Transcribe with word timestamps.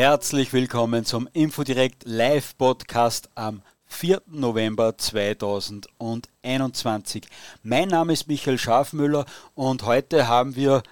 Herzlich 0.00 0.54
willkommen 0.54 1.04
zum 1.04 1.28
Infodirect 1.34 2.04
Live 2.06 2.56
Podcast 2.56 3.28
am 3.34 3.60
4. 3.84 4.22
November 4.28 4.96
2021. 4.96 7.24
Mein 7.62 7.88
Name 7.88 8.14
ist 8.14 8.26
Michael 8.26 8.56
Schafmüller 8.56 9.26
und 9.54 9.82
heute 9.82 10.26
haben 10.26 10.56
wir 10.56 10.82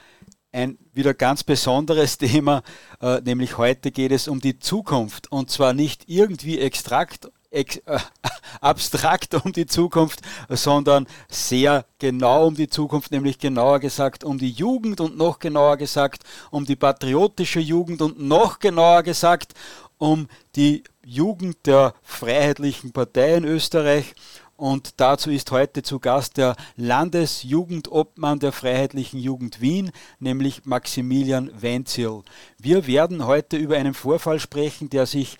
ein 0.52 0.76
wieder 0.92 1.14
ganz 1.14 1.42
besonderes 1.42 2.18
Thema, 2.18 2.62
äh, 3.00 3.22
nämlich 3.22 3.56
heute 3.56 3.92
geht 3.92 4.12
es 4.12 4.28
um 4.28 4.42
die 4.42 4.58
Zukunft 4.58 5.32
und 5.32 5.50
zwar 5.50 5.72
nicht 5.72 6.02
irgendwie 6.06 6.58
extrakt, 6.58 7.30
ex, 7.50 7.76
äh, 7.86 7.98
abstrakt 8.60 9.34
um 9.34 9.52
die 9.52 9.66
Zukunft, 9.66 10.20
sondern 10.48 11.06
sehr 11.28 11.84
genau 11.98 12.46
um 12.46 12.54
die 12.54 12.68
Zukunft, 12.68 13.10
nämlich 13.12 13.38
genauer 13.38 13.80
gesagt 13.80 14.24
um 14.24 14.38
die 14.38 14.50
Jugend 14.50 15.00
und 15.00 15.16
noch 15.16 15.38
genauer 15.38 15.76
gesagt 15.76 16.24
um 16.50 16.64
die 16.64 16.76
patriotische 16.76 17.60
Jugend 17.60 18.02
und 18.02 18.20
noch 18.20 18.58
genauer 18.58 19.02
gesagt 19.02 19.54
um 19.98 20.28
die 20.56 20.84
Jugend 21.04 21.66
der 21.66 21.94
Freiheitlichen 22.02 22.92
Partei 22.92 23.34
in 23.34 23.44
Österreich. 23.44 24.14
Und 24.56 24.94
dazu 24.96 25.30
ist 25.30 25.52
heute 25.52 25.84
zu 25.84 26.00
Gast 26.00 26.36
der 26.36 26.56
Landesjugendobmann 26.74 28.40
der 28.40 28.50
Freiheitlichen 28.50 29.20
Jugend 29.20 29.60
Wien, 29.60 29.92
nämlich 30.18 30.64
Maximilian 30.64 31.52
Wenzil. 31.54 32.22
Wir 32.58 32.88
werden 32.88 33.24
heute 33.24 33.56
über 33.56 33.76
einen 33.76 33.94
Vorfall 33.94 34.40
sprechen, 34.40 34.90
der 34.90 35.06
sich 35.06 35.38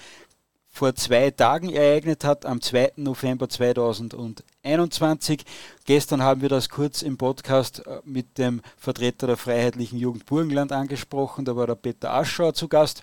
vor 0.79 0.95
zwei 0.95 1.33
Tagen 1.33 1.71
ereignet 1.71 2.23
hat, 2.23 2.47
am 2.47 2.61
2. 2.61 2.93
November 2.95 3.49
2021. 3.49 5.45
Gestern 5.85 6.23
haben 6.23 6.41
wir 6.41 6.49
das 6.49 6.69
kurz 6.69 7.03
im 7.03 7.17
Podcast 7.19 7.85
äh, 7.85 7.99
mit 8.05 8.39
dem 8.39 8.63
Vertreter 8.77 9.27
der 9.27 9.37
Freiheitlichen 9.37 9.99
Jugend 9.99 10.25
Burgenland 10.27 10.71
angesprochen. 10.71 11.45
Da 11.45 11.57
war 11.57 11.67
der 11.67 11.75
Peter 11.75 12.15
Aschauer 12.15 12.55
zu 12.55 12.69
Gast. 12.69 13.03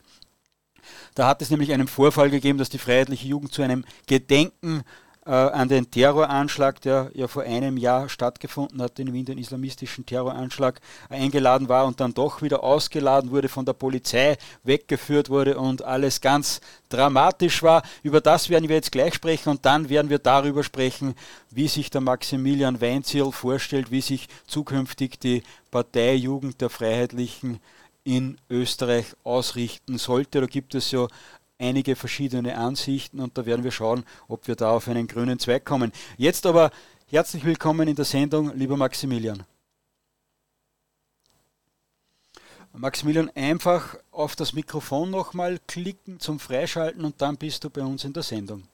Da 1.15 1.27
hat 1.27 1.41
es 1.41 1.49
nämlich 1.49 1.73
einen 1.73 1.89
Vorfall 1.89 2.29
gegeben, 2.29 2.59
dass 2.59 2.69
die 2.69 2.77
Freiheitliche 2.77 3.27
Jugend 3.27 3.51
zu 3.51 3.61
einem 3.61 3.83
Gedenken 4.07 4.85
äh, 5.25 5.31
an 5.31 5.67
den 5.67 5.89
Terroranschlag, 5.89 6.81
der 6.81 7.09
ja 7.13 7.27
vor 7.27 7.43
einem 7.43 7.77
Jahr 7.77 8.09
stattgefunden 8.09 8.81
hat, 8.81 8.99
in 8.99 9.11
Wien, 9.11 9.25
den 9.25 9.37
islamistischen 9.37 10.05
Terroranschlag, 10.05 10.79
eingeladen 11.09 11.67
war 11.67 11.85
und 11.85 11.99
dann 11.99 12.13
doch 12.13 12.41
wieder 12.41 12.63
ausgeladen 12.63 13.31
wurde, 13.31 13.49
von 13.49 13.65
der 13.65 13.73
Polizei 13.73 14.37
weggeführt 14.63 15.29
wurde 15.29 15.57
und 15.57 15.83
alles 15.83 16.21
ganz 16.21 16.61
dramatisch 16.89 17.63
war. 17.63 17.81
Über 18.03 18.21
das 18.21 18.49
werden 18.49 18.69
wir 18.69 18.75
jetzt 18.75 18.91
gleich 18.91 19.15
sprechen 19.15 19.49
und 19.49 19.65
dann 19.65 19.89
werden 19.89 20.09
wir 20.09 20.19
darüber 20.19 20.63
sprechen, 20.63 21.15
wie 21.49 21.67
sich 21.67 21.89
der 21.89 22.01
Maximilian 22.01 22.79
Weinzierl 22.79 23.31
vorstellt, 23.31 23.89
wie 23.89 24.01
sich 24.01 24.27
zukünftig 24.45 25.19
die 25.19 25.43
Partei 25.71 26.13
Jugend 26.13 26.61
der 26.61 26.69
Freiheitlichen 26.69 27.59
in 28.03 28.37
Österreich 28.49 29.07
ausrichten 29.23 29.97
sollte. 29.97 30.39
Da 30.39 30.45
gibt 30.45 30.75
es 30.75 30.91
ja 30.91 31.07
einige 31.57 31.95
verschiedene 31.95 32.57
Ansichten 32.57 33.19
und 33.19 33.37
da 33.37 33.45
werden 33.45 33.63
wir 33.63 33.71
schauen, 33.71 34.05
ob 34.27 34.47
wir 34.47 34.55
da 34.55 34.71
auf 34.71 34.87
einen 34.87 35.07
grünen 35.07 35.39
Zweig 35.39 35.65
kommen. 35.65 35.91
Jetzt 36.17 36.45
aber 36.45 36.71
herzlich 37.07 37.45
willkommen 37.45 37.87
in 37.87 37.95
der 37.95 38.05
Sendung, 38.05 38.55
lieber 38.55 38.77
Maximilian. 38.77 39.45
Maximilian, 42.73 43.29
einfach 43.35 43.97
auf 44.11 44.35
das 44.35 44.51
Mikrofon 44.51 45.09
nochmal 45.09 45.59
klicken 45.65 46.19
zum 46.19 46.39
Freischalten 46.39 47.05
und 47.05 47.21
dann 47.21 47.37
bist 47.37 47.63
du 47.63 47.69
bei 47.69 47.81
uns 47.81 48.03
in 48.03 48.11
der 48.11 48.23
Sendung. 48.23 48.67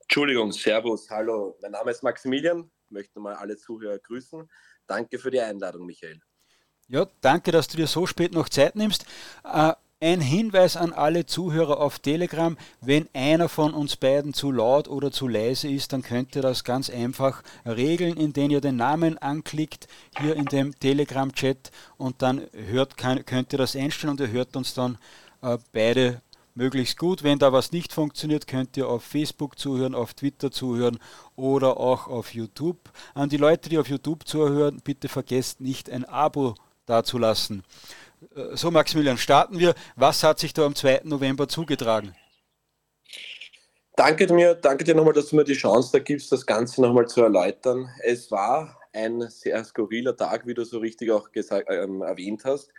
Entschuldigung, 0.00 0.52
Servus, 0.52 1.08
hallo, 1.10 1.56
mein 1.62 1.72
Name 1.72 1.90
ist 1.90 2.02
Maximilian, 2.02 2.70
ich 2.84 2.90
möchte 2.90 3.18
mal 3.18 3.34
alle 3.34 3.56
Zuhörer 3.56 3.98
grüßen. 3.98 4.48
Danke 4.86 5.18
für 5.18 5.30
die 5.30 5.40
Einladung, 5.40 5.86
Michael. 5.86 6.20
Ja, 6.88 7.06
danke, 7.20 7.50
dass 7.50 7.66
du 7.66 7.76
dir 7.76 7.88
so 7.88 8.06
spät 8.06 8.32
noch 8.32 8.48
Zeit 8.48 8.76
nimmst. 8.76 9.06
Ein 9.98 10.20
Hinweis 10.20 10.76
an 10.76 10.92
alle 10.92 11.24
Zuhörer 11.24 11.80
auf 11.80 12.00
Telegram, 12.00 12.58
wenn 12.82 13.08
einer 13.14 13.48
von 13.48 13.72
uns 13.72 13.96
beiden 13.96 14.34
zu 14.34 14.52
laut 14.52 14.88
oder 14.88 15.10
zu 15.10 15.26
leise 15.26 15.70
ist, 15.70 15.94
dann 15.94 16.02
könnt 16.02 16.36
ihr 16.36 16.42
das 16.42 16.64
ganz 16.64 16.90
einfach 16.90 17.42
regeln, 17.64 18.18
indem 18.18 18.50
ihr 18.50 18.60
den 18.60 18.76
Namen 18.76 19.16
anklickt 19.16 19.88
hier 20.20 20.36
in 20.36 20.44
dem 20.44 20.78
Telegram-Chat 20.78 21.70
und 21.96 22.20
dann 22.20 22.42
hört, 22.52 22.98
könnt 22.98 23.54
ihr 23.54 23.58
das 23.58 23.74
einstellen 23.74 24.10
und 24.10 24.20
ihr 24.20 24.28
hört 24.28 24.54
uns 24.54 24.74
dann 24.74 24.98
äh, 25.40 25.56
beide 25.72 26.20
möglichst 26.54 26.98
gut. 26.98 27.22
Wenn 27.22 27.38
da 27.38 27.54
was 27.54 27.72
nicht 27.72 27.94
funktioniert, 27.94 28.46
könnt 28.46 28.76
ihr 28.76 28.90
auf 28.90 29.02
Facebook 29.02 29.58
zuhören, 29.58 29.94
auf 29.94 30.12
Twitter 30.12 30.50
zuhören 30.50 30.98
oder 31.36 31.78
auch 31.78 32.06
auf 32.06 32.34
YouTube. 32.34 32.90
An 33.14 33.30
die 33.30 33.38
Leute, 33.38 33.70
die 33.70 33.78
auf 33.78 33.88
YouTube 33.88 34.28
zuhören, 34.28 34.78
bitte 34.84 35.08
vergesst 35.08 35.62
nicht 35.62 35.88
ein 35.88 36.04
Abo 36.04 36.54
dazulassen. 36.84 37.60
Äh, 37.60 38.05
so, 38.54 38.70
Maximilian, 38.70 39.18
starten 39.18 39.58
wir. 39.58 39.74
Was 39.94 40.22
hat 40.22 40.38
sich 40.38 40.54
da 40.54 40.66
am 40.66 40.74
2. 40.74 41.02
November 41.04 41.48
zugetragen? 41.48 42.14
Danke 43.96 44.26
dir, 44.26 44.54
danke 44.54 44.84
dir 44.84 44.94
nochmal, 44.94 45.14
dass 45.14 45.28
du 45.28 45.36
mir 45.36 45.44
die 45.44 45.54
Chance 45.54 45.90
da 45.92 45.98
gibst, 46.00 46.30
das 46.30 46.44
Ganze 46.44 46.82
nochmal 46.82 47.06
zu 47.06 47.22
erläutern. 47.22 47.88
Es 48.02 48.30
war 48.30 48.78
ein 48.92 49.22
sehr 49.30 49.64
skurriler 49.64 50.14
Tag, 50.16 50.46
wie 50.46 50.52
du 50.52 50.64
so 50.64 50.78
richtig 50.78 51.10
auch 51.10 51.32
gesagt, 51.32 51.68
ähm, 51.70 52.02
erwähnt 52.02 52.44
hast. 52.44 52.70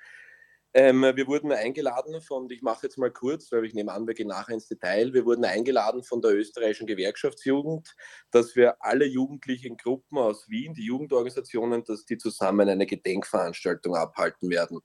Ähm, 0.73 1.01
wir 1.01 1.25
wurden 1.25 1.51
eingeladen 1.51 2.21
von, 2.21 2.47
ich 2.51 2.61
mache 2.61 2.85
jetzt 2.85 2.99
mal 2.99 3.09
kurz, 3.09 3.51
weil 3.51 3.65
ich 3.65 3.73
nehme 3.73 3.91
an, 3.91 4.05
wir 4.05 4.13
gehen 4.13 4.27
nachher 4.27 4.53
ins 4.53 4.67
Detail. 4.67 5.11
Wir 5.11 5.25
wurden 5.25 5.43
eingeladen 5.43 6.03
von 6.03 6.21
der 6.21 6.35
österreichischen 6.35 6.85
Gewerkschaftsjugend, 6.85 7.95
dass 8.29 8.55
wir 8.55 8.75
alle 8.79 9.05
jugendlichen 9.05 9.77
Gruppen 9.77 10.19
aus 10.19 10.47
Wien, 10.49 10.75
die 10.75 10.85
Jugendorganisationen, 10.85 11.83
dass 11.83 12.05
die 12.05 12.19
zusammen 12.19 12.69
eine 12.69 12.85
Gedenkveranstaltung 12.85 13.95
abhalten 13.95 14.51
werden. 14.51 14.81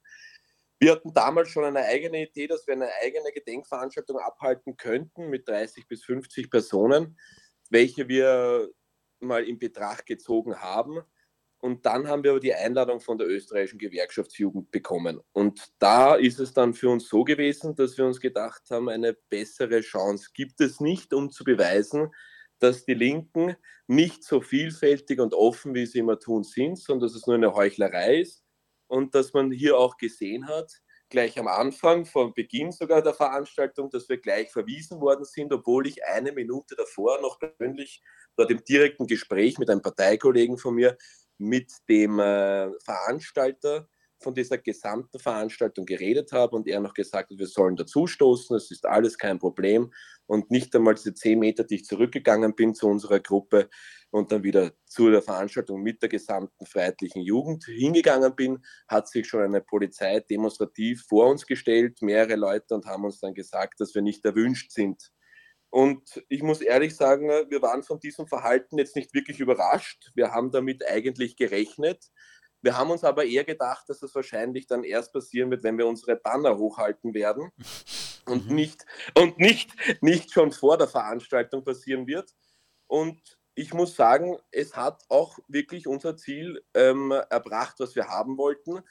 Wir 0.83 0.91
hatten 0.91 1.13
damals 1.13 1.47
schon 1.47 1.63
eine 1.63 1.85
eigene 1.85 2.27
Idee, 2.27 2.45
dass 2.45 2.67
wir 2.67 2.73
eine 2.73 2.89
eigene 3.01 3.31
Gedenkveranstaltung 3.31 4.17
abhalten 4.17 4.75
könnten 4.75 5.29
mit 5.29 5.47
30 5.47 5.87
bis 5.87 6.03
50 6.03 6.51
Personen, 6.51 7.17
welche 7.69 8.09
wir 8.09 8.69
mal 9.21 9.45
in 9.45 9.59
Betracht 9.59 10.05
gezogen 10.05 10.59
haben. 10.59 10.99
Und 11.59 11.85
dann 11.85 12.09
haben 12.09 12.25
wir 12.25 12.31
aber 12.31 12.41
die 12.41 12.53
Einladung 12.53 12.99
von 12.99 13.17
der 13.17 13.29
österreichischen 13.29 13.79
Gewerkschaftsjugend 13.79 14.71
bekommen. 14.71 15.21
Und 15.31 15.71
da 15.79 16.15
ist 16.15 16.41
es 16.41 16.51
dann 16.51 16.73
für 16.73 16.89
uns 16.89 17.07
so 17.07 17.23
gewesen, 17.23 17.77
dass 17.77 17.97
wir 17.97 18.05
uns 18.05 18.19
gedacht 18.19 18.63
haben, 18.69 18.89
eine 18.89 19.13
bessere 19.13 19.79
Chance 19.79 20.31
gibt 20.33 20.59
es 20.59 20.81
nicht, 20.81 21.13
um 21.13 21.29
zu 21.29 21.45
beweisen, 21.45 22.13
dass 22.59 22.83
die 22.83 22.93
Linken 22.93 23.55
nicht 23.87 24.25
so 24.25 24.41
vielfältig 24.41 25.21
und 25.21 25.33
offen, 25.33 25.75
wie 25.75 25.85
sie 25.85 25.99
immer 25.99 26.19
tun, 26.19 26.43
sind, 26.43 26.77
sondern 26.77 27.07
dass 27.07 27.15
es 27.15 27.25
nur 27.25 27.37
eine 27.37 27.53
Heuchlerei 27.53 28.19
ist 28.19 28.42
und 28.93 29.15
dass 29.15 29.33
man 29.33 29.51
hier 29.51 29.75
auch 29.75 29.97
gesehen 29.97 30.47
hat, 30.47 30.71
gleich 31.09 31.39
am 31.39 31.47
Anfang, 31.47 32.05
von 32.05 32.31
Beginn 32.35 32.71
sogar 32.71 33.01
der 33.01 33.15
Veranstaltung, 33.15 33.89
dass 33.89 34.07
wir 34.07 34.17
gleich 34.17 34.51
verwiesen 34.51 35.01
worden 35.01 35.25
sind, 35.25 35.51
obwohl 35.51 35.87
ich 35.87 36.05
eine 36.05 36.31
Minute 36.31 36.75
davor 36.75 37.19
noch 37.19 37.39
persönlich 37.39 38.03
dort 38.35 38.51
im 38.51 38.63
direkten 38.63 39.07
Gespräch 39.07 39.57
mit 39.57 39.71
einem 39.71 39.81
Parteikollegen 39.81 40.59
von 40.59 40.75
mir, 40.75 40.95
mit 41.39 41.71
dem 41.89 42.19
äh, 42.19 42.69
Veranstalter 42.81 43.89
von 44.19 44.35
dieser 44.35 44.59
gesamten 44.59 45.19
Veranstaltung 45.19 45.85
geredet 45.85 46.31
habe 46.31 46.55
und 46.55 46.67
er 46.67 46.79
noch 46.79 46.93
gesagt 46.93 47.31
hat, 47.31 47.37
wir 47.37 47.47
sollen 47.47 47.75
dazustoßen, 47.75 48.55
es 48.55 48.69
ist 48.69 48.85
alles 48.85 49.17
kein 49.17 49.39
Problem. 49.39 49.91
Und 50.27 50.51
nicht 50.51 50.75
einmal 50.75 50.93
diese 50.93 51.15
zehn 51.15 51.39
Meter, 51.39 51.63
die 51.63 51.75
ich 51.75 51.85
zurückgegangen 51.85 52.55
bin 52.55 52.75
zu 52.75 52.87
unserer 52.87 53.19
Gruppe 53.19 53.69
und 54.13 54.31
dann 54.31 54.43
wieder 54.43 54.73
zu 54.85 55.09
der 55.09 55.23
Veranstaltung 55.23 55.81
mit 55.81 56.03
der 56.03 56.09
gesamten 56.09 56.67
freiheitlichen 56.67 57.23
Jugend 57.23 57.65
hingegangen 57.65 58.35
bin, 58.35 58.63
hat 58.87 59.07
sich 59.07 59.27
schon 59.27 59.41
eine 59.41 59.59
Polizei 59.59 60.19
demonstrativ 60.19 61.03
vor 61.09 61.31
uns 61.31 61.47
gestellt, 61.47 61.99
mehrere 62.03 62.35
Leute, 62.35 62.75
und 62.75 62.85
haben 62.85 63.05
uns 63.05 63.19
dann 63.19 63.33
gesagt, 63.33 63.79
dass 63.79 63.95
wir 63.95 64.03
nicht 64.03 64.23
erwünscht 64.23 64.71
sind. 64.71 65.11
Und 65.71 66.23
ich 66.29 66.43
muss 66.43 66.61
ehrlich 66.61 66.95
sagen, 66.95 67.27
wir 67.27 67.63
waren 67.63 67.81
von 67.81 67.99
diesem 67.99 68.27
Verhalten 68.27 68.77
jetzt 68.77 68.95
nicht 68.95 69.15
wirklich 69.15 69.39
überrascht. 69.39 70.11
Wir 70.13 70.31
haben 70.31 70.51
damit 70.51 70.87
eigentlich 70.87 71.35
gerechnet. 71.35 72.05
Wir 72.61 72.77
haben 72.77 72.91
uns 72.91 73.03
aber 73.03 73.25
eher 73.25 73.45
gedacht, 73.45 73.85
dass 73.89 73.99
das 73.99 74.13
wahrscheinlich 74.13 74.67
dann 74.67 74.83
erst 74.83 75.11
passieren 75.11 75.49
wird, 75.49 75.63
wenn 75.63 75.79
wir 75.79 75.87
unsere 75.87 76.17
Banner 76.17 76.59
hochhalten 76.59 77.15
werden 77.15 77.49
und 78.27 78.47
mhm. 78.47 78.55
nicht, 78.55 78.85
und 79.17 79.39
nicht, 79.39 79.71
nicht 80.01 80.31
schon 80.31 80.51
vor 80.51 80.77
der 80.77 80.87
Veranstaltung 80.87 81.63
passieren 81.63 82.05
wird. 82.05 82.29
Und 82.85 83.19
ich 83.55 83.73
muss 83.73 83.95
sagen, 83.95 84.37
es 84.51 84.75
hat 84.75 85.03
auch 85.09 85.37
wirklich 85.47 85.87
unser 85.87 86.17
Ziel 86.17 86.63
ähm, 86.73 87.11
erbracht, 87.11 87.75
was 87.79 87.95
wir 87.95 88.07
haben 88.07 88.37
wollten. 88.37 88.81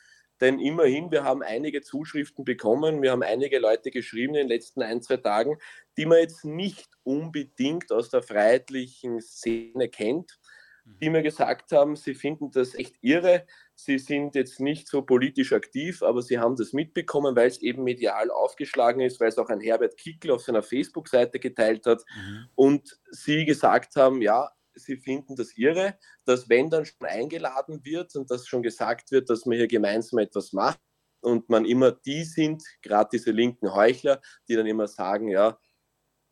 Denn 0.41 0.59
immerhin, 0.59 1.11
wir 1.12 1.23
haben 1.23 1.43
einige 1.43 1.82
Zuschriften 1.82 2.44
bekommen, 2.44 3.00
wir 3.00 3.12
haben 3.12 3.23
einige 3.23 3.61
Leute 3.61 3.91
geschrieben 3.91 4.35
in 4.35 4.49
den 4.49 4.49
letzten 4.49 4.82
ein, 4.82 5.00
zwei 5.00 5.19
Tagen, 5.19 5.56
die 5.97 6.06
man 6.06 6.19
jetzt 6.19 6.44
nicht 6.44 6.91
unbedingt 7.05 7.93
aus 7.93 8.11
der 8.11 8.23
freiheitlichen 8.23 9.20
Szene 9.20 9.88
kennt, 9.88 10.41
die 10.85 11.11
mir 11.11 11.23
gesagt 11.23 11.70
haben, 11.70 11.94
sie 11.94 12.15
finden 12.15 12.50
das 12.50 12.75
echt 12.75 12.97
irre. 13.03 13.47
Sie 13.74 13.98
sind 13.98 14.34
jetzt 14.34 14.60
nicht 14.60 14.86
so 14.88 15.02
politisch 15.02 15.52
aktiv, 15.52 16.02
aber 16.02 16.22
sie 16.22 16.38
haben 16.38 16.56
das 16.56 16.72
mitbekommen, 16.72 17.34
weil 17.34 17.48
es 17.48 17.60
eben 17.62 17.82
medial 17.84 18.30
aufgeschlagen 18.30 19.00
ist, 19.00 19.19
weil 19.20 19.28
es 19.28 19.38
auch 19.38 19.48
ein 19.48 19.60
Herbert 19.60 19.96
Kickl 19.96 20.30
auf 20.30 20.42
seiner 20.42 20.62
Facebook-Seite 20.62 21.38
geteilt 21.40 21.86
hat. 21.86 22.02
Mhm. 22.14 22.48
Und 22.54 23.00
sie 23.10 23.44
gesagt 23.44 23.96
haben, 23.96 24.22
ja, 24.22 24.50
sie 24.74 24.96
finden 24.96 25.36
das 25.36 25.56
irre, 25.56 25.98
dass 26.24 26.48
wenn 26.48 26.70
dann 26.70 26.84
schon 26.84 27.06
eingeladen 27.06 27.84
wird 27.84 28.14
und 28.14 28.30
dass 28.30 28.46
schon 28.46 28.62
gesagt 28.62 29.10
wird, 29.10 29.28
dass 29.30 29.46
man 29.46 29.56
hier 29.56 29.69
gemeinsam 29.69 30.19
etwas 30.19 30.52
macht, 30.52 30.80
und 31.22 31.48
man 31.48 31.64
immer 31.64 31.92
die 31.92 32.24
sind, 32.24 32.62
gerade 32.82 33.08
diese 33.12 33.30
linken 33.30 33.72
Heuchler, 33.72 34.20
die 34.48 34.56
dann 34.56 34.66
immer 34.66 34.88
sagen, 34.88 35.28
ja, 35.28 35.58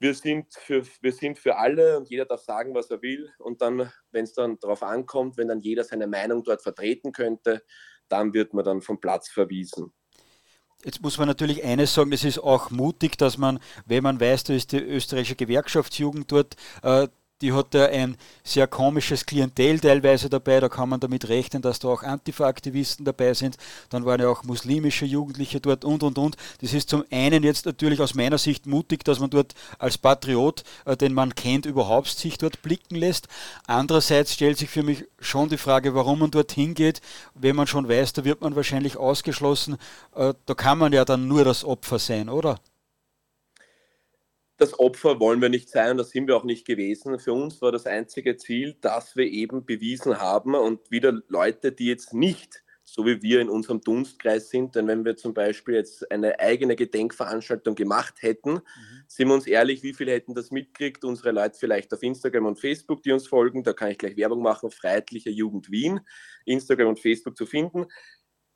wir 0.00 0.14
sind, 0.14 0.52
für, 0.54 0.82
wir 1.02 1.12
sind 1.12 1.38
für 1.38 1.56
alle 1.56 1.98
und 1.98 2.08
jeder 2.08 2.24
darf 2.24 2.40
sagen, 2.40 2.74
was 2.74 2.90
er 2.90 3.02
will. 3.02 3.30
Und 3.38 3.60
dann, 3.60 3.92
wenn 4.10 4.24
es 4.24 4.32
dann 4.32 4.58
darauf 4.58 4.82
ankommt, 4.82 5.36
wenn 5.36 5.48
dann 5.48 5.60
jeder 5.60 5.84
seine 5.84 6.06
Meinung 6.06 6.42
dort 6.42 6.62
vertreten 6.62 7.12
könnte, 7.12 7.62
dann 8.08 8.32
wird 8.32 8.54
man 8.54 8.64
dann 8.64 8.80
vom 8.80 8.98
Platz 8.98 9.28
verwiesen. 9.28 9.92
Jetzt 10.82 11.02
muss 11.02 11.18
man 11.18 11.28
natürlich 11.28 11.62
eines 11.62 11.92
sagen, 11.92 12.12
es 12.12 12.24
ist 12.24 12.38
auch 12.38 12.70
mutig, 12.70 13.18
dass 13.18 13.36
man, 13.36 13.60
wenn 13.84 14.02
man 14.02 14.18
weiß, 14.18 14.44
da 14.44 14.54
ist 14.54 14.72
die 14.72 14.78
österreichische 14.78 15.36
Gewerkschaftsjugend 15.36 16.32
dort, 16.32 16.56
äh, 16.82 17.06
die 17.40 17.52
hat 17.52 17.74
da 17.74 17.86
ein 17.86 18.16
sehr 18.44 18.66
komisches 18.66 19.26
Klientel 19.26 19.80
teilweise 19.80 20.28
dabei, 20.28 20.60
da 20.60 20.68
kann 20.68 20.88
man 20.88 21.00
damit 21.00 21.28
rechnen, 21.28 21.62
dass 21.62 21.78
da 21.78 21.88
auch 21.88 22.02
Antifa-Aktivisten 22.02 23.04
dabei 23.04 23.34
sind, 23.34 23.56
dann 23.88 24.04
waren 24.04 24.20
ja 24.20 24.28
auch 24.28 24.44
muslimische 24.44 25.06
Jugendliche 25.06 25.60
dort 25.60 25.84
und 25.84 26.02
und 26.02 26.18
und. 26.18 26.36
Das 26.60 26.72
ist 26.72 26.90
zum 26.90 27.04
einen 27.10 27.42
jetzt 27.42 27.66
natürlich 27.66 28.00
aus 28.00 28.14
meiner 28.14 28.38
Sicht 28.38 28.66
mutig, 28.66 29.04
dass 29.04 29.18
man 29.18 29.30
dort 29.30 29.54
als 29.78 29.98
Patriot, 29.98 30.64
äh, 30.84 30.96
den 30.96 31.14
man 31.14 31.34
kennt, 31.34 31.66
überhaupt 31.66 32.08
sich 32.08 32.38
dort 32.38 32.62
blicken 32.62 32.96
lässt. 32.96 33.28
Andererseits 33.66 34.34
stellt 34.34 34.58
sich 34.58 34.70
für 34.70 34.82
mich 34.82 35.04
schon 35.20 35.48
die 35.48 35.58
Frage, 35.58 35.94
warum 35.94 36.20
man 36.20 36.30
dort 36.30 36.52
hingeht, 36.52 37.00
wenn 37.34 37.56
man 37.56 37.66
schon 37.66 37.88
weiß, 37.88 38.12
da 38.12 38.24
wird 38.24 38.40
man 38.40 38.56
wahrscheinlich 38.56 38.96
ausgeschlossen. 38.96 39.76
Äh, 40.14 40.34
da 40.46 40.54
kann 40.54 40.78
man 40.78 40.92
ja 40.92 41.04
dann 41.04 41.28
nur 41.28 41.44
das 41.44 41.64
Opfer 41.64 41.98
sein, 41.98 42.28
oder? 42.28 42.58
Das 44.60 44.78
Opfer 44.78 45.20
wollen 45.20 45.40
wir 45.40 45.48
nicht 45.48 45.70
sein 45.70 45.92
und 45.92 45.96
das 45.96 46.10
sind 46.10 46.26
wir 46.26 46.36
auch 46.36 46.44
nicht 46.44 46.66
gewesen. 46.66 47.18
Für 47.18 47.32
uns 47.32 47.62
war 47.62 47.72
das 47.72 47.86
einzige 47.86 48.36
Ziel, 48.36 48.76
dass 48.80 49.16
wir 49.16 49.26
eben 49.26 49.64
bewiesen 49.64 50.20
haben 50.20 50.54
und 50.54 50.90
wieder 50.90 51.22
Leute, 51.28 51.72
die 51.72 51.86
jetzt 51.86 52.12
nicht 52.12 52.62
so 52.90 53.06
wie 53.06 53.22
wir 53.22 53.40
in 53.40 53.48
unserem 53.48 53.80
Dunstkreis 53.80 54.50
sind, 54.50 54.74
denn 54.74 54.88
wenn 54.88 55.04
wir 55.04 55.16
zum 55.16 55.32
Beispiel 55.32 55.74
jetzt 55.74 56.10
eine 56.10 56.40
eigene 56.40 56.74
Gedenkveranstaltung 56.74 57.76
gemacht 57.76 58.16
hätten, 58.20 58.54
mhm. 58.54 59.02
sind 59.06 59.28
wir 59.28 59.34
uns 59.34 59.46
ehrlich, 59.46 59.82
wie 59.82 59.94
viele 59.94 60.12
hätten 60.12 60.34
das 60.34 60.50
mitgekriegt? 60.50 61.04
Unsere 61.04 61.30
Leute 61.30 61.56
vielleicht 61.58 61.94
auf 61.94 62.02
Instagram 62.02 62.46
und 62.46 62.58
Facebook, 62.58 63.02
die 63.02 63.12
uns 63.12 63.28
folgen, 63.28 63.62
da 63.62 63.72
kann 63.72 63.92
ich 63.92 63.98
gleich 63.98 64.16
Werbung 64.16 64.42
machen, 64.42 64.72
Freiheitliche 64.72 65.30
Jugend 65.30 65.70
Wien, 65.70 66.00
Instagram 66.46 66.88
und 66.88 67.00
Facebook 67.00 67.36
zu 67.36 67.46
finden, 67.46 67.86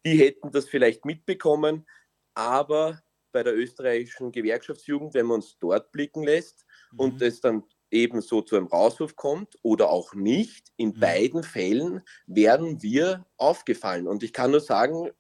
die 0.04 0.18
hätten 0.18 0.50
das 0.50 0.68
vielleicht 0.68 1.04
mitbekommen, 1.04 1.86
aber 2.34 3.00
bei 3.34 3.42
der 3.42 3.54
österreichischen 3.54 4.32
Gewerkschaftsjugend, 4.32 5.12
wenn 5.12 5.26
man 5.26 5.36
uns 5.36 5.58
dort 5.58 5.92
blicken 5.92 6.22
lässt 6.22 6.64
mhm. 6.92 7.00
und 7.00 7.22
es 7.22 7.42
dann 7.42 7.64
eben 7.90 8.20
so 8.20 8.40
zu 8.42 8.56
einem 8.56 8.66
Rauswurf 8.66 9.16
kommt 9.16 9.58
oder 9.62 9.90
auch 9.90 10.14
nicht, 10.14 10.68
in 10.76 10.90
mhm. 10.90 11.00
beiden 11.00 11.42
Fällen 11.42 12.02
werden 12.26 12.82
wir 12.82 13.26
aufgefallen. 13.36 14.08
Und 14.08 14.22
ich 14.22 14.32
kann 14.32 14.50
nur 14.50 14.60
sagen, 14.60 15.10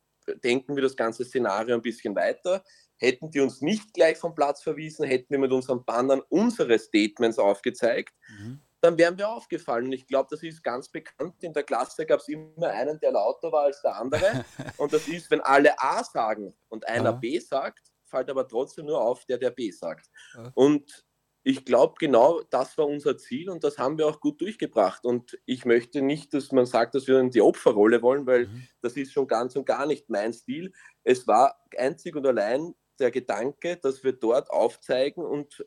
denken 0.42 0.74
wir 0.74 0.82
das 0.82 0.96
ganze 0.96 1.24
Szenario 1.24 1.74
ein 1.74 1.82
bisschen 1.82 2.14
weiter. 2.16 2.62
Hätten 2.96 3.30
die 3.30 3.40
uns 3.40 3.60
nicht 3.60 3.92
gleich 3.92 4.18
vom 4.18 4.34
Platz 4.34 4.62
verwiesen, 4.62 5.04
hätten 5.04 5.30
wir 5.30 5.38
mit 5.38 5.52
unseren 5.52 5.84
Bannern 5.84 6.22
unsere 6.28 6.78
Statements 6.78 7.38
aufgezeigt, 7.38 8.14
mhm. 8.28 8.60
dann 8.80 8.96
wären 8.96 9.18
wir 9.18 9.28
aufgefallen. 9.28 9.86
Und 9.86 9.92
ich 9.92 10.06
glaube, 10.06 10.28
das 10.30 10.42
ist 10.42 10.62
ganz 10.62 10.88
bekannt. 10.88 11.42
In 11.42 11.52
der 11.52 11.64
Klasse 11.64 12.06
gab 12.06 12.20
es 12.20 12.28
immer 12.28 12.68
einen, 12.68 12.98
der 13.00 13.12
lauter 13.12 13.52
war 13.52 13.64
als 13.64 13.82
der 13.82 13.96
andere. 13.96 14.44
und 14.78 14.92
das 14.92 15.08
ist, 15.08 15.30
wenn 15.30 15.40
alle 15.40 15.78
A 15.80 16.02
sagen 16.04 16.54
und 16.68 16.86
einer 16.88 17.10
ja. 17.10 17.12
B 17.12 17.38
sagt, 17.38 17.93
fällt 18.14 18.30
aber 18.30 18.46
trotzdem 18.46 18.86
nur 18.86 19.00
auf, 19.00 19.24
der 19.26 19.38
der 19.38 19.50
B 19.50 19.70
sagt. 19.70 20.10
Ja. 20.34 20.50
Und 20.54 21.04
ich 21.46 21.64
glaube, 21.66 21.94
genau 21.98 22.40
das 22.50 22.78
war 22.78 22.86
unser 22.86 23.18
Ziel 23.18 23.50
und 23.50 23.64
das 23.64 23.76
haben 23.76 23.98
wir 23.98 24.06
auch 24.06 24.18
gut 24.18 24.40
durchgebracht. 24.40 25.04
Und 25.04 25.38
ich 25.44 25.66
möchte 25.66 26.00
nicht, 26.00 26.32
dass 26.32 26.52
man 26.52 26.64
sagt, 26.64 26.94
dass 26.94 27.06
wir 27.06 27.20
in 27.20 27.30
die 27.30 27.42
Opferrolle 27.42 28.00
wollen, 28.00 28.26
weil 28.26 28.46
mhm. 28.46 28.66
das 28.80 28.96
ist 28.96 29.12
schon 29.12 29.26
ganz 29.26 29.54
und 29.54 29.66
gar 29.66 29.84
nicht 29.84 30.08
mein 30.08 30.32
Stil. 30.32 30.72
Es 31.02 31.26
war 31.26 31.60
einzig 31.76 32.16
und 32.16 32.26
allein 32.26 32.74
der 32.98 33.10
Gedanke, 33.10 33.76
dass 33.76 34.02
wir 34.02 34.12
dort 34.12 34.50
aufzeigen 34.50 35.22
und 35.22 35.66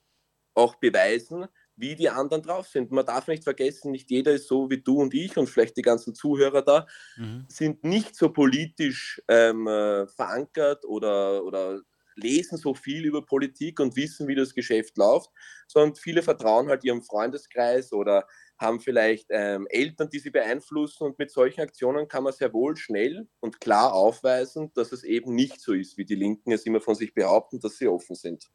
auch 0.56 0.76
beweisen, 0.76 1.46
wie 1.76 1.96
die 1.96 2.10
anderen 2.10 2.42
drauf 2.42 2.68
sind. 2.68 2.90
Man 2.92 3.06
darf 3.06 3.28
nicht 3.28 3.44
vergessen, 3.44 3.92
nicht 3.92 4.10
jeder 4.10 4.32
ist 4.32 4.48
so 4.48 4.72
wie 4.72 4.82
du 4.82 5.00
und 5.00 5.14
ich 5.14 5.38
und 5.38 5.48
vielleicht 5.48 5.78
die 5.78 5.84
ganzen 5.84 6.16
Zuhörer 6.16 6.64
da, 6.64 6.88
mhm. 7.18 7.46
sind 7.48 7.84
nicht 7.84 8.16
so 8.16 8.34
politisch 8.34 9.22
ähm, 9.28 9.68
äh, 9.68 10.08
verankert 10.08 10.86
oder, 10.86 11.44
oder 11.44 11.82
lesen 12.18 12.58
so 12.58 12.74
viel 12.74 13.06
über 13.06 13.26
Politik 13.26 13.80
und 13.80 13.96
wissen, 13.96 14.28
wie 14.28 14.36
das 14.36 14.54
Geschäft 14.54 14.98
läuft, 14.98 15.30
sondern 15.68 15.96
viele 15.96 16.22
vertrauen 16.22 16.68
halt 16.68 16.84
ihrem 16.84 17.04
Freundeskreis 17.04 17.94
oder 17.94 18.28
haben 18.58 18.80
vielleicht 18.80 19.28
ähm, 19.30 19.68
Eltern, 19.70 20.10
die 20.10 20.20
sie 20.20 20.32
beeinflussen. 20.32 21.04
Und 21.04 21.20
mit 21.20 21.32
solchen 21.32 21.62
Aktionen 21.62 22.08
kann 22.08 22.24
man 22.24 22.34
sehr 22.34 22.54
wohl 22.54 22.76
schnell 22.76 23.28
und 23.40 23.62
klar 23.62 23.94
aufweisen, 23.94 24.72
dass 24.74 24.92
es 24.92 25.04
eben 25.04 25.36
nicht 25.36 25.62
so 25.62 25.74
ist, 25.74 25.98
wie 25.98 26.06
die 26.06 26.16
Linken 26.16 26.52
es 26.52 26.66
immer 26.66 26.82
von 26.82 26.96
sich 26.96 27.14
behaupten, 27.14 27.60
dass 27.60 27.78
sie 27.78 27.88
offen 27.88 28.16
sind. 28.16 28.50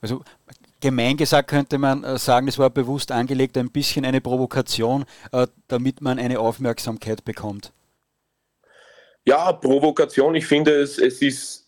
Also 0.00 0.24
gemein 0.80 1.16
gesagt 1.16 1.50
könnte 1.50 1.78
man 1.78 2.02
äh, 2.02 2.18
sagen, 2.18 2.48
es 2.48 2.58
war 2.58 2.70
bewusst 2.70 3.12
angelegt, 3.12 3.56
ein 3.56 3.70
bisschen 3.70 4.04
eine 4.04 4.20
Provokation, 4.20 5.04
äh, 5.32 5.46
damit 5.68 6.00
man 6.00 6.18
eine 6.18 6.40
Aufmerksamkeit 6.40 7.24
bekommt. 7.24 7.72
Ja, 9.24 9.52
Provokation, 9.52 10.34
ich 10.34 10.46
finde, 10.46 10.72
es, 10.80 10.98
es 10.98 11.20
ist 11.20 11.65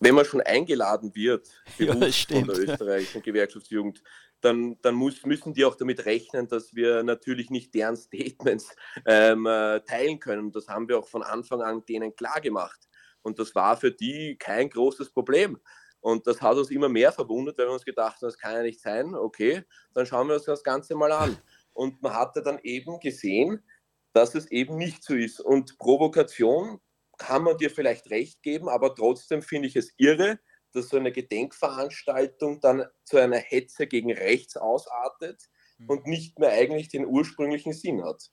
wenn 0.00 0.14
man 0.14 0.24
schon 0.24 0.40
eingeladen 0.42 1.14
wird 1.14 1.48
ja, 1.78 1.92
von 1.92 2.00
der 2.00 2.58
österreichischen 2.58 3.22
Gewerkschaftsjugend, 3.22 4.02
dann, 4.40 4.76
dann 4.82 4.94
muss, 4.94 5.24
müssen 5.24 5.54
die 5.54 5.64
auch 5.64 5.76
damit 5.76 6.04
rechnen, 6.04 6.46
dass 6.48 6.74
wir 6.74 7.02
natürlich 7.02 7.50
nicht 7.50 7.74
deren 7.74 7.96
Statements 7.96 8.74
ähm, 9.06 9.46
äh, 9.46 9.80
teilen 9.80 10.20
können. 10.20 10.52
Das 10.52 10.68
haben 10.68 10.88
wir 10.88 10.98
auch 10.98 11.08
von 11.08 11.22
Anfang 11.22 11.62
an 11.62 11.84
denen 11.86 12.14
klar 12.14 12.40
gemacht. 12.40 12.88
Und 13.22 13.38
das 13.38 13.54
war 13.54 13.76
für 13.76 13.90
die 13.90 14.36
kein 14.38 14.68
großes 14.68 15.10
Problem. 15.10 15.58
Und 16.00 16.26
das 16.26 16.40
hat 16.40 16.56
uns 16.56 16.70
immer 16.70 16.88
mehr 16.88 17.10
verwundert, 17.10 17.58
weil 17.58 17.66
wir 17.66 17.72
uns 17.72 17.84
gedacht 17.84 18.16
haben, 18.16 18.28
das 18.28 18.38
kann 18.38 18.54
ja 18.54 18.62
nicht 18.62 18.80
sein. 18.80 19.14
Okay, 19.14 19.64
dann 19.94 20.06
schauen 20.06 20.28
wir 20.28 20.34
uns 20.36 20.44
das 20.44 20.62
Ganze 20.62 20.94
mal 20.94 21.10
an. 21.10 21.36
Und 21.72 22.00
man 22.02 22.14
hatte 22.14 22.42
dann 22.42 22.58
eben 22.62 23.00
gesehen, 23.00 23.64
dass 24.12 24.34
es 24.34 24.50
eben 24.50 24.76
nicht 24.76 25.02
so 25.02 25.14
ist. 25.14 25.40
Und 25.40 25.76
Provokation 25.78 26.80
kann 27.16 27.42
man 27.42 27.56
dir 27.56 27.70
vielleicht 27.70 28.10
recht 28.10 28.42
geben, 28.42 28.68
aber 28.68 28.94
trotzdem 28.94 29.42
finde 29.42 29.68
ich 29.68 29.76
es 29.76 29.92
irre, 29.96 30.38
dass 30.72 30.88
so 30.88 30.96
eine 30.96 31.12
Gedenkveranstaltung 31.12 32.60
dann 32.60 32.84
zu 33.04 33.16
einer 33.16 33.38
Hetze 33.38 33.86
gegen 33.86 34.12
rechts 34.12 34.56
ausartet 34.56 35.42
mhm. 35.78 35.90
und 35.90 36.06
nicht 36.06 36.38
mehr 36.38 36.50
eigentlich 36.50 36.88
den 36.88 37.06
ursprünglichen 37.06 37.72
Sinn 37.72 38.04
hat. 38.04 38.30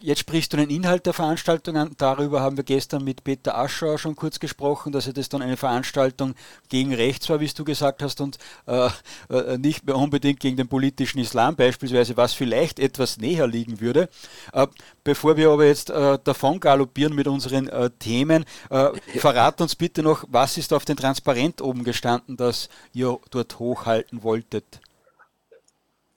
Jetzt 0.00 0.20
sprichst 0.20 0.52
du 0.52 0.56
den 0.56 0.70
Inhalt 0.70 1.06
der 1.06 1.12
Veranstaltung 1.12 1.76
an. 1.76 1.94
Darüber 1.96 2.40
haben 2.40 2.56
wir 2.56 2.64
gestern 2.64 3.04
mit 3.04 3.24
Peter 3.24 3.56
Aschauer 3.56 3.98
schon 3.98 4.16
kurz 4.16 4.38
gesprochen, 4.38 4.92
dass 4.92 5.06
er 5.06 5.12
das 5.12 5.28
dann 5.28 5.42
eine 5.42 5.56
Veranstaltung 5.56 6.34
gegen 6.68 6.94
rechts 6.94 7.28
war, 7.28 7.40
wie 7.40 7.48
du 7.48 7.64
gesagt 7.64 8.02
hast, 8.02 8.20
und 8.20 8.38
äh, 8.66 8.88
äh, 9.30 9.58
nicht 9.58 9.86
mehr 9.86 9.96
unbedingt 9.96 10.40
gegen 10.40 10.56
den 10.56 10.68
politischen 10.68 11.18
Islam 11.18 11.56
beispielsweise, 11.56 12.16
was 12.16 12.34
vielleicht 12.34 12.78
etwas 12.78 13.18
näher 13.18 13.46
liegen 13.46 13.80
würde. 13.80 14.08
Äh, 14.52 14.66
bevor 15.04 15.36
wir 15.36 15.50
aber 15.50 15.66
jetzt 15.66 15.90
äh, 15.90 16.18
davon 16.22 16.60
galoppieren 16.60 17.14
mit 17.14 17.26
unseren 17.26 17.68
äh, 17.68 17.90
Themen, 17.98 18.44
äh, 18.70 18.90
verrat 19.18 19.60
uns 19.60 19.74
bitte 19.74 20.02
noch, 20.02 20.24
was 20.28 20.58
ist 20.58 20.72
auf 20.72 20.84
den 20.84 20.96
Transparent 20.96 21.62
oben 21.62 21.84
gestanden, 21.84 22.36
das 22.36 22.68
ihr 22.92 23.18
dort 23.30 23.58
hochhalten 23.58 24.22
wolltet? 24.22 24.80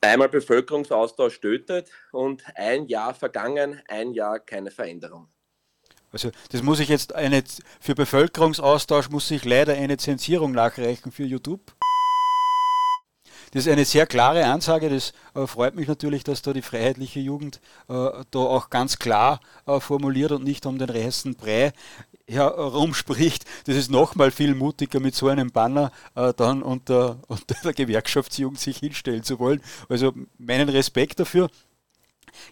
Einmal 0.03 0.29
Bevölkerungsaustausch 0.29 1.39
tötet 1.41 1.89
und 2.11 2.43
ein 2.55 2.87
Jahr 2.87 3.13
vergangen, 3.13 3.79
ein 3.87 4.13
Jahr 4.13 4.39
keine 4.39 4.71
Veränderung. 4.71 5.27
Also 6.11 6.31
das 6.51 6.63
muss 6.63 6.79
ich 6.79 6.89
jetzt 6.89 7.13
eine 7.13 7.43
für 7.79 7.93
Bevölkerungsaustausch 7.93 9.09
muss 9.09 9.29
ich 9.29 9.45
leider 9.45 9.73
eine 9.73 9.97
Zensierung 9.97 10.53
nachreichen 10.53 11.11
für 11.11 11.23
YouTube. 11.23 11.73
Das 13.53 13.65
ist 13.65 13.71
eine 13.71 13.85
sehr 13.85 14.07
klare 14.07 14.45
Ansage. 14.45 14.89
Das 14.89 15.13
äh, 15.35 15.45
freut 15.45 15.75
mich 15.75 15.87
natürlich, 15.87 16.23
dass 16.23 16.41
da 16.41 16.53
die 16.53 16.61
freiheitliche 16.61 17.19
Jugend 17.19 17.59
äh, 17.89 17.93
da 18.31 18.39
auch 18.39 18.69
ganz 18.69 18.97
klar 18.97 19.41
äh, 19.67 19.79
formuliert 19.79 20.31
und 20.31 20.43
nicht 20.43 20.65
um 20.65 20.79
den 20.79 20.91
heißen 20.91 21.35
Brei 21.35 21.73
herumspricht. 22.31 23.45
Das 23.65 23.75
ist 23.75 23.91
nochmal 23.91 24.31
viel 24.31 24.55
mutiger, 24.55 24.99
mit 24.99 25.15
so 25.15 25.27
einem 25.27 25.51
Banner 25.51 25.91
äh, 26.15 26.33
dann 26.35 26.63
unter, 26.63 27.19
unter 27.27 27.55
der 27.63 27.73
Gewerkschaftsjugend 27.73 28.59
sich 28.59 28.77
hinstellen 28.77 29.23
zu 29.23 29.39
wollen. 29.39 29.61
Also 29.89 30.13
meinen 30.37 30.69
Respekt 30.69 31.19
dafür. 31.19 31.49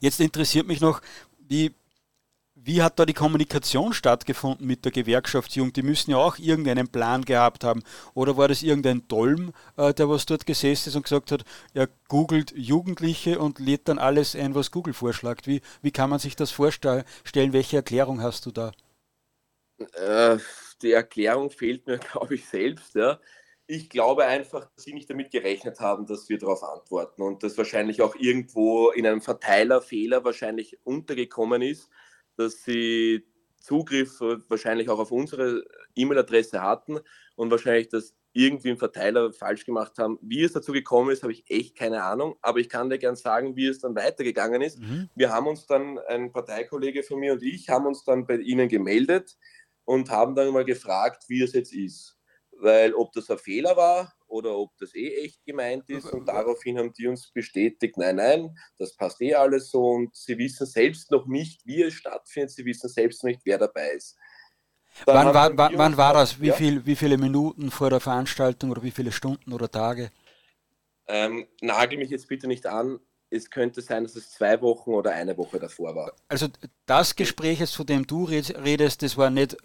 Jetzt 0.02 0.20
interessiert 0.20 0.68
mich 0.68 0.82
noch, 0.82 1.02
wie 1.48 1.74
wie 2.62 2.82
hat 2.82 3.00
da 3.00 3.06
die 3.06 3.14
Kommunikation 3.14 3.94
stattgefunden 3.94 4.68
mit 4.68 4.84
der 4.86 4.92
Gewerkschaftsjugend? 4.92 5.76
Die 5.76 5.82
müssen 5.82 6.12
ja 6.12 6.18
auch 6.18 6.38
irgendeinen 6.38 6.88
Plan 6.88 7.24
gehabt 7.24 7.64
haben. 7.64 7.84
Oder 8.14 8.38
war 8.38 8.48
das 8.48 8.64
irgendein 8.64 9.08
Dolm, 9.08 9.54
äh, 9.78 9.94
der 9.94 10.10
was 10.10 10.26
dort 10.26 10.46
gesessen 10.46 10.90
ist 10.90 10.96
und 10.96 11.04
gesagt 11.04 11.32
hat, 11.32 11.44
er 11.74 11.88
googelt 12.10 12.54
Jugendliche 12.56 13.40
und 13.40 13.60
lädt 13.60 13.88
dann 13.88 13.98
alles 13.98 14.36
ein, 14.36 14.56
was 14.56 14.72
Google 14.72 14.94
vorschlägt? 14.94 15.48
Wie, 15.48 15.62
wie 15.82 15.92
kann 15.92 16.10
man 16.10 16.20
sich 16.20 16.36
das 16.36 16.52
vorstellen? 16.52 17.06
Welche 17.34 17.78
Erklärung 17.78 18.22
hast 18.22 18.46
du 18.46 18.52
da? 18.52 18.72
Äh, 19.94 20.38
die 20.82 20.92
Erklärung 20.92 21.50
fehlt 21.50 21.88
mir, 21.88 21.98
glaube 22.12 22.36
ich, 22.36 22.46
selbst. 22.48 22.96
Ja. 22.96 23.20
Ich 23.68 23.90
glaube 23.90 24.26
einfach, 24.26 24.70
dass 24.76 24.84
sie 24.84 24.94
nicht 24.94 25.10
damit 25.10 25.32
gerechnet 25.32 25.80
haben, 25.80 26.06
dass 26.08 26.28
wir 26.30 26.38
darauf 26.38 26.64
antworten 26.64 27.22
und 27.22 27.44
das 27.44 27.58
wahrscheinlich 27.58 28.02
auch 28.02 28.16
irgendwo 28.16 28.90
in 28.90 29.06
einem 29.06 29.22
Verteilerfehler 29.22 30.24
wahrscheinlich 30.24 30.80
untergekommen 30.84 31.62
ist 31.62 31.90
dass 32.40 32.64
sie 32.64 33.26
Zugriff 33.58 34.22
wahrscheinlich 34.48 34.90
auch 34.90 35.00
auf 35.00 35.12
unsere 35.12 35.64
E-Mail-Adresse 35.96 36.62
hatten 36.62 37.00
und 37.36 37.52
wahrscheinlich 37.52 37.90
das 37.90 38.16
irgendwie 38.32 38.70
im 38.70 38.78
Verteiler 38.78 39.34
falsch 39.34 39.66
gemacht 39.66 39.98
haben. 39.98 40.18
Wie 40.22 40.44
es 40.44 40.54
dazu 40.54 40.72
gekommen 40.72 41.10
ist, 41.10 41.24
habe 41.24 41.34
ich 41.34 41.50
echt 41.50 41.76
keine 41.76 42.04
Ahnung, 42.04 42.38
aber 42.42 42.60
ich 42.60 42.70
kann 42.70 42.90
dir 42.90 42.98
gern 42.98 43.18
sagen, 43.18 43.56
wie 43.58 43.66
es 43.66 43.80
dann 43.80 43.96
weitergegangen 43.96 44.62
ist. 44.62 44.80
Mhm. 44.80 45.10
Wir 45.16 45.34
haben 45.34 45.48
uns 45.48 45.66
dann, 45.68 46.00
ein 46.08 46.32
Parteikollege 46.32 47.04
von 47.04 47.20
mir 47.20 47.34
und 47.34 47.44
ich, 47.44 47.70
haben 47.70 47.86
uns 47.86 48.06
dann 48.06 48.26
bei 48.26 48.38
Ihnen 48.38 48.70
gemeldet 48.70 49.38
und 49.90 50.12
haben 50.12 50.36
dann 50.36 50.54
mal 50.54 50.66
gefragt, 50.66 51.24
wie 51.30 51.42
es 51.42 51.54
jetzt 51.54 51.74
ist. 51.74 52.16
Weil 52.52 52.94
ob 52.94 53.12
das 53.14 53.28
ein 53.32 53.40
Fehler 53.40 53.76
war 53.76 54.14
oder 54.28 54.56
ob 54.56 54.78
das 54.78 54.94
eh 54.94 55.16
echt 55.24 55.44
gemeint 55.46 55.90
ist. 55.90 56.06
Und 56.14 56.28
daraufhin 56.28 56.78
haben 56.78 56.94
die 56.94 57.08
uns 57.08 57.32
bestätigt, 57.32 57.98
nein, 57.98 58.18
nein, 58.18 58.56
das 58.78 58.96
passt 58.96 59.20
eh 59.20 59.34
alles 59.34 59.72
so. 59.72 59.84
Und 59.84 60.16
sie 60.16 60.38
wissen 60.38 60.68
selbst 60.68 61.10
noch 61.10 61.26
nicht, 61.26 61.66
wie 61.66 61.82
es 61.82 61.96
stattfindet. 61.96 62.52
Sie 62.52 62.66
wissen 62.66 62.88
selbst 62.88 63.24
noch 63.24 63.30
nicht, 63.30 63.42
wer 63.46 63.58
dabei 63.58 63.90
ist. 63.90 64.16
wann 65.06 65.34
war, 65.34 65.58
wann, 65.58 65.76
wann 65.76 65.98
war 65.98 66.14
das? 66.14 66.40
Wie, 66.40 66.50
ja? 66.50 66.54
viel, 66.54 66.86
wie 66.86 66.96
viele 66.96 67.18
Minuten 67.18 67.72
vor 67.72 67.90
der 67.90 68.00
Veranstaltung 68.00 68.70
oder 68.70 68.84
wie 68.84 68.92
viele 68.92 69.12
Stunden 69.12 69.54
oder 69.54 69.72
Tage? 69.72 70.12
Ähm, 71.08 71.48
nagel 71.62 71.98
mich 71.98 72.12
jetzt 72.12 72.28
bitte 72.28 72.46
nicht 72.46 72.68
an 72.68 73.00
es 73.32 73.50
könnte 73.50 73.82
sein, 73.82 74.04
dass 74.04 74.16
es 74.16 74.32
zwei 74.32 74.62
Wochen 74.62 74.92
oder 74.92 75.12
eine 75.12 75.38
Woche 75.38 75.60
davor 75.60 75.96
war. 75.96 76.14
Also 76.28 76.48
das 76.86 77.16
Gespräch, 77.16 77.64
von 77.70 77.86
dem 77.86 78.08
du 78.08 78.24
redest, 78.24 79.04
das 79.04 79.18
war 79.18 79.30
nicht 79.30 79.54
äh, 79.54 79.58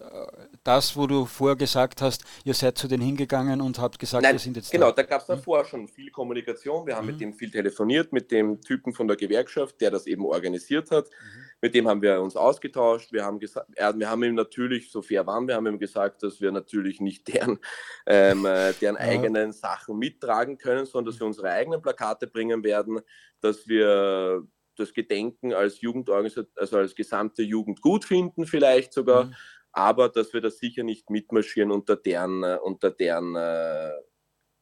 das, 0.63 0.95
wo 0.95 1.07
du 1.07 1.25
vorher 1.25 1.55
gesagt 1.55 2.01
hast, 2.01 2.23
ihr 2.43 2.53
seid 2.53 2.77
zu 2.77 2.87
denen 2.87 3.03
hingegangen 3.03 3.61
und 3.61 3.79
habt 3.79 3.99
gesagt, 3.99 4.23
Nein, 4.23 4.33
wir 4.33 4.39
sind 4.39 4.55
jetzt 4.57 4.71
Genau, 4.71 4.91
da, 4.91 5.01
da 5.01 5.03
gab 5.03 5.21
es 5.21 5.27
davor 5.27 5.63
mhm. 5.63 5.67
schon 5.67 5.87
viel 5.87 6.11
Kommunikation. 6.11 6.85
Wir 6.85 6.95
haben 6.95 7.05
mhm. 7.05 7.11
mit 7.11 7.21
dem 7.21 7.33
viel 7.33 7.51
telefoniert, 7.51 8.13
mit 8.13 8.31
dem 8.31 8.61
Typen 8.61 8.93
von 8.93 9.07
der 9.07 9.17
Gewerkschaft, 9.17 9.81
der 9.81 9.91
das 9.91 10.05
eben 10.05 10.25
organisiert 10.25 10.91
hat. 10.91 11.05
Mhm. 11.05 11.44
Mit 11.61 11.73
dem 11.73 11.87
haben 11.87 12.01
wir 12.01 12.21
uns 12.21 12.35
ausgetauscht. 12.35 13.11
Wir 13.11 13.25
haben, 13.25 13.39
gesagt, 13.39 13.69
wir 13.75 14.09
haben 14.09 14.23
ihm 14.23 14.35
natürlich, 14.35 14.91
so 14.91 15.01
fair 15.01 15.25
waren 15.25 15.47
wir, 15.47 15.55
haben 15.55 15.67
ihm 15.67 15.79
gesagt, 15.79 16.21
dass 16.21 16.41
wir 16.41 16.51
natürlich 16.51 17.01
nicht 17.01 17.27
deren, 17.33 17.59
ähm, 18.05 18.45
äh, 18.45 18.73
deren 18.73 18.95
ja. 18.95 19.01
eigenen 19.01 19.51
Sachen 19.51 19.97
mittragen 19.97 20.57
können, 20.57 20.85
sondern 20.85 21.11
dass 21.11 21.19
wir 21.19 21.27
unsere 21.27 21.49
eigenen 21.49 21.81
Plakate 21.81 22.27
bringen 22.27 22.63
werden, 22.63 22.99
dass 23.41 23.67
wir 23.67 24.45
das 24.75 24.93
Gedenken 24.93 25.53
als 25.53 25.81
Jugendorganisation, 25.81 26.51
also 26.55 26.77
als 26.77 26.95
gesamte 26.95 27.41
Jugend 27.41 27.81
gut 27.81 28.05
finden, 28.05 28.45
vielleicht 28.45 28.93
sogar, 28.93 29.25
mhm. 29.25 29.35
aber 29.71 30.09
dass 30.09 30.33
wir 30.33 30.41
das 30.41 30.57
sicher 30.57 30.83
nicht 30.83 31.09
mitmarschieren 31.09 31.71
unter 31.71 31.95
deren, 31.95 32.43
äh, 32.43 32.57
unter 32.61 32.91
deren, 32.91 33.35
äh, 33.35 33.91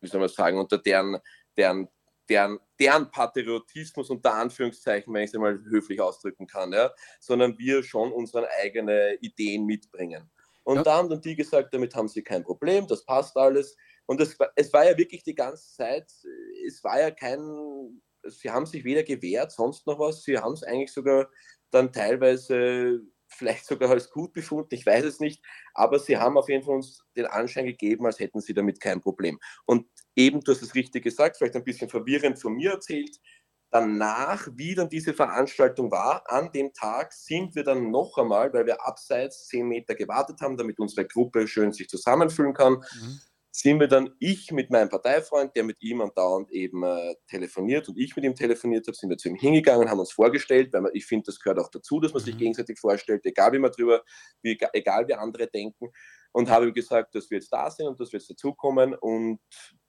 wie 0.01 0.07
soll 0.07 0.19
man 0.19 0.29
sagen, 0.29 0.59
unter 0.59 0.77
deren, 0.77 1.17
deren 1.57 1.87
deren, 2.33 2.59
deren 2.79 3.11
Patriotismus 3.11 4.09
unter 4.09 4.33
Anführungszeichen, 4.33 5.13
wenn 5.13 5.23
ich 5.23 5.29
es 5.29 5.35
einmal 5.35 5.63
höflich 5.65 6.01
ausdrücken 6.01 6.47
kann, 6.47 6.73
ja, 6.73 6.91
sondern 7.19 7.57
wir 7.59 7.83
schon 7.83 8.11
unsere 8.11 8.49
eigenen 8.63 9.17
Ideen 9.21 9.65
mitbringen. 9.65 10.31
Und 10.63 10.77
ja. 10.77 10.83
da 10.83 10.97
haben 10.97 11.09
dann 11.09 11.21
die 11.21 11.35
gesagt, 11.35 11.73
damit 11.73 11.93
haben 11.95 12.07
sie 12.07 12.23
kein 12.23 12.43
Problem, 12.43 12.87
das 12.87 13.05
passt 13.05 13.37
alles. 13.37 13.77
Und 14.07 14.19
es, 14.19 14.35
es 14.55 14.73
war 14.73 14.85
ja 14.85 14.97
wirklich 14.97 15.23
die 15.23 15.35
ganze 15.35 15.75
Zeit, 15.75 16.11
es 16.65 16.83
war 16.83 16.99
ja 16.99 17.11
kein, 17.11 18.01
sie 18.23 18.49
haben 18.49 18.65
sich 18.65 18.83
weder 18.83 19.03
gewehrt, 19.03 19.51
sonst 19.51 19.85
noch 19.85 19.99
was, 19.99 20.23
sie 20.23 20.37
haben 20.37 20.53
es 20.53 20.63
eigentlich 20.63 20.91
sogar 20.91 21.29
dann 21.69 21.91
teilweise 21.91 23.01
vielleicht 23.33 23.65
sogar 23.65 23.89
als 23.89 24.09
gut 24.09 24.33
befunden, 24.33 24.73
ich 24.73 24.85
weiß 24.85 25.05
es 25.05 25.19
nicht, 25.19 25.43
aber 25.73 25.99
sie 25.99 26.17
haben 26.17 26.37
auf 26.37 26.49
jeden 26.49 26.63
Fall 26.63 26.75
uns 26.75 27.03
den 27.15 27.25
Anschein 27.25 27.65
gegeben, 27.65 28.05
als 28.05 28.19
hätten 28.19 28.41
sie 28.41 28.53
damit 28.53 28.79
kein 28.79 29.01
Problem. 29.01 29.39
Und 29.65 29.87
eben, 30.15 30.41
du 30.41 30.51
hast 30.51 30.61
es 30.61 30.75
richtig 30.75 31.03
gesagt, 31.03 31.37
vielleicht 31.37 31.55
ein 31.55 31.63
bisschen 31.63 31.89
verwirrend 31.89 32.39
von 32.39 32.53
mir 32.53 32.71
erzählt, 32.71 33.17
danach, 33.71 34.47
wie 34.53 34.75
dann 34.75 34.89
diese 34.89 35.13
Veranstaltung 35.13 35.89
war, 35.91 36.23
an 36.31 36.51
dem 36.51 36.73
Tag 36.73 37.11
sind 37.11 37.55
wir 37.55 37.63
dann 37.63 37.89
noch 37.89 38.17
einmal, 38.17 38.53
weil 38.53 38.67
wir 38.67 38.85
abseits 38.85 39.47
zehn 39.47 39.67
Meter 39.67 39.95
gewartet 39.95 40.41
haben, 40.41 40.57
damit 40.57 40.79
unsere 40.79 41.07
Gruppe 41.07 41.47
schön 41.47 41.73
sich 41.73 41.89
zusammenfühlen 41.89 42.53
kann, 42.53 42.73
mhm 42.73 43.19
sind 43.55 43.79
wir 43.79 43.87
dann, 43.87 44.09
ich 44.17 44.51
mit 44.51 44.71
meinem 44.71 44.89
Parteifreund, 44.89 45.55
der 45.55 45.63
mit 45.63 45.77
ihm 45.79 46.01
andauernd 46.01 46.49
eben 46.51 46.83
äh, 46.83 47.13
telefoniert 47.27 47.87
und 47.87 47.99
ich 47.99 48.15
mit 48.15 48.25
ihm 48.25 48.33
telefoniert 48.33 48.87
habe, 48.87 48.97
sind 48.97 49.11
wir 49.11 49.17
zu 49.17 49.29
ihm 49.29 49.35
hingegangen, 49.35 49.91
haben 49.91 49.99
uns 49.99 50.11
vorgestellt, 50.11 50.73
weil 50.73 50.81
man, 50.81 50.91
ich 50.95 51.05
finde, 51.05 51.27
das 51.27 51.39
gehört 51.39 51.59
auch 51.59 51.69
dazu, 51.69 51.99
dass 51.99 52.13
man 52.13 52.23
sich 52.23 52.33
mhm. 52.33 52.39
gegenseitig 52.39 52.79
vorstellt, 52.79 53.23
egal 53.27 53.53
wie 53.53 53.59
man 53.59 53.71
drüber, 53.71 54.01
wie, 54.41 54.57
egal 54.73 55.07
wie 55.07 55.13
andere 55.13 55.45
denken. 55.45 55.89
Und 56.31 56.49
habe 56.49 56.65
ihm 56.65 56.73
gesagt, 56.73 57.13
dass 57.13 57.29
wir 57.29 57.37
jetzt 57.37 57.53
da 57.53 57.69
sind 57.69 57.85
und 57.85 57.99
dass 57.99 58.11
wir 58.11 58.19
jetzt 58.19 58.31
dazukommen 58.31 58.95
und 58.95 59.39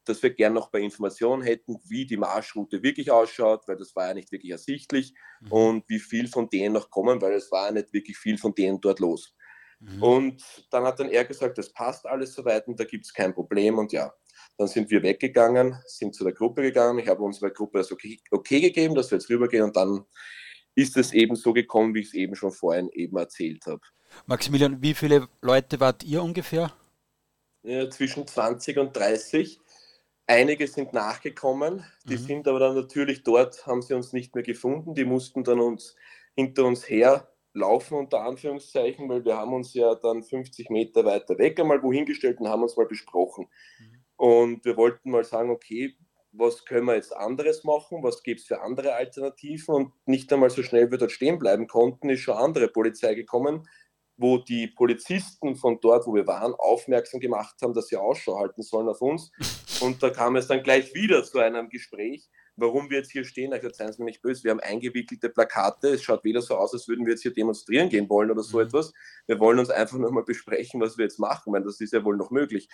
dass 0.05 0.23
wir 0.23 0.29
gern 0.29 0.53
noch 0.53 0.71
bei 0.71 0.81
Informationen 0.81 1.43
hätten, 1.43 1.79
wie 1.89 2.05
die 2.05 2.19
Marschroute 2.19 2.83
wirklich 2.83 3.11
ausschaut, 3.11 3.67
weil 3.67 3.79
das 3.79 3.97
war 3.97 4.09
ja 4.09 4.15
nicht 4.15 4.31
wirklich 4.31 4.53
ersichtlich 4.53 5.15
mhm. 5.41 5.53
und 5.53 5.89
wie 5.89 6.01
viel 6.01 6.29
von 6.29 6.51
denen 6.51 6.75
noch 6.75 6.91
kommen, 6.91 7.23
weil 7.23 7.33
es 7.33 7.51
war 7.51 7.69
ja 7.69 7.73
nicht 7.73 7.95
wirklich 7.95 8.19
viel 8.19 8.37
von 8.37 8.55
denen 8.55 8.83
dort 8.83 9.01
los. 9.01 9.35
Mhm. 9.81 10.03
Und 10.03 10.43
dann 10.71 10.85
hat 10.85 11.01
dann 11.01 11.09
er 11.09 11.25
gesagt, 11.25 11.59
das 11.59 11.73
passt 11.73 12.07
alles 12.07 12.35
soweit 12.35 12.67
und 12.69 12.79
da 12.79 12.85
gibt 12.85 13.05
es 13.05 13.13
kein 13.13 13.35
Problem. 13.35 13.79
Und 13.79 13.93
ja, 13.93 14.13
dann 14.57 14.69
sind 14.69 14.91
wir 14.91 15.03
weggegangen, 15.03 15.77
sind 15.87 16.15
zu 16.15 16.25
der 16.25 16.33
Gruppe 16.33 16.63
gegangen. 16.63 16.99
Ich 16.99 17.09
habe 17.09 17.23
unserer 17.23 17.51
Gruppe 17.51 17.79
das 17.79 17.93
okay, 17.93 18.21
okay 18.31 18.61
gegeben, 18.61 18.95
dass 18.95 19.11
wir 19.11 19.19
jetzt 19.19 19.31
rübergehen 19.31 19.65
und 19.65 19.77
dann 19.77 20.05
ist 20.75 20.97
es 20.97 21.13
eben 21.13 21.37
so 21.37 21.53
gekommen, 21.53 21.95
wie 21.95 22.01
ich 22.01 22.09
es 22.09 22.15
eben 22.15 22.35
schon 22.35 22.53
vorhin 22.53 22.89
eben 22.91 23.17
erzählt 23.17 23.65
habe. 23.67 23.81
Maximilian, 24.27 24.81
wie 24.83 24.95
viele 24.95 25.29
Leute 25.41 25.81
wart 25.81 26.05
ihr 26.05 26.23
ungefähr? 26.23 26.73
Ja, 27.63 27.89
zwischen 27.91 28.27
20 28.27 28.79
und 28.79 28.97
30. 28.97 29.61
Einige 30.27 30.67
sind 30.67 30.93
nachgekommen, 30.93 31.85
die 32.05 32.17
mhm. 32.17 32.27
sind 32.27 32.49
aber 32.49 32.59
dann 32.59 32.75
natürlich 32.75 33.23
dort, 33.23 33.67
haben 33.67 33.83
sie 33.83 33.95
uns 33.95 34.13
nicht 34.13 34.35
mehr 34.35 34.45
gefunden, 34.45 34.95
die 34.95 35.05
mussten 35.05 35.45
dann 35.45 35.61
uns 35.61 35.97
hinter 36.35 36.65
uns 36.65 36.89
her 36.89 37.29
laufen 37.55 37.97
unter 37.97 38.23
Anführungszeichen, 38.23 39.09
weil 39.09 39.25
wir 39.25 39.37
haben 39.37 39.55
uns 39.55 39.73
ja 39.75 39.95
dann 39.95 40.23
50 40.23 40.71
Meter 40.71 41.05
weiter 41.05 41.39
weg 41.39 41.59
einmal 41.59 41.83
wohin 41.83 42.05
gestellt 42.05 42.41
und 42.41 42.49
haben 42.49 42.63
uns 42.63 42.77
mal 42.77 42.87
besprochen. 42.87 43.47
Mhm. 43.79 44.05
Und 44.17 44.65
wir 44.65 44.77
wollten 44.77 45.11
mal 45.11 45.25
sagen, 45.25 45.51
okay, 45.51 45.97
was 46.33 46.65
können 46.65 46.87
wir 46.87 46.97
jetzt 46.97 47.15
anderes 47.17 47.65
machen, 47.65 48.03
was 48.03 48.23
gibt 48.23 48.41
es 48.41 48.47
für 48.47 48.61
andere 48.61 48.95
Alternativen 48.95 49.75
und 49.75 49.93
nicht 50.05 50.33
einmal 50.33 50.51
so 50.51 50.63
schnell 50.63 50.91
wir 50.91 50.99
dort 50.99 51.13
stehen 51.13 51.39
bleiben 51.39 51.69
konnten, 51.69 52.11
ist 52.11 52.21
schon 52.21 52.37
andere 52.37 52.69
Polizei 52.69 53.15
gekommen, 53.15 53.69
wo 54.17 54.39
die 54.39 54.69
Polizisten 54.69 55.57
von 55.57 55.79
dort, 55.81 56.07
wo 56.07 56.15
wir 56.15 56.27
waren, 56.27 56.55
aufmerksam 56.55 57.21
gemacht 57.21 57.57
haben, 57.63 57.75
dass 57.75 57.89
sie 57.89 57.97
Ausschau 57.97 58.39
halten 58.39 58.63
sollen 58.63 58.89
auf 58.89 59.01
uns. 59.01 59.31
Und 59.81 60.03
da 60.03 60.11
kam 60.11 60.37
es 60.37 60.47
dann 60.47 60.63
gleich 60.63 60.95
wieder 60.95 61.25
zu 61.25 61.39
einem 61.39 61.69
Gespräch, 61.69 62.29
warum 62.57 62.91
wir 62.91 62.99
jetzt 62.99 63.13
hier 63.13 63.25
stehen. 63.25 63.53
Ich 63.53 63.77
seien 63.77 63.93
Sie 63.93 64.03
mir 64.03 64.07
nicht 64.07 64.23
böse, 64.23 64.45
wir 64.45 64.51
haben 64.51 64.61
eingewickelte 64.61 65.29
Plakate. 65.29 65.89
Es 65.89 66.03
schaut 66.03 66.25
weder 66.25 66.43
so 66.43 66.57
aus, 66.57 66.73
als 66.73 66.89
würden 66.89 67.07
wir 67.07 67.13
jetzt 67.13 67.23
hier 67.23 67.33
demonstrieren 67.33 67.89
gehen 67.89 68.09
wollen 68.09 68.31
oder 68.31 68.43
so 68.43 68.59
mhm. 68.59 68.65
etwas. 68.65 68.93
Wir 69.27 69.41
wollen 69.41 69.59
uns 69.59 69.71
einfach 69.71 69.99
nur 69.99 70.13
mal 70.13 70.25
besprechen, 70.25 70.81
was 70.81 70.99
wir 70.99 71.05
jetzt 71.05 71.19
machen, 71.19 71.53
weil 71.53 71.63
das 71.63 71.81
ist 71.81 71.93
ja 71.93 72.05
wohl 72.05 72.17
noch 72.17 72.31
möglich. 72.31 72.69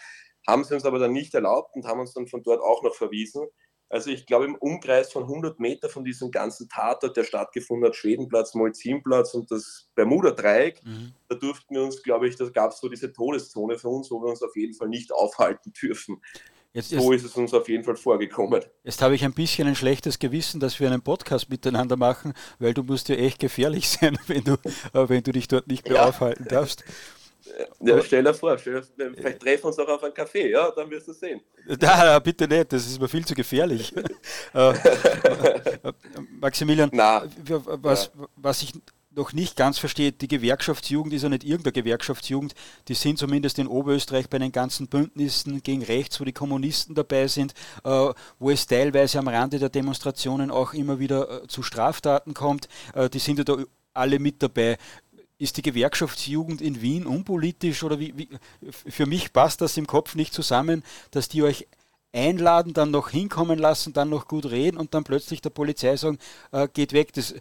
Haben 0.47 0.65
sie 0.65 0.75
uns 0.75 0.85
aber 0.85 0.99
dann 0.99 1.13
nicht 1.13 1.35
erlaubt 1.35 1.75
und 1.77 1.87
haben 1.87 2.01
uns 2.01 2.15
dann 2.15 2.27
von 2.27 2.43
dort 2.43 2.61
auch 2.61 2.83
noch 2.83 2.95
verwiesen. 2.95 3.47
Also 3.91 4.11
ich 4.11 4.25
glaube, 4.25 4.45
im 4.45 4.55
Umkreis 4.55 5.11
von 5.11 5.25
100 5.25 5.59
Meter 5.59 5.89
von 5.89 6.05
diesem 6.05 6.31
ganzen 6.31 6.69
Tatort, 6.69 7.17
der 7.17 7.25
stattgefunden 7.25 7.89
hat, 7.89 7.97
Schwedenplatz, 7.97 8.55
Molzinplatz 8.55 9.35
und 9.35 9.51
das 9.51 9.89
Bermuda-Dreieck, 9.97 10.85
mhm. 10.85 11.13
da 11.29 11.35
durften 11.35 11.75
wir 11.75 11.83
uns, 11.83 12.01
glaube 12.05 12.29
ich, 12.29 12.37
da 12.37 12.49
gab 12.51 12.71
es 12.71 12.79
so 12.79 12.89
diese 12.89 13.13
Todeszone 13.13 13.79
für 13.79 13.89
uns, 13.89 14.09
wo 14.13 14.23
wir 14.23 14.29
uns 14.29 14.45
auf 14.45 14.55
jeden 14.55 14.75
Fall 14.75 14.89
nicht 14.89 15.13
aufhalten 15.13 15.73
dürfen. 15.73 16.23
Jetzt, 16.73 16.91
so 16.91 17.13
ist 17.13 17.25
es 17.25 17.35
uns 17.35 17.53
auf 17.53 17.69
jeden 17.69 17.83
Fall 17.83 17.97
vorgekommen. 17.97 18.65
Jetzt 18.85 19.03
habe 19.03 19.17
ich 19.17 19.25
ein 19.25 19.33
bisschen 19.33 19.67
ein 19.67 19.75
schlechtes 19.75 20.21
Gewissen, 20.21 20.61
dass 20.61 20.79
wir 20.79 20.87
einen 20.87 21.03
Podcast 21.03 21.51
miteinander 21.51 21.97
machen, 21.97 22.33
weil 22.61 22.75
du 22.75 22.85
musst 22.85 23.09
ja 23.09 23.17
echt 23.17 23.41
gefährlich 23.41 23.89
sein, 24.01 24.17
wenn 24.29 24.45
du, 24.45 24.53
äh, 24.53 25.09
wenn 25.09 25.23
du 25.23 25.33
dich 25.33 25.49
dort 25.49 25.67
nicht 25.67 25.89
mehr 25.89 25.97
ja. 25.97 26.09
aufhalten 26.09 26.47
darfst. 26.49 26.85
Ja, 27.81 28.01
stell 28.03 28.23
dir 28.23 28.35
vor, 28.35 28.57
stell 28.59 28.75
dir, 28.75 29.13
vielleicht 29.15 29.41
treffen 29.41 29.65
wir 29.65 29.69
uns 29.69 29.79
auch 29.79 29.89
auf 29.89 30.05
einen 30.05 30.13
Café, 30.13 30.47
ja, 30.47 30.71
dann 30.71 30.89
wirst 30.91 31.09
du 31.09 31.13
sehen. 31.13 31.41
Na, 31.67 32.19
bitte 32.19 32.47
nicht, 32.47 32.73
das 32.73 32.87
ist 32.87 33.01
mir 33.01 33.09
viel 33.09 33.25
zu 33.25 33.35
gefährlich. 33.35 33.93
Äh, 34.55 34.75
Maximilian, 36.41 36.91
Na, 36.93 37.25
was, 37.83 38.11
ja. 38.17 38.27
was 38.37 38.63
ich 38.63 38.73
noch 39.15 39.33
nicht 39.33 39.57
ganz 39.57 39.79
versteht, 39.79 40.21
die 40.21 40.29
Gewerkschaftsjugend 40.29 41.13
ist 41.13 41.23
ja 41.23 41.29
nicht 41.29 41.45
irgendeine 41.45 41.73
Gewerkschaftsjugend, 41.73 42.55
die 42.89 42.95
sind 42.95 43.19
zumindest 43.19 43.59
in 43.59 43.67
Oberösterreich 43.67 44.29
bei 44.29 44.39
den 44.39 44.53
ganzen 44.53 44.87
Bündnissen 44.87 45.63
gegen 45.63 45.83
rechts, 45.83 46.21
wo 46.21 46.25
die 46.25 46.33
Kommunisten 46.33 46.95
dabei 46.95 47.27
sind, 47.27 47.55
äh, 47.85 48.13
wo 48.39 48.51
es 48.51 48.67
teilweise 48.67 49.19
am 49.19 49.29
Rande 49.29 49.59
der 49.59 49.69
Demonstrationen 49.69 50.51
auch 50.51 50.75
immer 50.75 51.01
wieder 51.01 51.43
äh, 51.43 51.49
zu 51.49 51.63
Straftaten 51.63 52.35
kommt, 52.35 52.69
äh, 52.95 53.11
die 53.11 53.19
sind 53.19 53.39
ja 53.39 53.45
da 53.45 53.57
alle 53.95 54.21
mit 54.21 54.43
dabei. 54.43 54.79
Ist 55.39 55.57
die 55.57 55.63
Gewerkschaftsjugend 55.63 56.61
in 56.61 56.81
Wien 56.81 57.07
unpolitisch 57.07 57.83
oder 57.83 57.99
wie, 57.99 58.17
wie, 58.17 58.29
für 58.71 59.07
mich 59.07 59.33
passt 59.33 59.61
das 59.61 59.77
im 59.77 59.87
Kopf 59.87 60.15
nicht 60.15 60.35
zusammen, 60.35 60.85
dass 61.11 61.29
die 61.29 61.43
euch 61.43 61.67
einladen, 62.13 62.75
dann 62.75 62.91
noch 62.91 63.09
hinkommen 63.09 63.59
lassen, 63.59 63.93
dann 63.93 64.11
noch 64.11 64.29
gut 64.29 64.47
reden 64.47 64.77
und 64.77 64.95
dann 64.95 65.05
plötzlich 65.05 65.41
der 65.41 65.51
Polizei 65.51 65.97
sagen, 65.97 66.19
geht 66.75 66.93
weg. 66.93 67.13
Das, 67.15 67.35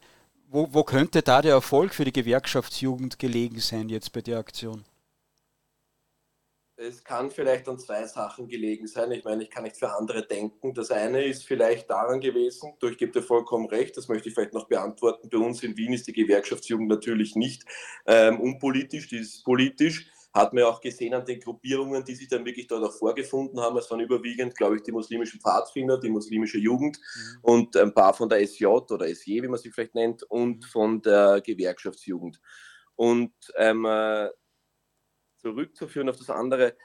wo, 0.49 0.67
wo 0.71 0.83
könnte 0.83 1.21
da 1.21 1.41
der 1.41 1.53
Erfolg 1.53 1.93
für 1.93 2.05
die 2.05 2.13
Gewerkschaftsjugend 2.13 3.19
gelegen 3.19 3.59
sein 3.59 3.89
jetzt 3.89 4.11
bei 4.11 4.21
der 4.21 4.39
Aktion? 4.39 4.83
es 6.79 7.03
kann 7.03 7.29
vielleicht 7.29 7.67
an 7.67 7.77
zwei 7.77 8.05
Sachen 8.07 8.47
gelegen 8.47 8.87
sein. 8.87 9.11
Ich 9.11 9.25
meine, 9.25 9.43
ich 9.43 9.49
kann 9.49 9.63
nicht 9.63 9.75
für 9.75 9.91
andere 9.91 10.25
denken. 10.25 10.73
Das 10.73 10.91
eine 10.91 11.23
ist 11.23 11.45
vielleicht 11.45 11.89
daran 11.89 12.21
gewesen, 12.21 12.73
du, 12.79 12.87
ich 12.87 12.97
gebe 12.97 13.21
vollkommen 13.21 13.67
recht, 13.67 13.97
das 13.97 14.07
möchte 14.07 14.29
ich 14.29 14.35
vielleicht 14.35 14.53
noch 14.53 14.67
beantworten. 14.67 15.29
Bei 15.29 15.37
uns 15.37 15.61
in 15.61 15.75
Wien 15.75 15.93
ist 15.93 16.07
die 16.07 16.13
Gewerkschaftsjugend 16.13 16.87
natürlich 16.87 17.35
nicht 17.35 17.65
ähm, 18.05 18.39
unpolitisch, 18.39 19.09
die 19.09 19.17
ist 19.17 19.43
politisch. 19.43 20.09
Hat 20.31 20.53
man 20.53 20.63
auch 20.63 20.79
gesehen 20.79 21.13
an 21.15 21.25
den 21.25 21.39
Gruppierungen, 21.39 22.03
die 22.03 22.15
sich 22.15 22.27
dann 22.27 22.45
wirklich 22.45 22.67
dort 22.67 22.83
auch 22.83 22.93
vorgefunden 22.93 23.59
haben. 23.59 23.77
Es 23.77 23.89
waren 23.89 23.99
überwiegend, 23.99 24.55
glaube 24.55 24.75
ich, 24.75 24.83
die 24.83 24.91
muslimischen 24.91 25.41
Pfadfinder, 25.41 25.99
die 25.99 26.09
muslimische 26.09 26.59
Jugend 26.59 26.97
mhm. 26.99 27.39
und 27.41 27.77
ein 27.77 27.93
paar 27.93 28.13
von 28.13 28.29
der 28.29 28.45
SJ 28.45 28.65
oder 28.65 29.07
SJ, 29.07 29.41
wie 29.41 29.47
man 29.47 29.59
sie 29.59 29.71
vielleicht 29.71 29.95
nennt, 29.95 30.23
und 30.23 30.57
mhm. 30.57 30.67
von 30.67 31.01
der 31.01 31.41
Gewerkschaftsjugend. 31.41 32.39
Und 32.95 33.33
ähm, 33.55 33.85
äh, 33.85 34.29
zurückzuführen 35.37 36.09
auf 36.09 36.17
das 36.17 36.29
andere, 36.29 36.75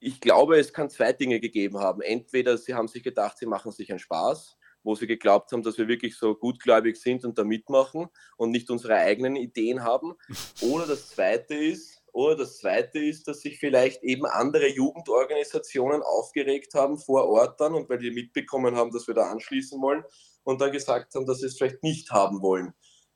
ich 0.00 0.20
glaube, 0.20 0.58
es 0.58 0.72
kann 0.72 0.90
zwei 0.90 1.12
Dinge 1.12 1.40
gegeben 1.40 1.78
haben. 1.78 2.00
Entweder 2.00 2.56
sie 2.58 2.74
haben 2.74 2.88
sich 2.88 3.02
gedacht, 3.02 3.38
sie 3.38 3.46
machen 3.46 3.70
sich 3.70 3.90
einen 3.90 3.98
Spaß, 3.98 4.56
wo 4.82 4.94
sie 4.94 5.06
geglaubt 5.06 5.52
haben, 5.52 5.62
dass 5.62 5.76
wir 5.76 5.88
wirklich 5.88 6.16
so 6.16 6.34
gutgläubig 6.34 6.96
sind 6.96 7.24
und 7.24 7.38
da 7.38 7.44
mitmachen 7.44 8.08
und 8.38 8.50
nicht 8.50 8.70
unsere 8.70 8.94
eigenen 8.94 9.36
Ideen 9.36 9.84
haben. 9.84 10.14
Oder 10.62 10.86
das 10.86 11.10
zweite 11.10 11.54
ist, 11.54 11.99
oder 12.12 12.36
das 12.36 12.58
zweite 12.58 12.98
ist, 12.98 13.26
dass 13.28 13.40
sich 13.40 13.58
vielleicht 13.58 14.02
eben 14.02 14.26
andere 14.26 14.68
Jugendorganisationen 14.68 16.02
aufgeregt 16.02 16.74
haben 16.74 16.98
vor 16.98 17.28
Ort 17.28 17.60
dann 17.60 17.74
und 17.74 17.88
weil 17.88 17.98
die 17.98 18.10
mitbekommen 18.10 18.76
haben, 18.76 18.90
dass 18.90 19.06
wir 19.06 19.14
da 19.14 19.30
anschließen 19.30 19.80
wollen 19.80 20.04
und 20.42 20.60
dann 20.60 20.72
gesagt 20.72 21.14
haben, 21.14 21.26
dass 21.26 21.38
sie 21.38 21.46
es 21.46 21.56
vielleicht 21.56 21.82
nicht 21.82 22.10
haben 22.10 22.42
wollen. 22.42 22.72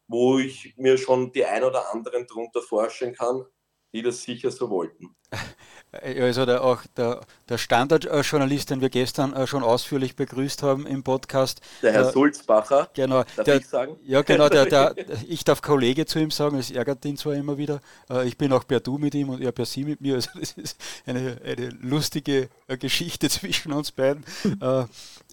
Wo 0.07 0.39
ich 0.39 0.75
mir 0.77 0.99
schon 0.99 1.33
die 1.33 1.45
ein 1.45 1.65
oder 1.65 1.93
anderen 1.93 2.27
darunter 2.27 2.63
vorstellen 2.63 3.15
kann, 3.15 3.45
die 3.93 4.03
das 4.03 4.23
sicher 4.23 4.51
so 4.51 4.71
wollten. 4.71 5.17
Also 6.03 6.47
der, 6.47 6.63
auch 6.65 6.83
der, 6.97 7.21
der 7.49 7.59
Standardjournalist, 7.59 8.71
den 8.71 8.81
wir 8.81 8.91
gestern 8.91 9.33
äh, 9.33 9.47
schon 9.47 9.63
ausführlich 9.63 10.17
begrüßt 10.17 10.63
haben 10.63 10.87
im 10.87 11.03
Podcast. 11.03 11.61
Der 11.83 11.93
Herr 11.93 12.09
äh, 12.09 12.13
Sulzbacher, 12.13 12.89
genau, 12.95 13.25
darf 13.37 13.45
der, 13.45 13.57
ich 13.57 13.67
sagen? 13.67 13.97
Ja, 14.05 14.23
genau, 14.23 14.49
der, 14.49 14.67
der, 14.67 14.95
ich 15.29 15.45
darf 15.45 15.63
Kollege 15.63 16.07
zu 16.07 16.19
ihm 16.19 16.31
sagen, 16.31 16.59
es 16.59 16.71
ärgert 16.71 17.05
ihn 17.05 17.17
zwar 17.17 17.35
immer 17.35 17.59
wieder. 17.59 17.81
Äh, 18.11 18.27
ich 18.27 18.39
bin 18.39 18.53
auch 18.53 18.67
per 18.67 18.81
Du 18.81 18.99
mit 18.99 19.15
ihm 19.15 19.29
und 19.29 19.43
er 19.43 19.53
per 19.53 19.67
Sie 19.67 19.85
mit 19.85 20.01
mir. 20.01 20.15
Also 20.15 20.31
das 20.39 20.53
ist 20.53 20.81
eine, 21.07 21.39
eine 21.45 21.69
lustige 21.81 22.49
Geschichte 22.81 23.29
zwischen 23.31 23.73
uns 23.73 23.93
beiden. 23.93 24.25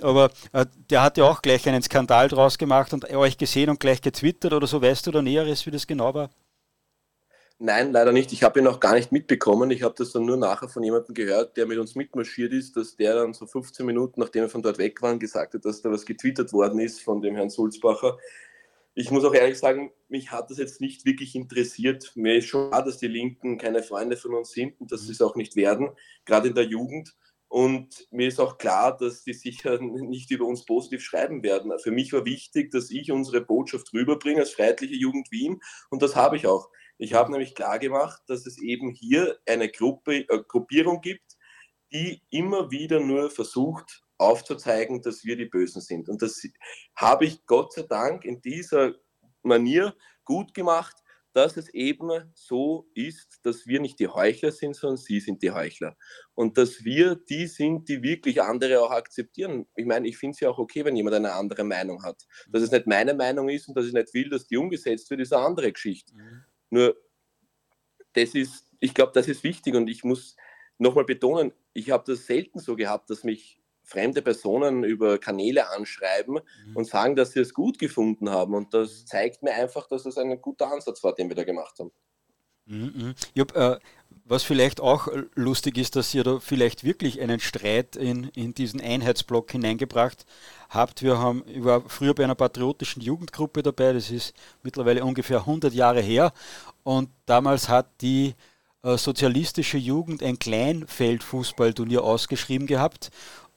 aber 0.01 0.29
der 0.89 1.01
hat 1.01 1.17
ja 1.17 1.25
auch 1.25 1.41
gleich 1.41 1.67
einen 1.67 1.81
Skandal 1.81 2.27
draus 2.27 2.57
gemacht 2.57 2.93
und 2.93 3.09
euch 3.09 3.37
gesehen 3.37 3.69
und 3.69 3.79
gleich 3.79 4.01
getwittert 4.01 4.53
oder 4.53 4.67
so. 4.67 4.81
Weißt 4.81 5.07
du 5.07 5.11
da 5.11 5.21
Näheres, 5.21 5.65
wie 5.65 5.71
das 5.71 5.87
genau 5.87 6.13
war? 6.13 6.29
Nein, 7.63 7.91
leider 7.91 8.11
nicht. 8.11 8.33
Ich 8.33 8.41
habe 8.41 8.57
ihn 8.57 8.65
noch 8.65 8.79
gar 8.79 8.95
nicht 8.95 9.11
mitbekommen. 9.11 9.69
Ich 9.69 9.83
habe 9.83 9.93
das 9.95 10.11
dann 10.13 10.25
nur 10.25 10.35
nachher 10.35 10.67
von 10.67 10.81
jemandem 10.81 11.13
gehört, 11.13 11.57
der 11.57 11.67
mit 11.67 11.77
uns 11.77 11.93
mitmarschiert 11.93 12.53
ist, 12.53 12.75
dass 12.75 12.95
der 12.95 13.13
dann 13.13 13.35
so 13.35 13.45
15 13.45 13.85
Minuten, 13.85 14.19
nachdem 14.19 14.41
wir 14.41 14.49
von 14.49 14.63
dort 14.63 14.79
weg 14.79 14.99
waren, 15.03 15.19
gesagt 15.19 15.53
hat, 15.53 15.63
dass 15.63 15.83
da 15.83 15.91
was 15.91 16.07
getwittert 16.07 16.53
worden 16.53 16.79
ist 16.79 17.03
von 17.03 17.21
dem 17.21 17.35
Herrn 17.35 17.51
Sulzbacher. 17.51 18.17
Ich 18.95 19.11
muss 19.11 19.23
auch 19.23 19.35
ehrlich 19.35 19.59
sagen, 19.59 19.91
mich 20.09 20.31
hat 20.31 20.49
das 20.49 20.57
jetzt 20.57 20.81
nicht 20.81 21.05
wirklich 21.05 21.35
interessiert. 21.35 22.13
Mir 22.15 22.37
ist 22.37 22.47
schon 22.47 22.71
klar, 22.71 22.83
dass 22.83 22.97
die 22.97 23.07
Linken 23.07 23.59
keine 23.59 23.83
Freunde 23.83 24.17
von 24.17 24.33
uns 24.33 24.49
sind 24.49 24.81
und 24.81 24.91
dass 24.91 25.01
sie 25.01 25.11
es 25.11 25.21
auch 25.21 25.35
nicht 25.35 25.55
werden, 25.55 25.91
gerade 26.25 26.47
in 26.47 26.55
der 26.55 26.65
Jugend. 26.65 27.15
Und 27.47 28.07
mir 28.09 28.27
ist 28.27 28.39
auch 28.39 28.57
klar, 28.57 28.97
dass 28.97 29.23
die 29.23 29.33
sicher 29.33 29.77
nicht 29.79 30.31
über 30.31 30.45
uns 30.45 30.65
positiv 30.65 31.03
schreiben 31.03 31.43
werden. 31.43 31.71
Für 31.77 31.91
mich 31.91 32.11
war 32.11 32.25
wichtig, 32.25 32.71
dass 32.71 32.89
ich 32.89 33.11
unsere 33.11 33.41
Botschaft 33.41 33.93
rüberbringe 33.93 34.39
als 34.39 34.49
Freiheitliche 34.49 34.95
Jugend 34.95 35.31
Wien. 35.31 35.61
Und 35.91 36.01
das 36.01 36.15
habe 36.15 36.37
ich 36.37 36.47
auch. 36.47 36.71
Ich 37.01 37.15
habe 37.15 37.31
nämlich 37.31 37.55
klar 37.55 37.79
gemacht, 37.79 38.21
dass 38.27 38.45
es 38.45 38.61
eben 38.61 38.91
hier 38.91 39.39
eine 39.47 39.69
Gruppe, 39.69 40.17
äh, 40.17 40.43
Gruppierung 40.47 41.01
gibt, 41.01 41.35
die 41.91 42.21
immer 42.29 42.69
wieder 42.69 42.99
nur 42.99 43.31
versucht 43.31 44.03
aufzuzeigen, 44.19 45.01
dass 45.01 45.25
wir 45.25 45.35
die 45.35 45.47
Bösen 45.47 45.81
sind. 45.81 46.09
Und 46.09 46.21
das 46.21 46.43
habe 46.95 47.25
ich 47.25 47.43
Gott 47.47 47.73
sei 47.73 47.81
Dank 47.89 48.23
in 48.23 48.39
dieser 48.41 48.93
Manier 49.41 49.95
gut 50.25 50.53
gemacht, 50.53 50.95
dass 51.33 51.57
es 51.57 51.69
eben 51.69 52.31
so 52.35 52.87
ist, 52.93 53.39
dass 53.41 53.65
wir 53.65 53.79
nicht 53.79 53.99
die 53.99 54.07
Heuchler 54.07 54.51
sind, 54.51 54.75
sondern 54.75 54.97
sie 54.97 55.21
sind 55.21 55.41
die 55.41 55.49
Heuchler. 55.49 55.97
Und 56.35 56.59
dass 56.59 56.83
wir 56.83 57.15
die 57.15 57.47
sind, 57.47 57.89
die 57.89 58.03
wirklich 58.03 58.43
andere 58.43 58.79
auch 58.79 58.91
akzeptieren. 58.91 59.65
Ich 59.75 59.87
meine, 59.87 60.07
ich 60.07 60.19
finde 60.19 60.35
es 60.35 60.39
ja 60.41 60.51
auch 60.51 60.59
okay, 60.59 60.85
wenn 60.85 60.95
jemand 60.95 61.15
eine 61.15 61.33
andere 61.33 61.63
Meinung 61.63 62.03
hat. 62.03 62.27
Dass 62.47 62.61
es 62.61 62.69
nicht 62.69 62.85
meine 62.85 63.15
Meinung 63.15 63.49
ist 63.49 63.67
und 63.67 63.75
dass 63.75 63.87
ich 63.87 63.93
nicht 63.93 64.13
will, 64.13 64.29
dass 64.29 64.45
die 64.45 64.57
umgesetzt 64.57 65.09
wird, 65.09 65.21
ist 65.21 65.33
eine 65.33 65.45
andere 65.45 65.71
Geschichte. 65.71 66.13
Mhm. 66.13 66.43
Nur, 66.71 66.97
das 68.13 68.33
ist, 68.33 68.67
ich 68.79 68.93
glaube, 68.93 69.11
das 69.13 69.27
ist 69.27 69.43
wichtig 69.43 69.75
und 69.75 69.87
ich 69.87 70.03
muss 70.03 70.35
nochmal 70.79 71.05
betonen, 71.05 71.53
ich 71.73 71.91
habe 71.91 72.03
das 72.07 72.25
selten 72.25 72.59
so 72.59 72.75
gehabt, 72.75 73.09
dass 73.09 73.23
mich 73.23 73.61
fremde 73.83 74.21
Personen 74.21 74.83
über 74.83 75.17
Kanäle 75.17 75.69
anschreiben 75.69 76.39
mhm. 76.65 76.75
und 76.75 76.85
sagen, 76.85 77.15
dass 77.15 77.31
sie 77.33 77.41
es 77.41 77.53
gut 77.53 77.77
gefunden 77.77 78.29
haben. 78.29 78.55
Und 78.55 78.73
das 78.73 79.05
zeigt 79.05 79.43
mir 79.43 79.53
einfach, 79.53 79.87
dass 79.87 80.05
es 80.05 80.17
ein 80.17 80.41
guter 80.41 80.71
Ansatz 80.71 81.03
war, 81.03 81.13
den 81.13 81.29
wir 81.29 81.35
da 81.35 81.43
gemacht 81.43 81.77
haben. 81.79 81.91
Mhm. 82.65 82.93
mhm. 82.95 83.15
Hab, 83.37 83.55
äh, 83.55 83.79
was 84.25 84.43
vielleicht 84.43 84.79
auch 84.79 85.07
lustig 85.35 85.77
ist, 85.77 85.95
dass 85.95 86.13
ihr 86.13 86.23
da 86.23 86.39
vielleicht 86.39 86.83
wirklich 86.83 87.21
einen 87.21 87.39
Streit 87.39 87.95
in, 87.95 88.25
in 88.35 88.53
diesen 88.53 88.79
Einheitsblock 88.79 89.51
hineingebracht 89.51 90.25
habt. 90.69 91.01
Wir 91.01 91.19
haben, 91.19 91.43
ich 91.47 91.63
war 91.63 91.81
früher 91.87 92.13
bei 92.13 92.23
einer 92.23 92.35
patriotischen 92.35 93.01
Jugendgruppe 93.01 93.63
dabei, 93.63 93.93
das 93.93 94.09
ist 94.09 94.33
mittlerweile 94.63 95.03
ungefähr 95.03 95.39
100 95.39 95.73
Jahre 95.73 96.01
her. 96.01 96.33
Und 96.83 97.09
damals 97.25 97.69
hat 97.69 97.89
die 98.01 98.35
äh, 98.83 98.97
sozialistische 98.97 99.77
Jugend 99.77 100.23
ein 100.23 100.39
Kleinfeldfußballturnier 100.39 102.03
ausgeschrieben 102.03 102.67
gehabt 102.67 103.11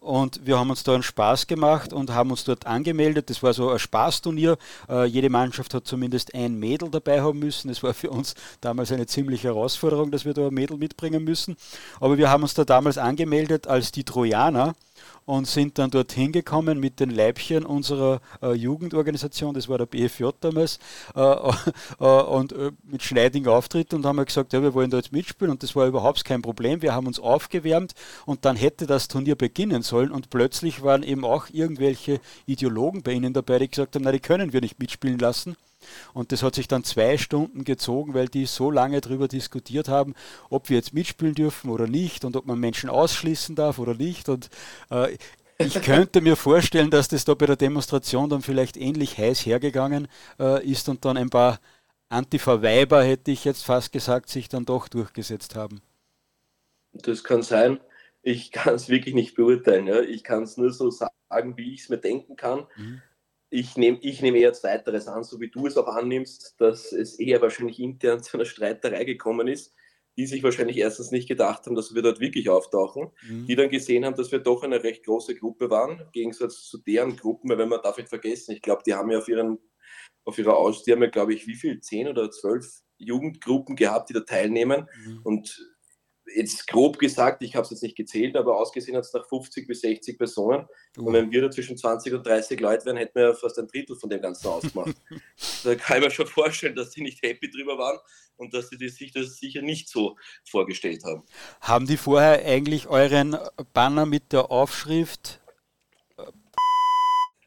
und 0.04 0.44
wir 0.44 0.58
haben 0.58 0.68
uns 0.68 0.82
da 0.82 0.92
einen 0.92 1.02
Spaß 1.02 1.46
gemacht 1.46 1.92
und 1.92 2.10
haben 2.10 2.30
uns 2.30 2.44
dort 2.44 2.66
angemeldet. 2.66 3.30
Das 3.30 3.42
war 3.42 3.54
so 3.54 3.70
ein 3.70 3.78
Spaßturnier. 3.78 4.58
Äh, 4.88 5.06
jede 5.06 5.30
Mannschaft 5.30 5.72
hat 5.72 5.86
zumindest 5.86 6.34
ein 6.34 6.58
Mädel 6.58 6.90
dabei 6.90 7.22
haben 7.22 7.38
müssen. 7.38 7.68
Das 7.68 7.82
war 7.82 7.94
für 7.94 8.10
uns 8.10 8.34
damals 8.60 8.92
eine 8.92 9.06
ziemliche 9.06 9.48
Herausforderung, 9.48 10.10
dass 10.10 10.26
wir 10.26 10.34
da 10.34 10.48
ein 10.48 10.54
Mädel 10.54 10.76
mitbringen 10.76 11.24
müssen. 11.24 11.56
Aber 12.00 12.18
wir 12.18 12.30
haben 12.30 12.42
uns 12.42 12.52
da 12.52 12.64
damals 12.64 12.98
angemeldet 12.98 13.66
als 13.66 13.92
die 13.92 14.04
Trojaner 14.04 14.74
und 15.24 15.46
sind 15.46 15.78
dann 15.78 15.90
dorthin 15.90 16.32
gekommen 16.32 16.80
mit 16.80 17.00
den 17.00 17.10
Leibchen 17.10 17.64
unserer 17.64 18.20
äh, 18.42 18.52
Jugendorganisation, 18.52 19.54
das 19.54 19.68
war 19.68 19.78
der 19.78 19.86
BFJ 19.86 20.28
damals, 20.40 20.78
äh, 21.14 21.20
äh, 22.00 22.04
und 22.04 22.52
äh, 22.52 22.72
mit 22.84 23.02
schneidigen 23.02 23.48
Auftritt 23.48 23.94
und 23.94 24.04
haben 24.06 24.16
wir 24.16 24.24
gesagt, 24.24 24.52
ja, 24.52 24.62
wir 24.62 24.74
wollen 24.74 24.90
da 24.90 24.98
jetzt 24.98 25.12
mitspielen 25.12 25.50
und 25.50 25.62
das 25.62 25.74
war 25.74 25.86
überhaupt 25.86 26.24
kein 26.24 26.42
Problem. 26.42 26.82
Wir 26.82 26.94
haben 26.94 27.06
uns 27.06 27.18
aufgewärmt 27.18 27.94
und 28.26 28.44
dann 28.44 28.56
hätte 28.56 28.86
das 28.86 29.08
Turnier 29.08 29.36
beginnen 29.36 29.82
sollen 29.82 30.10
und 30.10 30.30
plötzlich 30.30 30.82
waren 30.82 31.02
eben 31.02 31.24
auch 31.24 31.46
irgendwelche 31.52 32.20
Ideologen 32.46 33.02
bei 33.02 33.12
ihnen 33.12 33.32
dabei, 33.32 33.58
die 33.58 33.68
gesagt 33.68 33.94
haben, 33.94 34.04
na, 34.04 34.12
die 34.12 34.20
können 34.20 34.52
wir 34.52 34.60
nicht 34.60 34.78
mitspielen 34.78 35.18
lassen. 35.18 35.56
Und 36.12 36.32
das 36.32 36.42
hat 36.42 36.54
sich 36.54 36.68
dann 36.68 36.84
zwei 36.84 37.18
Stunden 37.18 37.64
gezogen, 37.64 38.14
weil 38.14 38.28
die 38.28 38.46
so 38.46 38.70
lange 38.70 39.00
darüber 39.00 39.28
diskutiert 39.28 39.88
haben, 39.88 40.14
ob 40.50 40.68
wir 40.68 40.76
jetzt 40.76 40.94
mitspielen 40.94 41.34
dürfen 41.34 41.70
oder 41.70 41.86
nicht 41.86 42.24
und 42.24 42.36
ob 42.36 42.46
man 42.46 42.58
Menschen 42.58 42.90
ausschließen 42.90 43.54
darf 43.54 43.78
oder 43.78 43.94
nicht. 43.94 44.28
Und 44.28 44.50
äh, 44.90 45.16
ich 45.58 45.80
könnte 45.82 46.20
mir 46.20 46.36
vorstellen, 46.36 46.90
dass 46.90 47.08
das 47.08 47.24
da 47.24 47.34
bei 47.34 47.46
der 47.46 47.56
Demonstration 47.56 48.28
dann 48.28 48.42
vielleicht 48.42 48.76
ähnlich 48.76 49.18
heiß 49.18 49.46
hergegangen 49.46 50.08
äh, 50.38 50.64
ist 50.66 50.88
und 50.88 51.04
dann 51.04 51.16
ein 51.16 51.30
paar 51.30 51.60
Antifa-Weiber, 52.08 53.02
hätte 53.02 53.30
ich 53.30 53.44
jetzt 53.44 53.64
fast 53.64 53.92
gesagt, 53.92 54.28
sich 54.28 54.48
dann 54.48 54.64
doch 54.64 54.88
durchgesetzt 54.88 55.56
haben. 55.56 55.80
Das 56.92 57.24
kann 57.24 57.42
sein. 57.42 57.80
Ich 58.22 58.52
kann 58.52 58.74
es 58.74 58.88
wirklich 58.88 59.14
nicht 59.14 59.34
beurteilen. 59.34 59.86
Ja. 59.86 60.00
Ich 60.00 60.24
kann 60.24 60.44
es 60.44 60.56
nur 60.56 60.72
so 60.72 60.90
sagen, 60.90 61.56
wie 61.56 61.74
ich 61.74 61.82
es 61.82 61.88
mir 61.88 61.98
denken 61.98 62.36
kann. 62.36 62.66
Mhm 62.76 63.02
ich 63.54 63.76
nehme 63.76 63.98
ich 64.02 64.20
nehm 64.20 64.34
eher 64.34 64.52
Zweiteres 64.52 65.06
an, 65.06 65.22
so 65.22 65.40
wie 65.40 65.48
du 65.48 65.68
es 65.68 65.76
auch 65.76 65.86
annimmst, 65.86 66.56
dass 66.58 66.90
es 66.90 67.20
eher 67.20 67.40
wahrscheinlich 67.40 67.78
intern 67.78 68.20
zu 68.22 68.36
einer 68.36 68.46
Streiterei 68.46 69.04
gekommen 69.04 69.46
ist, 69.46 69.72
die 70.16 70.26
sich 70.26 70.42
wahrscheinlich 70.42 70.76
erstens 70.76 71.12
nicht 71.12 71.28
gedacht 71.28 71.64
haben, 71.66 71.76
dass 71.76 71.94
wir 71.94 72.02
dort 72.02 72.18
wirklich 72.18 72.48
auftauchen, 72.48 73.10
mhm. 73.28 73.46
die 73.46 73.54
dann 73.54 73.68
gesehen 73.68 74.04
haben, 74.04 74.16
dass 74.16 74.32
wir 74.32 74.40
doch 74.40 74.64
eine 74.64 74.82
recht 74.82 75.04
große 75.04 75.36
Gruppe 75.36 75.70
waren, 75.70 76.00
im 76.00 76.10
Gegensatz 76.12 76.64
zu 76.64 76.78
deren 76.78 77.16
Gruppen, 77.16 77.48
weil 77.48 77.58
wenn 77.58 77.68
man 77.68 77.80
darf 77.80 77.96
nicht 77.96 78.08
vergessen, 78.08 78.52
ich 78.52 78.62
glaube, 78.62 78.82
die 78.84 78.94
haben 78.94 79.10
ja 79.10 79.18
auf, 79.18 79.28
ihren, 79.28 79.58
auf 80.24 80.36
ihrer 80.36 80.56
Aus, 80.56 80.82
die 80.82 80.90
haben 80.90 81.02
ja, 81.02 81.08
glaube 81.08 81.34
ich, 81.34 81.46
wie 81.46 81.54
viel, 81.54 81.80
zehn 81.80 82.08
oder 82.08 82.30
zwölf 82.32 82.66
Jugendgruppen 82.98 83.76
gehabt, 83.76 84.10
die 84.10 84.14
da 84.14 84.20
teilnehmen 84.20 84.88
mhm. 85.04 85.20
und 85.22 85.73
jetzt 86.34 86.66
grob 86.66 86.98
gesagt, 86.98 87.42
ich 87.42 87.54
habe 87.54 87.64
es 87.64 87.70
jetzt 87.70 87.82
nicht 87.82 87.96
gezählt, 87.96 88.36
aber 88.36 88.56
ausgesehen 88.56 88.96
hat 88.96 89.04
es 89.04 89.12
nach 89.12 89.26
50 89.26 89.66
bis 89.66 89.80
60 89.80 90.18
Personen. 90.18 90.66
Uh. 90.96 91.06
Und 91.06 91.12
wenn 91.12 91.30
wir 91.30 91.42
da 91.42 91.50
zwischen 91.50 91.76
20 91.76 92.14
und 92.14 92.26
30 92.26 92.60
Leute 92.60 92.86
wären, 92.86 92.96
hätten 92.96 93.14
wir 93.14 93.28
ja 93.28 93.34
fast 93.34 93.58
ein 93.58 93.66
Drittel 93.66 93.96
von 93.96 94.10
dem 94.10 94.20
Ganzen 94.20 94.46
ausgemacht. 94.48 94.96
da 95.64 95.74
kann 95.74 95.98
ich 95.98 96.04
mir 96.04 96.10
schon 96.10 96.26
vorstellen, 96.26 96.74
dass 96.74 96.90
die 96.90 97.02
nicht 97.02 97.22
happy 97.22 97.50
drüber 97.50 97.78
waren 97.78 97.98
und 98.36 98.54
dass 98.54 98.70
sie 98.70 98.88
sich 98.88 99.12
das 99.12 99.36
sicher 99.36 99.62
nicht 99.62 99.88
so 99.88 100.16
vorgestellt 100.44 101.04
haben. 101.04 101.22
Haben 101.60 101.86
die 101.86 101.96
vorher 101.96 102.44
eigentlich 102.44 102.86
euren 102.88 103.36
Banner 103.72 104.06
mit 104.06 104.32
der 104.32 104.50
Aufschrift 104.50 105.40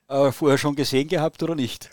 äh, 0.07 0.31
vorher 0.31 0.57
schon 0.57 0.75
gesehen 0.75 1.07
gehabt 1.07 1.43
oder 1.43 1.55
nicht? 1.55 1.89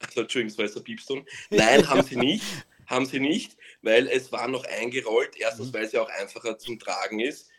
Also, 0.00 0.20
Entschuldigung, 0.20 0.50
das 0.50 0.58
war 0.58 0.64
jetzt 0.64 0.76
ein 0.76 0.84
Piepston. 0.84 1.26
Nein, 1.50 1.88
haben 1.88 2.02
sie 2.02 2.16
nicht. 2.16 2.44
haben 2.88 3.06
sie 3.06 3.20
nicht, 3.20 3.56
weil 3.88 4.06
es 4.08 4.30
war 4.30 4.48
noch 4.48 4.64
eingerollt. 4.64 5.36
Erstens, 5.38 5.68
mhm. 5.68 5.74
weil 5.74 5.84
es 5.84 5.92
ja 5.92 6.02
auch 6.02 6.10
einfacher 6.10 6.58
zum 6.58 6.78
Tragen 6.78 7.20
ist 7.20 7.50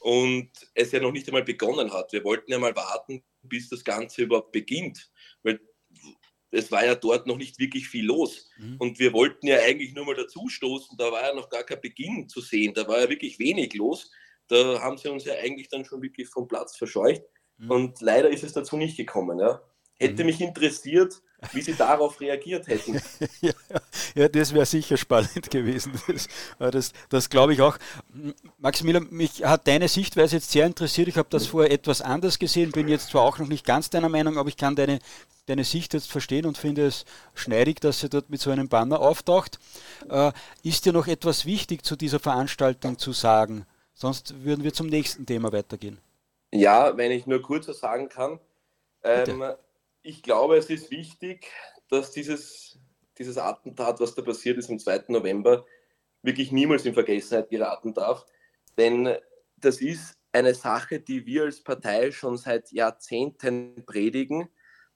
und 0.00 0.50
es 0.74 0.92
ja 0.92 1.00
noch 1.00 1.12
nicht 1.12 1.26
einmal 1.28 1.44
begonnen 1.44 1.92
hat. 1.92 2.12
Wir 2.12 2.22
wollten 2.24 2.52
ja 2.52 2.58
mal 2.58 2.76
warten, 2.76 3.24
bis 3.42 3.70
das 3.70 3.82
Ganze 3.82 4.22
überhaupt 4.22 4.52
beginnt, 4.52 5.10
weil 5.42 5.58
es 6.50 6.70
war 6.70 6.84
ja 6.84 6.94
dort 6.94 7.26
noch 7.26 7.38
nicht 7.38 7.58
wirklich 7.58 7.88
viel 7.88 8.04
los. 8.04 8.50
Mhm. 8.58 8.76
Und 8.78 8.98
wir 8.98 9.14
wollten 9.14 9.46
ja 9.46 9.60
eigentlich 9.60 9.94
nur 9.94 10.04
mal 10.04 10.14
dazustoßen, 10.14 10.96
da 10.98 11.10
war 11.10 11.22
ja 11.22 11.34
noch 11.34 11.48
gar 11.48 11.64
kein 11.64 11.80
Beginn 11.80 12.28
zu 12.28 12.42
sehen, 12.42 12.74
da 12.74 12.86
war 12.86 13.00
ja 13.00 13.08
wirklich 13.08 13.38
wenig 13.38 13.74
los. 13.74 14.10
Da 14.48 14.80
haben 14.80 14.98
sie 14.98 15.10
uns 15.10 15.24
ja 15.24 15.34
eigentlich 15.34 15.68
dann 15.68 15.84
schon 15.84 16.02
wirklich 16.02 16.28
vom 16.28 16.48
Platz 16.48 16.76
verscheucht. 16.76 17.22
Mhm. 17.56 17.70
Und 17.70 18.00
leider 18.02 18.28
ist 18.28 18.44
es 18.44 18.52
dazu 18.52 18.76
nicht 18.76 18.96
gekommen. 18.96 19.38
Ja. 19.38 19.62
Hätte 19.98 20.22
mhm. 20.22 20.26
mich 20.26 20.40
interessiert, 20.40 21.20
wie 21.52 21.60
sie 21.60 21.74
darauf 21.74 22.20
reagiert 22.20 22.66
hätten. 22.66 23.00
ja, 23.40 23.52
ja, 24.14 24.28
das 24.28 24.52
wäre 24.52 24.66
sicher 24.66 24.96
spannend 24.96 25.50
gewesen. 25.50 25.92
Das, 26.06 26.26
äh, 26.58 26.70
das, 26.70 26.92
das 27.08 27.30
glaube 27.30 27.52
ich 27.52 27.60
auch. 27.60 27.78
Maximilian, 28.58 29.08
mich 29.10 29.44
hat 29.44 29.66
deine 29.66 29.88
Sichtweise 29.88 30.36
jetzt 30.36 30.50
sehr 30.50 30.66
interessiert. 30.66 31.08
Ich 31.08 31.16
habe 31.16 31.28
das 31.30 31.46
vorher 31.46 31.72
etwas 31.72 32.02
anders 32.02 32.38
gesehen, 32.38 32.72
bin 32.72 32.88
jetzt 32.88 33.10
zwar 33.10 33.22
auch 33.22 33.38
noch 33.38 33.48
nicht 33.48 33.64
ganz 33.64 33.90
deiner 33.90 34.08
Meinung, 34.08 34.38
aber 34.38 34.48
ich 34.48 34.56
kann 34.56 34.76
deine, 34.76 34.98
deine 35.46 35.64
Sicht 35.64 35.94
jetzt 35.94 36.10
verstehen 36.10 36.46
und 36.46 36.58
finde 36.58 36.86
es 36.86 37.04
schneidig, 37.34 37.80
dass 37.80 38.00
sie 38.00 38.08
dort 38.08 38.30
mit 38.30 38.40
so 38.40 38.50
einem 38.50 38.68
Banner 38.68 39.00
auftaucht. 39.00 39.58
Äh, 40.08 40.32
ist 40.62 40.86
dir 40.86 40.92
noch 40.92 41.06
etwas 41.06 41.44
wichtig 41.44 41.84
zu 41.84 41.96
dieser 41.96 42.20
Veranstaltung 42.20 42.98
zu 42.98 43.12
sagen? 43.12 43.66
Sonst 43.94 44.44
würden 44.44 44.64
wir 44.64 44.72
zum 44.72 44.86
nächsten 44.86 45.26
Thema 45.26 45.52
weitergehen. 45.52 45.98
Ja, 46.52 46.96
wenn 46.96 47.10
ich 47.10 47.26
nur 47.26 47.42
kurz 47.42 47.68
was 47.68 47.80
sagen 47.80 48.08
kann. 48.08 48.38
Ähm, 49.02 49.42
ich 50.08 50.22
glaube, 50.22 50.56
es 50.56 50.70
ist 50.70 50.90
wichtig, 50.90 51.52
dass 51.90 52.12
dieses, 52.12 52.78
dieses 53.18 53.36
Attentat, 53.36 54.00
was 54.00 54.14
da 54.14 54.22
passiert 54.22 54.56
ist 54.56 54.70
am 54.70 54.78
2. 54.78 55.04
November, 55.08 55.66
wirklich 56.22 56.50
niemals 56.50 56.86
in 56.86 56.94
Vergessenheit 56.94 57.50
geraten 57.50 57.92
darf. 57.92 58.24
Denn 58.78 59.14
das 59.58 59.82
ist 59.82 60.16
eine 60.32 60.54
Sache, 60.54 61.00
die 61.00 61.26
wir 61.26 61.44
als 61.44 61.62
Partei 61.62 62.10
schon 62.10 62.38
seit 62.38 62.72
Jahrzehnten 62.72 63.84
predigen, 63.84 64.48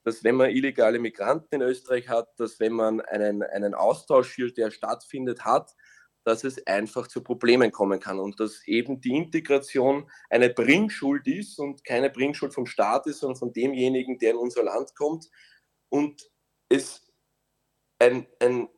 dass 0.02 0.24
wenn 0.24 0.36
man 0.36 0.48
illegale 0.48 0.98
Migranten 0.98 1.56
in 1.56 1.62
Österreich 1.62 2.08
hat, 2.08 2.40
dass 2.40 2.58
wenn 2.58 2.72
man 2.72 3.02
einen, 3.02 3.42
einen 3.42 3.74
Austausch 3.74 4.34
hier, 4.34 4.50
der 4.50 4.70
stattfindet, 4.70 5.44
hat, 5.44 5.74
dass 6.24 6.44
es 6.44 6.64
einfach 6.66 7.08
zu 7.08 7.22
Problemen 7.22 7.72
kommen 7.72 8.00
kann 8.00 8.20
und 8.20 8.38
dass 8.38 8.66
eben 8.66 9.00
die 9.00 9.16
Integration 9.16 10.10
eine 10.30 10.50
Bringschuld 10.50 11.26
ist 11.26 11.58
und 11.58 11.84
keine 11.84 12.10
Bringschuld 12.10 12.54
vom 12.54 12.66
Staat 12.66 13.06
ist, 13.06 13.20
sondern 13.20 13.38
von 13.38 13.52
demjenigen, 13.52 14.18
der 14.18 14.32
in 14.32 14.36
unser 14.36 14.62
Land 14.62 14.94
kommt 14.94 15.28
und 15.88 16.30
es 16.68 17.12
ein, 17.98 18.26
ein, 18.40 18.68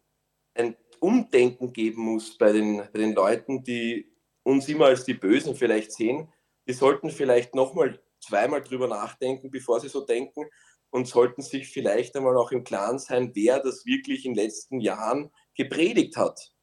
ein 0.54 0.76
Umdenken 1.00 1.72
geben 1.72 2.02
muss 2.02 2.36
bei 2.38 2.52
den, 2.52 2.78
bei 2.78 2.98
den 2.98 3.14
Leuten, 3.14 3.62
die 3.62 4.12
uns 4.42 4.68
immer 4.68 4.86
als 4.86 5.04
die 5.04 5.14
Bösen 5.14 5.54
vielleicht 5.54 5.92
sehen. 5.92 6.32
Die 6.66 6.72
sollten 6.72 7.10
vielleicht 7.10 7.54
nochmal 7.54 8.02
zweimal 8.20 8.62
drüber 8.62 8.88
nachdenken, 8.88 9.50
bevor 9.50 9.80
sie 9.80 9.88
so 9.88 10.04
denken 10.04 10.46
und 10.90 11.06
sollten 11.06 11.42
sich 11.42 11.68
vielleicht 11.68 12.16
einmal 12.16 12.36
auch 12.36 12.52
im 12.52 12.64
Klaren 12.64 12.98
sein, 12.98 13.32
wer 13.34 13.60
das 13.60 13.84
wirklich 13.84 14.24
in 14.24 14.34
den 14.34 14.44
letzten 14.44 14.80
Jahren 14.80 15.30
gepredigt 15.54 16.16
hat 16.16 16.53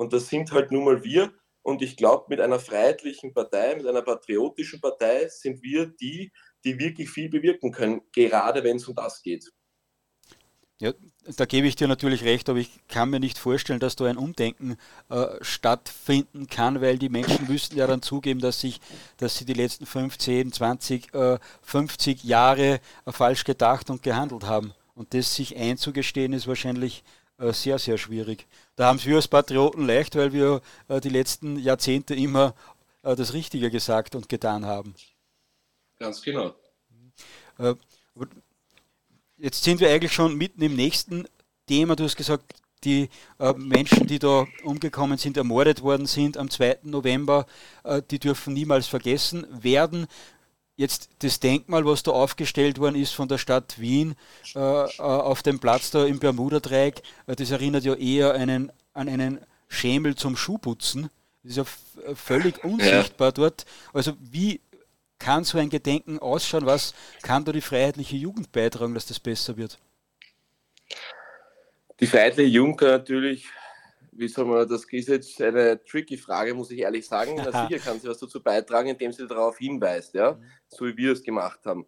und 0.00 0.14
das 0.14 0.30
sind 0.30 0.50
halt 0.52 0.72
nun 0.72 0.84
mal 0.84 1.04
wir. 1.04 1.30
Und 1.62 1.82
ich 1.82 1.94
glaube, 1.94 2.24
mit 2.30 2.40
einer 2.40 2.58
freiheitlichen 2.58 3.34
Partei, 3.34 3.76
mit 3.76 3.86
einer 3.86 4.00
patriotischen 4.00 4.80
Partei 4.80 5.28
sind 5.28 5.62
wir 5.62 5.88
die, 5.88 6.32
die 6.64 6.78
wirklich 6.78 7.10
viel 7.10 7.28
bewirken 7.28 7.70
können, 7.70 8.00
gerade 8.10 8.64
wenn 8.64 8.78
es 8.78 8.88
um 8.88 8.94
das 8.94 9.20
geht. 9.20 9.44
Ja, 10.80 10.94
da 11.36 11.44
gebe 11.44 11.66
ich 11.66 11.76
dir 11.76 11.86
natürlich 11.86 12.24
recht, 12.24 12.48
aber 12.48 12.60
ich 12.60 12.70
kann 12.88 13.10
mir 13.10 13.20
nicht 13.20 13.36
vorstellen, 13.36 13.78
dass 13.78 13.94
da 13.94 14.06
ein 14.06 14.16
Umdenken 14.16 14.78
äh, 15.10 15.26
stattfinden 15.42 16.46
kann, 16.46 16.80
weil 16.80 16.96
die 16.96 17.10
Menschen 17.10 17.46
müssten 17.46 17.76
ja 17.76 17.86
dann 17.86 18.00
zugeben, 18.00 18.40
dass, 18.40 18.62
sich, 18.62 18.80
dass 19.18 19.36
sie 19.36 19.44
die 19.44 19.52
letzten 19.52 19.84
15, 19.84 20.50
20, 20.50 21.12
äh, 21.12 21.38
50 21.60 22.24
Jahre 22.24 22.80
falsch 23.06 23.44
gedacht 23.44 23.90
und 23.90 24.02
gehandelt 24.02 24.44
haben. 24.44 24.72
Und 24.94 25.12
das 25.12 25.34
sich 25.34 25.58
einzugestehen, 25.58 26.32
ist 26.32 26.48
wahrscheinlich 26.48 27.04
sehr, 27.52 27.78
sehr 27.78 27.98
schwierig. 27.98 28.46
Da 28.76 28.86
haben 28.86 29.02
wir 29.04 29.16
als 29.16 29.28
Patrioten 29.28 29.86
leicht, 29.86 30.14
weil 30.16 30.32
wir 30.32 30.60
äh, 30.88 31.00
die 31.00 31.08
letzten 31.08 31.58
Jahrzehnte 31.58 32.14
immer 32.14 32.54
äh, 33.02 33.16
das 33.16 33.32
Richtige 33.32 33.70
gesagt 33.70 34.14
und 34.14 34.28
getan 34.28 34.66
haben. 34.66 34.94
Ganz 35.98 36.22
genau. 36.22 36.54
Jetzt 39.36 39.64
sind 39.64 39.80
wir 39.80 39.90
eigentlich 39.90 40.12
schon 40.12 40.36
mitten 40.36 40.62
im 40.62 40.74
nächsten 40.74 41.26
Thema. 41.66 41.96
Du 41.96 42.04
hast 42.04 42.16
gesagt, 42.16 42.54
die 42.84 43.08
äh, 43.38 43.52
Menschen, 43.54 44.06
die 44.06 44.18
da 44.18 44.46
umgekommen 44.64 45.18
sind, 45.18 45.36
ermordet 45.36 45.82
worden 45.82 46.06
sind 46.06 46.36
am 46.36 46.50
2. 46.50 46.80
November, 46.82 47.46
äh, 47.84 48.02
die 48.10 48.18
dürfen 48.18 48.54
niemals 48.54 48.86
vergessen 48.86 49.46
werden. 49.62 50.06
Jetzt 50.80 51.10
das 51.18 51.40
Denkmal, 51.40 51.84
was 51.84 52.02
da 52.04 52.12
aufgestellt 52.12 52.78
worden 52.78 52.94
ist 52.94 53.12
von 53.12 53.28
der 53.28 53.36
Stadt 53.36 53.78
Wien 53.78 54.14
äh, 54.54 54.58
äh 54.58 54.98
auf 54.98 55.42
dem 55.42 55.58
Platz 55.58 55.90
da 55.90 56.06
im 56.06 56.18
Bermuda-Dreieck, 56.18 57.02
äh, 57.26 57.36
das 57.36 57.50
erinnert 57.50 57.84
ja 57.84 57.94
eher 57.96 58.32
einen, 58.32 58.72
an 58.94 59.10
einen 59.10 59.40
Schemel 59.68 60.14
zum 60.14 60.38
Schuhputzen. 60.38 61.10
Das 61.42 61.50
ist 61.50 61.56
ja 61.58 61.64
äh, 62.10 62.14
völlig 62.14 62.64
unsichtbar 62.64 63.28
ja. 63.28 63.32
dort. 63.32 63.66
Also 63.92 64.14
wie 64.20 64.62
kann 65.18 65.44
so 65.44 65.58
ein 65.58 65.68
Gedenken 65.68 66.18
ausschauen? 66.18 66.64
Was 66.64 66.94
kann 67.20 67.44
da 67.44 67.52
die 67.52 67.60
freiheitliche 67.60 68.16
Jugend 68.16 68.50
beitragen, 68.50 68.94
dass 68.94 69.04
das 69.04 69.20
besser 69.20 69.58
wird? 69.58 69.78
Die 72.00 72.06
freiheitliche 72.06 72.48
Jugend 72.48 72.78
kann 72.78 72.88
natürlich 72.88 73.50
wie 74.20 74.28
soll 74.28 74.44
man, 74.44 74.68
das 74.68 74.84
ist 74.84 75.08
jetzt 75.08 75.40
eine 75.40 75.82
tricky 75.82 76.16
Frage, 76.18 76.54
muss 76.54 76.70
ich 76.70 76.80
ehrlich 76.80 77.06
sagen. 77.06 77.34
Na, 77.36 77.44
sicher 77.68 77.80
kann 77.82 77.98
sie 77.98 78.08
was 78.08 78.18
dazu 78.18 78.42
beitragen, 78.42 78.90
indem 78.90 79.12
sie 79.12 79.26
darauf 79.26 79.58
hinweist, 79.58 80.14
ja, 80.14 80.34
mhm. 80.34 80.44
so 80.68 80.86
wie 80.86 80.96
wir 80.96 81.12
es 81.12 81.22
gemacht 81.22 81.60
haben. 81.64 81.86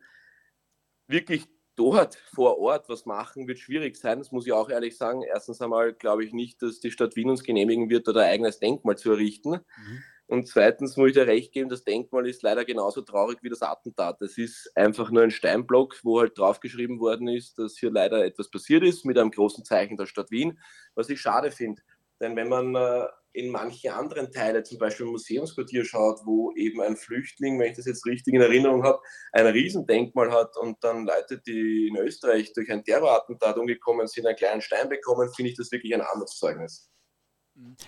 Wirklich 1.06 1.46
dort 1.76 2.16
vor 2.16 2.58
Ort 2.58 2.88
was 2.88 3.06
machen, 3.06 3.46
wird 3.46 3.58
schwierig 3.58 3.96
sein. 3.96 4.18
Das 4.18 4.32
muss 4.32 4.46
ich 4.46 4.52
auch 4.52 4.70
ehrlich 4.70 4.96
sagen. 4.96 5.22
Erstens 5.22 5.60
einmal 5.60 5.92
glaube 5.92 6.24
ich 6.24 6.32
nicht, 6.32 6.62
dass 6.62 6.80
die 6.80 6.90
Stadt 6.90 7.16
Wien 7.16 7.30
uns 7.30 7.44
genehmigen 7.44 7.90
wird, 7.90 8.06
dort 8.06 8.16
ein 8.16 8.30
eigenes 8.30 8.58
Denkmal 8.58 8.96
zu 8.96 9.10
errichten. 9.10 9.50
Mhm. 9.50 10.02
Und 10.26 10.48
zweitens 10.48 10.96
muss 10.96 11.08
ich 11.08 11.14
dir 11.14 11.26
recht 11.26 11.52
geben, 11.52 11.68
das 11.68 11.84
Denkmal 11.84 12.26
ist 12.26 12.42
leider 12.42 12.64
genauso 12.64 13.02
traurig 13.02 13.42
wie 13.42 13.50
das 13.50 13.60
Attentat. 13.60 14.22
Es 14.22 14.38
ist 14.38 14.70
einfach 14.74 15.10
nur 15.10 15.22
ein 15.22 15.30
Steinblock, 15.30 16.00
wo 16.04 16.20
halt 16.20 16.38
draufgeschrieben 16.38 17.00
worden 17.00 17.28
ist, 17.28 17.58
dass 17.58 17.76
hier 17.76 17.90
leider 17.90 18.24
etwas 18.24 18.50
passiert 18.50 18.82
ist 18.82 19.04
mit 19.04 19.18
einem 19.18 19.30
großen 19.30 19.62
Zeichen 19.64 19.98
der 19.98 20.06
Stadt 20.06 20.30
Wien, 20.30 20.58
was 20.94 21.10
ich 21.10 21.20
schade 21.20 21.50
finde. 21.50 21.82
Denn 22.22 22.36
wenn 22.36 22.48
man 22.48 22.74
äh, 22.74 23.06
in 23.32 23.50
manche 23.50 23.92
anderen 23.92 24.30
Teile, 24.30 24.62
zum 24.62 24.78
Beispiel 24.78 25.06
im 25.06 25.12
Museumsquartier 25.12 25.84
schaut, 25.84 26.20
wo 26.24 26.52
eben 26.54 26.80
ein 26.80 26.96
Flüchtling, 26.96 27.58
wenn 27.58 27.70
ich 27.70 27.76
das 27.76 27.86
jetzt 27.86 28.06
richtig 28.06 28.34
in 28.34 28.40
Erinnerung 28.40 28.84
habe, 28.84 29.00
ein 29.32 29.46
Riesendenkmal 29.46 30.30
hat 30.30 30.56
und 30.56 30.82
dann 30.84 31.06
Leute, 31.06 31.40
die 31.40 31.88
in 31.88 31.96
Österreich 31.96 32.52
durch 32.52 32.70
ein 32.70 32.84
Terrorattentat 32.84 33.58
umgekommen 33.58 34.06
sind, 34.06 34.26
einen 34.26 34.36
kleinen 34.36 34.60
Stein 34.60 34.88
bekommen, 34.88 35.30
finde 35.34 35.50
ich 35.50 35.56
das 35.56 35.72
wirklich 35.72 35.94
ein 35.94 36.02
Armutszeugnis. 36.02 36.88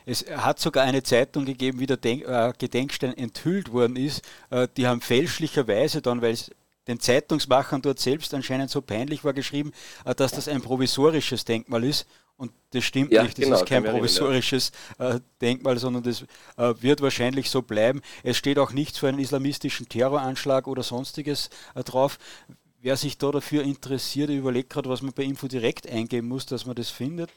Es 0.04 0.26
hat 0.30 0.58
sogar 0.58 0.84
eine 0.84 1.02
Zeitung 1.02 1.46
gegeben, 1.46 1.80
wie 1.80 1.86
der 1.86 1.96
Denk 1.96 2.24
äh, 2.26 2.52
Gedenkstein 2.58 3.16
enthüllt 3.16 3.72
worden 3.72 3.96
ist. 3.96 4.22
Äh, 4.50 4.68
die 4.76 4.86
haben 4.86 5.00
fälschlicherweise 5.00 6.02
dann, 6.02 6.20
weil 6.20 6.32
es 6.32 6.50
den 6.86 7.00
Zeitungsmachern 7.00 7.82
dort 7.82 7.98
selbst 7.98 8.34
anscheinend 8.34 8.70
so 8.70 8.82
peinlich 8.82 9.24
war, 9.24 9.32
geschrieben, 9.32 9.72
äh, 10.04 10.14
dass 10.14 10.32
das 10.32 10.48
ein 10.48 10.62
provisorisches 10.62 11.44
Denkmal 11.44 11.84
ist. 11.84 12.06
Und 12.36 12.52
das 12.70 12.84
stimmt 12.84 13.12
ja, 13.12 13.22
nicht, 13.22 13.38
das 13.38 13.44
genau, 13.44 13.56
ist 13.56 13.66
kein 13.66 13.84
provisorisches 13.84 14.72
äh, 14.98 15.20
Denkmal, 15.40 15.78
sondern 15.78 16.02
das 16.02 16.22
äh, 16.56 16.74
wird 16.82 17.00
wahrscheinlich 17.00 17.48
so 17.48 17.62
bleiben. 17.62 18.02
Es 18.24 18.36
steht 18.36 18.58
auch 18.58 18.72
nichts 18.72 18.98
für 18.98 19.08
einen 19.08 19.20
islamistischen 19.20 19.88
Terroranschlag 19.88 20.66
oder 20.66 20.82
sonstiges 20.82 21.48
äh, 21.74 21.84
drauf. 21.84 22.18
Wer 22.80 22.96
sich 22.96 23.18
da 23.18 23.30
dafür 23.30 23.62
interessiert, 23.62 24.30
überlegt 24.30 24.70
gerade, 24.70 24.90
was 24.90 25.00
man 25.00 25.12
bei 25.12 25.22
Info 25.22 25.46
direkt 25.46 25.88
eingeben 25.88 26.28
muss, 26.28 26.44
dass 26.44 26.66
man 26.66 26.74
das 26.74 26.90
findet. 26.90 27.30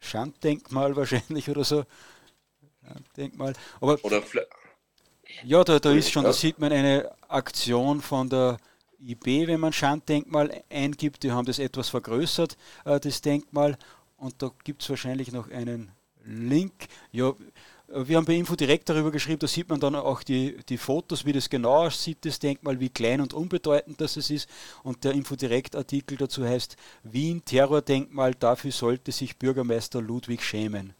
Schanddenkmal 0.00 0.96
wahrscheinlich 0.96 1.48
oder 1.48 1.64
so. 1.64 1.84
Denkmal. 3.16 3.54
Aber 3.80 3.98
ja, 5.44 5.64
da, 5.64 5.78
da 5.78 5.92
ist 5.92 6.10
schon, 6.10 6.24
da 6.24 6.32
sieht 6.32 6.58
man 6.58 6.72
eine 6.72 7.10
Aktion 7.28 8.02
von 8.02 8.28
der 8.28 8.58
IB, 9.06 9.46
wenn 9.46 9.60
man 9.60 9.72
Schanddenkmal 9.72 10.62
eingibt. 10.70 11.22
Die 11.22 11.32
haben 11.32 11.46
das 11.46 11.58
etwas 11.58 11.88
vergrößert, 11.88 12.56
äh, 12.84 13.00
das 13.00 13.20
Denkmal 13.20 13.76
und 14.16 14.40
da 14.40 14.50
gibt 14.64 14.82
es 14.82 14.90
wahrscheinlich 14.90 15.32
noch 15.32 15.50
einen 15.50 15.90
Link. 16.24 16.86
Ja, 17.10 17.34
wir 17.94 18.16
haben 18.16 18.24
bei 18.24 18.36
Info 18.36 18.56
direkt 18.56 18.88
darüber 18.88 19.10
geschrieben, 19.10 19.40
da 19.40 19.46
sieht 19.46 19.68
man 19.68 19.80
dann 19.80 19.94
auch 19.94 20.22
die, 20.22 20.56
die 20.68 20.78
Fotos, 20.78 21.26
wie 21.26 21.32
das 21.32 21.50
genau 21.50 21.86
aussieht, 21.86 22.24
das 22.24 22.38
Denkmal, 22.38 22.80
wie 22.80 22.88
klein 22.88 23.20
und 23.20 23.34
unbedeutend 23.34 24.00
das 24.00 24.16
ist. 24.16 24.48
Und 24.82 25.04
der 25.04 25.12
Info 25.12 25.36
direkt 25.36 25.76
Artikel 25.76 26.16
dazu 26.16 26.44
heißt 26.44 26.76
Wien 27.02 27.44
Terrordenkmal, 27.44 28.34
dafür 28.34 28.72
sollte 28.72 29.12
sich 29.12 29.38
Bürgermeister 29.38 30.00
Ludwig 30.00 30.42
schämen. 30.42 30.94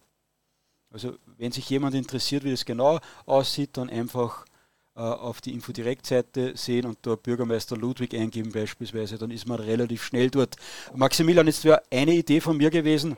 Also 0.91 1.17
wenn 1.39 1.53
sich 1.53 1.71
jemand 1.71 1.95
interessiert, 1.95 2.45
wie 2.45 2.51
das 2.51 2.67
genau 2.67 3.01
aussieht, 3.25 3.77
dann 3.79 3.89
einfach 3.89 4.45
äh, 4.45 4.52
auf 4.95 5.41
die 5.41 5.53
Infodirekt-Seite 5.53 6.53
sehen 6.57 6.87
und 6.87 6.99
da 7.03 7.17
Bürgermeister 7.17 7.77
Ludwig 7.77 8.15
eingeben 8.15 8.53
beispielsweise, 8.53 9.17
dann 9.17 9.31
ist 9.31 9.49
man 9.49 9.59
relativ 9.59 10.05
schnell 10.05 10.31
dort. 10.31 10.57
Maximilian, 10.95 11.47
jetzt 11.47 11.65
wäre 11.65 11.83
eine 11.91 12.15
Idee 12.15 12.41
von 12.41 12.57
mir 12.57 12.71
gewesen, 12.71 13.17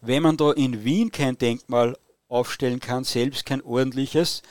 Wenn 0.00 0.22
man 0.22 0.36
da 0.36 0.52
in 0.52 0.84
Wien 0.84 1.10
kein 1.10 1.38
Denkmal 1.38 1.96
aufstellen 2.28 2.80
kann, 2.80 3.04
selbst 3.04 3.46
kein 3.46 3.62
ordentliches, 3.62 4.42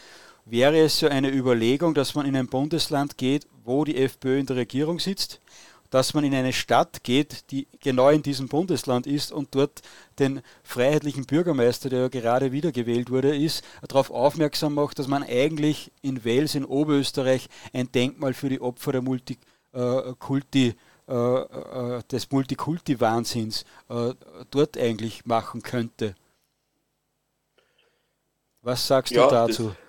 wäre 0.45 0.79
es 0.79 0.99
so 0.99 1.07
eine 1.07 1.31
Überlegung, 1.31 1.93
dass 1.93 2.15
man 2.15 2.25
in 2.25 2.35
ein 2.35 2.47
Bundesland 2.47 3.17
geht, 3.17 3.47
wo 3.63 3.85
die 3.85 3.97
FPÖ 3.97 4.39
in 4.39 4.45
der 4.45 4.55
Regierung 4.57 4.99
sitzt, 4.99 5.39
dass 5.89 6.13
man 6.13 6.23
in 6.23 6.33
eine 6.33 6.53
Stadt 6.53 7.03
geht, 7.03 7.51
die 7.51 7.67
genau 7.79 8.09
in 8.09 8.21
diesem 8.21 8.47
Bundesland 8.47 9.07
ist 9.07 9.31
und 9.31 9.55
dort 9.55 9.81
den 10.19 10.41
freiheitlichen 10.63 11.25
Bürgermeister, 11.25 11.89
der 11.89 12.01
ja 12.01 12.07
gerade 12.07 12.51
wiedergewählt 12.51 13.09
wurde, 13.09 13.35
ist, 13.35 13.63
darauf 13.87 14.11
aufmerksam 14.11 14.75
macht, 14.75 14.99
dass 14.99 15.07
man 15.07 15.23
eigentlich 15.23 15.91
in 16.01 16.23
Wels 16.23 16.55
in 16.55 16.65
Oberösterreich 16.65 17.47
ein 17.73 17.91
Denkmal 17.91 18.33
für 18.33 18.49
die 18.49 18.61
Opfer 18.61 18.91
der 18.91 19.01
Multikulti 19.01 20.75
äh, 21.09 21.13
äh, 21.13 22.03
des 22.11 22.29
Multikulti-Wahnsinns 22.29 23.65
äh, 23.89 24.13
dort 24.51 24.77
eigentlich 24.77 25.25
machen 25.25 25.63
könnte. 25.63 26.13
Was 28.61 28.85
sagst 28.85 29.13
ja, 29.13 29.23
du 29.25 29.31
dazu? 29.31 29.75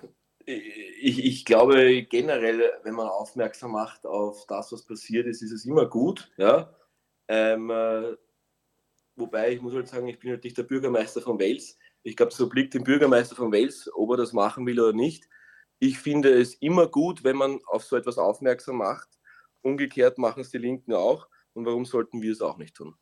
ich, 0.51 1.25
ich, 1.25 1.45
glaube 1.45 2.03
generell, 2.03 2.71
wenn 2.83 2.95
man 2.95 3.07
aufmerksam 3.07 3.71
macht 3.71 4.05
auf 4.05 4.45
das, 4.47 4.71
was 4.71 4.85
passiert 4.85 5.27
ist, 5.27 5.41
ist 5.41 5.51
es 5.51 5.65
immer 5.65 5.85
gut. 5.87 6.31
Ja? 6.37 6.73
Ähm, 7.27 7.69
äh, 7.69 8.15
wobei 9.15 9.53
ich 9.53 9.61
muss 9.61 9.73
halt 9.73 9.87
sagen, 9.87 10.07
ich 10.07 10.19
bin 10.19 10.31
halt 10.31 10.43
nicht 10.43 10.57
der 10.57 10.63
Bürgermeister 10.63 11.21
von 11.21 11.39
Wales. 11.39 11.77
Ich 12.03 12.15
glaube, 12.15 12.33
so 12.33 12.49
blickt 12.49 12.73
dem 12.73 12.83
Bürgermeister 12.83 13.35
von 13.35 13.51
Wales, 13.51 13.89
ob 13.93 14.11
er 14.11 14.17
das 14.17 14.33
machen 14.33 14.65
will 14.65 14.79
oder 14.79 14.93
nicht. 14.93 15.27
Ich 15.79 15.99
finde 15.99 16.29
es 16.33 16.55
immer 16.55 16.87
gut, 16.87 17.23
wenn 17.23 17.37
man 17.37 17.59
auf 17.65 17.83
so 17.83 17.95
etwas 17.95 18.17
aufmerksam 18.17 18.77
macht. 18.77 19.09
Umgekehrt 19.61 20.17
machen 20.17 20.41
es 20.41 20.51
die 20.51 20.57
Linken 20.57 20.93
auch. 20.93 21.27
Und 21.53 21.65
warum 21.65 21.85
sollten 21.85 22.21
wir 22.21 22.31
es 22.31 22.41
auch 22.41 22.57
nicht 22.57 22.75
tun? 22.75 22.95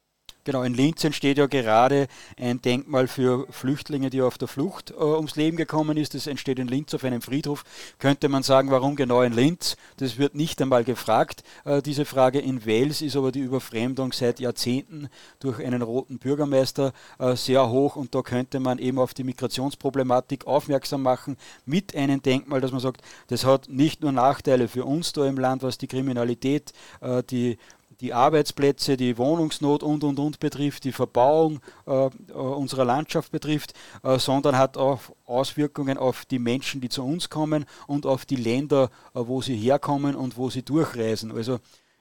Genau, 0.46 0.64
in 0.64 0.74
Linz 0.74 1.04
entsteht 1.04 1.38
ja 1.38 1.48
gerade 1.48 2.08
ein 2.40 2.62
Denkmal 2.62 3.08
für 3.08 3.46
Flüchtlinge, 3.52 4.10
die 4.10 4.22
auf 4.22 4.38
der 4.38 4.48
Flucht 4.48 4.92
äh, 4.92 4.94
ums 4.96 5.36
Leben 5.36 5.58
gekommen 5.58 5.98
ist. 5.98 6.14
Das 6.14 6.28
entsteht 6.28 6.60
in 6.60 6.68
Linz 6.70 6.94
auf 6.94 7.04
einem 7.04 7.22
Friedhof. 7.22 7.66
Könnte 8.00 8.30
man 8.30 8.42
sagen, 8.42 8.72
warum 8.72 8.96
genau 8.96 9.22
in 9.22 9.34
Linz? 9.34 9.76
Das 9.98 10.18
wird 10.18 10.36
nicht 10.36 10.62
einmal 10.62 10.86
gefragt, 10.86 11.44
äh, 11.66 11.82
diese 11.82 12.06
Frage. 12.06 12.40
In 12.40 12.66
Wales 12.66 13.02
ist 13.02 13.18
aber 13.18 13.34
die 13.34 13.42
Überfremdung 13.42 14.14
seit 14.14 14.40
Jahrzehnten 14.40 15.10
durch 15.40 15.60
einen 15.60 15.82
roten 15.82 16.20
Bürgermeister 16.20 16.94
äh, 17.20 17.36
sehr 17.36 17.70
hoch 17.70 17.98
und 17.98 18.16
da 18.16 18.22
könnte 18.22 18.62
man 18.62 18.80
eben 18.80 18.98
auf 18.98 19.14
die 19.14 19.26
Migrationsproblematik 19.26 20.48
aufmerksam 20.48 21.04
machen 21.04 21.36
mit 21.66 21.94
einem 21.96 22.22
Denkmal, 22.22 22.62
dass 22.62 22.72
man 22.72 22.80
sagt, 22.80 23.02
das 23.28 23.44
hat 23.44 23.68
nicht 23.68 24.02
nur 24.02 24.14
Nachteile 24.14 24.70
für 24.70 24.86
uns 24.86 25.12
da 25.12 25.26
im 25.26 25.38
Land, 25.38 25.64
was 25.64 25.78
die 25.78 25.88
Kriminalität, 25.88 26.72
äh, 27.02 27.24
die 27.24 27.58
die 28.02 28.14
Arbeitsplätze, 28.14 28.96
die 28.96 29.18
Wohnungsnot 29.18 29.84
und 29.84 30.04
und 30.04 30.20
und 30.20 30.40
betrifft, 30.40 30.86
die 30.86 30.92
Verbauung 30.92 31.60
äh, 31.86 32.06
äh, 32.06 32.10
unserer 32.32 32.86
Landschaft 32.86 33.32
betrifft, 33.32 33.74
äh, 34.04 34.18
sondern 34.20 34.58
hat 34.58 34.78
auch 34.78 35.02
Auswirkungen 35.26 35.98
auf 35.98 36.26
die 36.26 36.40
Menschen, 36.40 36.80
die 36.82 36.90
zu 36.90 37.04
uns 37.04 37.30
kommen 37.30 37.66
und 37.88 38.06
auf 38.06 38.26
die 38.26 38.38
Länder, 38.38 38.90
äh, 39.14 39.20
wo 39.20 39.42
sie 39.42 39.58
herkommen 39.58 40.16
und 40.16 40.38
wo 40.38 40.50
sie 40.50 40.64
durchreisen. 40.64 41.32
Also 41.32 41.60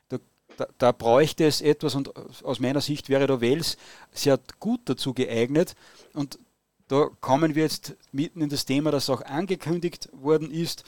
da, 0.09 0.19
da, 0.57 0.69
da, 0.79 0.93
bräuchte 0.93 1.45
es 1.45 1.61
etwas 1.61 1.95
und 1.97 2.13
aus 2.45 2.61
meiner 2.61 2.81
Sicht 2.81 3.09
wäre 3.09 3.27
der 3.27 3.41
Wels 3.41 3.77
sehr 4.13 4.39
gut 4.61 4.81
dazu 4.85 5.15
geeignet 5.15 5.75
und 6.15 6.39
da 6.87 7.11
kommen 7.21 7.55
wir 7.55 7.65
jetzt 7.65 7.97
mitten 8.13 8.41
in 8.41 8.49
das 8.49 8.65
Thema, 8.65 8.91
das 8.91 9.11
auch 9.11 9.21
angekündigt 9.23 10.09
worden 10.13 10.51
ist, 10.51 10.85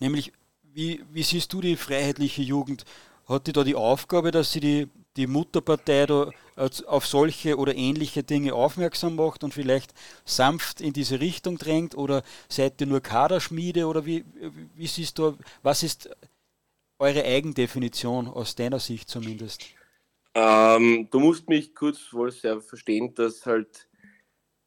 nämlich 0.00 0.32
wie, 0.74 1.04
wie 1.10 1.22
siehst 1.22 1.52
du 1.52 1.60
die 1.60 1.76
freiheitliche 1.76 2.42
Jugend? 2.42 2.84
Hat 3.28 3.46
die 3.46 3.52
da 3.52 3.62
die 3.62 3.74
Aufgabe, 3.74 4.30
dass 4.30 4.52
sie 4.52 4.60
die, 4.60 4.88
die 5.16 5.26
Mutterpartei 5.26 6.06
da 6.06 6.30
auf 6.86 7.06
solche 7.06 7.56
oder 7.56 7.74
ähnliche 7.74 8.22
Dinge 8.22 8.54
aufmerksam 8.54 9.16
macht 9.16 9.44
und 9.44 9.54
vielleicht 9.54 9.94
sanft 10.24 10.80
in 10.80 10.92
diese 10.92 11.20
Richtung 11.20 11.58
drängt? 11.58 11.96
Oder 11.96 12.22
seid 12.48 12.80
ihr 12.80 12.86
nur 12.86 13.00
Kaderschmiede? 13.00 13.86
Oder 13.86 14.06
wie, 14.06 14.24
wie 14.74 14.86
siehst 14.86 15.18
du, 15.18 15.36
was 15.62 15.82
ist 15.82 16.10
eure 16.98 17.24
Eigendefinition 17.24 18.28
aus 18.28 18.54
deiner 18.54 18.80
Sicht 18.80 19.08
zumindest? 19.08 19.66
Ähm, 20.34 21.08
du 21.10 21.20
musst 21.20 21.48
mich 21.48 21.74
kurz 21.74 22.12
wohl 22.12 22.30
sehr 22.30 22.60
verstehen, 22.60 23.14
dass 23.14 23.46
halt 23.46 23.87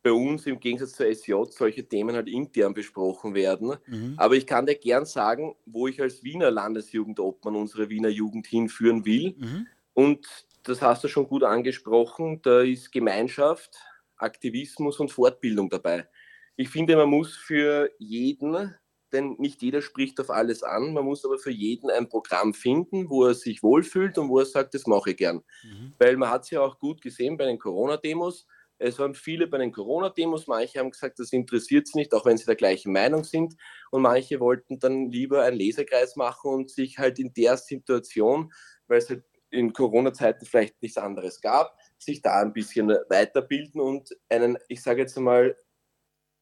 bei 0.04 0.12
uns 0.12 0.46
im 0.48 0.60
Gegensatz 0.60 0.94
zur 0.94 1.14
SJ 1.14 1.34
solche 1.50 1.88
Themen 1.88 2.16
halt 2.16 2.28
intern 2.28 2.74
besprochen 2.74 3.34
werden. 3.34 3.76
Mhm. 3.88 4.16
Aber 4.18 4.36
ich 4.36 4.48
kann 4.48 4.66
dir 4.66 4.76
gern 4.76 5.06
sagen, 5.06 5.56
wo 5.66 5.88
ich 5.88 6.02
als 6.02 6.24
Wiener 6.24 6.52
Landesjugendobmann 6.52 7.56
unsere 7.56 7.90
Wiener 7.90 8.10
Jugend 8.10 8.48
hinführen 8.48 9.06
will. 9.06 9.36
Mhm. 9.38 9.68
Und 9.94 10.28
das 10.64 10.82
hast 10.82 11.04
du 11.04 11.08
schon 11.08 11.28
gut 11.28 11.44
angesprochen, 11.44 12.42
da 12.42 12.62
ist 12.62 12.92
Gemeinschaft, 12.92 13.78
Aktivismus 14.18 15.00
und 15.00 15.12
Fortbildung 15.12 15.70
dabei. 15.70 16.08
Ich 16.56 16.70
finde, 16.70 16.96
man 16.96 17.10
muss 17.10 17.36
für 17.36 17.90
jeden, 17.98 18.76
denn 19.12 19.36
nicht 19.40 19.62
jeder 19.62 19.82
spricht 19.82 20.20
auf 20.20 20.30
alles 20.30 20.64
an, 20.64 20.94
man 20.94 21.06
muss 21.06 21.26
aber 21.26 21.40
für 21.40 21.52
jeden 21.52 21.90
ein 21.90 22.08
Programm 22.08 22.54
finden, 22.54 23.10
wo 23.10 23.26
er 23.26 23.34
sich 23.34 23.64
wohlfühlt 23.64 24.18
und 24.18 24.30
wo 24.30 24.40
er 24.40 24.46
sagt, 24.46 24.74
das 24.74 24.86
mache 24.88 25.12
ich 25.12 25.18
gern. 25.18 25.44
Mhm. 25.64 25.94
Weil 25.98 26.18
man 26.18 26.30
hat 26.30 26.44
es 26.44 26.52
ja 26.52 26.62
auch 26.62 26.80
gut 26.80 27.02
gesehen 27.02 27.38
bei 27.38 27.46
den 27.46 27.60
Corona-Demos, 27.60 28.46
es 28.82 28.98
waren 29.00 29.14
viele 29.14 29.48
bei 29.48 29.60
den 29.60 29.72
Corona-Demos, 29.72 30.48
manche 30.48 30.80
haben 30.80 30.92
gesagt, 30.92 31.20
das 31.20 31.32
interessiert 31.32 31.88
sie 31.88 32.00
nicht, 32.00 32.14
auch 32.14 32.26
wenn 32.26 32.38
sie 32.38 32.46
der 32.46 32.56
gleichen 32.56 32.92
Meinung 32.92 33.24
sind. 33.24 33.56
Und 33.92 34.02
manche 34.02 34.40
wollten 34.40 34.80
dann 34.80 35.10
lieber 35.12 35.44
einen 35.44 35.58
Lesekreis 35.58 36.16
machen 36.16 36.52
und 36.52 36.72
sich 36.72 36.98
halt 36.98 37.20
in 37.20 37.34
der 37.34 37.58
Situation, 37.58 38.52
weil 38.88 38.98
es 38.98 39.10
halt 39.10 39.24
in 39.52 39.74
Corona-Zeiten 39.74 40.46
vielleicht 40.46 40.82
nichts 40.82 40.98
anderes 40.98 41.42
gab, 41.42 41.78
sich 42.00 42.22
da 42.22 42.42
ein 42.42 42.54
bisschen 42.54 42.90
weiterbilden 43.10 43.82
und 43.82 44.16
einen, 44.30 44.58
ich 44.68 44.82
sage 44.82 45.02
jetzt 45.02 45.18
einmal, 45.18 45.56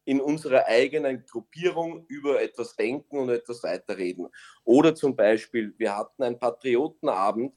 in 0.04 0.20
unserer 0.20 0.66
eigenen 0.66 1.26
Gruppierung 1.26 2.06
über 2.08 2.40
etwas 2.40 2.74
denken 2.74 3.18
und 3.18 3.28
etwas 3.28 3.62
weiterreden. 3.62 4.28
Oder 4.64 4.94
zum 4.94 5.14
Beispiel, 5.14 5.74
wir 5.76 5.96
hatten 5.96 6.22
einen 6.22 6.38
Patriotenabend, 6.38 7.54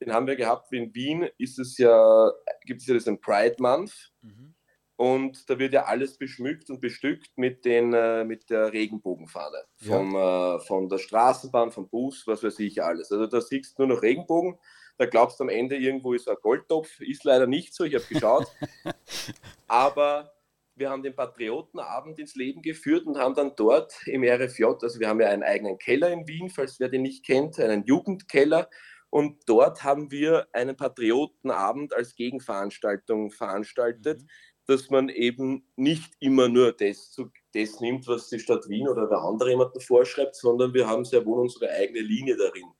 den 0.00 0.12
haben 0.12 0.26
wir 0.26 0.36
gehabt, 0.36 0.72
in 0.72 0.94
Wien 0.94 1.28
ist 1.38 1.58
es 1.58 1.76
ja, 1.78 2.30
gibt 2.64 2.80
es 2.80 2.86
ja 2.86 2.94
diesen 2.94 3.20
Pride 3.20 3.56
Month. 3.58 4.12
Mhm. 4.22 4.54
Und 4.96 5.48
da 5.48 5.58
wird 5.58 5.72
ja 5.72 5.84
alles 5.84 6.18
beschmückt 6.18 6.68
und 6.68 6.80
bestückt 6.80 7.30
mit, 7.36 7.64
den, 7.64 7.94
äh, 7.94 8.22
mit 8.22 8.50
der 8.50 8.70
Regenbogenfahne. 8.70 9.64
Vom, 9.76 10.14
ja. 10.14 10.56
äh, 10.56 10.60
von 10.60 10.90
der 10.90 10.98
Straßenbahn, 10.98 11.70
vom 11.70 11.88
Bus, 11.88 12.26
was 12.26 12.42
weiß 12.42 12.58
ich 12.58 12.82
alles. 12.82 13.10
Also 13.10 13.26
da 13.26 13.40
siehst 13.40 13.78
du 13.78 13.86
nur 13.86 13.96
noch 13.96 14.02
Regenbogen. 14.02 14.58
Da 14.98 15.06
glaubst 15.06 15.40
du 15.40 15.44
am 15.44 15.48
Ende 15.48 15.76
irgendwo 15.76 16.12
ist 16.12 16.28
ein 16.28 16.36
Goldtopf. 16.42 17.00
Ist 17.00 17.24
leider 17.24 17.46
nicht 17.46 17.74
so, 17.74 17.84
ich 17.84 17.94
habe 17.94 18.04
geschaut. 18.04 18.46
Aber 19.68 20.30
wir 20.74 20.90
haben 20.90 21.02
den 21.02 21.16
Patriotenabend 21.16 22.18
ins 22.18 22.34
Leben 22.34 22.60
geführt 22.60 23.06
und 23.06 23.16
haben 23.16 23.34
dann 23.34 23.52
dort 23.56 24.06
im 24.06 24.22
RFJ, 24.22 24.64
also 24.82 25.00
wir 25.00 25.08
haben 25.08 25.20
ja 25.20 25.28
einen 25.28 25.42
eigenen 25.42 25.78
Keller 25.78 26.10
in 26.10 26.28
Wien, 26.28 26.50
falls 26.50 26.78
wer 26.78 26.90
den 26.90 27.00
nicht 27.00 27.24
kennt, 27.24 27.58
einen 27.58 27.84
Jugendkeller. 27.84 28.68
Und 29.10 29.42
dort 29.46 29.82
haben 29.82 30.10
wir 30.10 30.46
einen 30.52 30.76
Patriotenabend 30.76 31.94
als 31.94 32.14
Gegenveranstaltung 32.14 33.32
veranstaltet, 33.32 34.22
mhm. 34.22 34.28
dass 34.66 34.88
man 34.88 35.08
eben 35.08 35.66
nicht 35.76 36.12
immer 36.20 36.48
nur 36.48 36.72
das, 36.72 37.16
das 37.52 37.80
nimmt, 37.80 38.06
was 38.06 38.28
die 38.28 38.38
Stadt 38.38 38.68
Wien 38.68 38.88
oder 38.88 39.08
der 39.08 39.18
andere 39.18 39.50
jemanden 39.50 39.80
vorschreibt, 39.80 40.36
sondern 40.36 40.72
wir 40.74 40.86
haben 40.88 41.04
sehr 41.04 41.26
wohl 41.26 41.40
unsere 41.40 41.70
eigene 41.70 42.00
Linie 42.00 42.36
darin. 42.36 42.72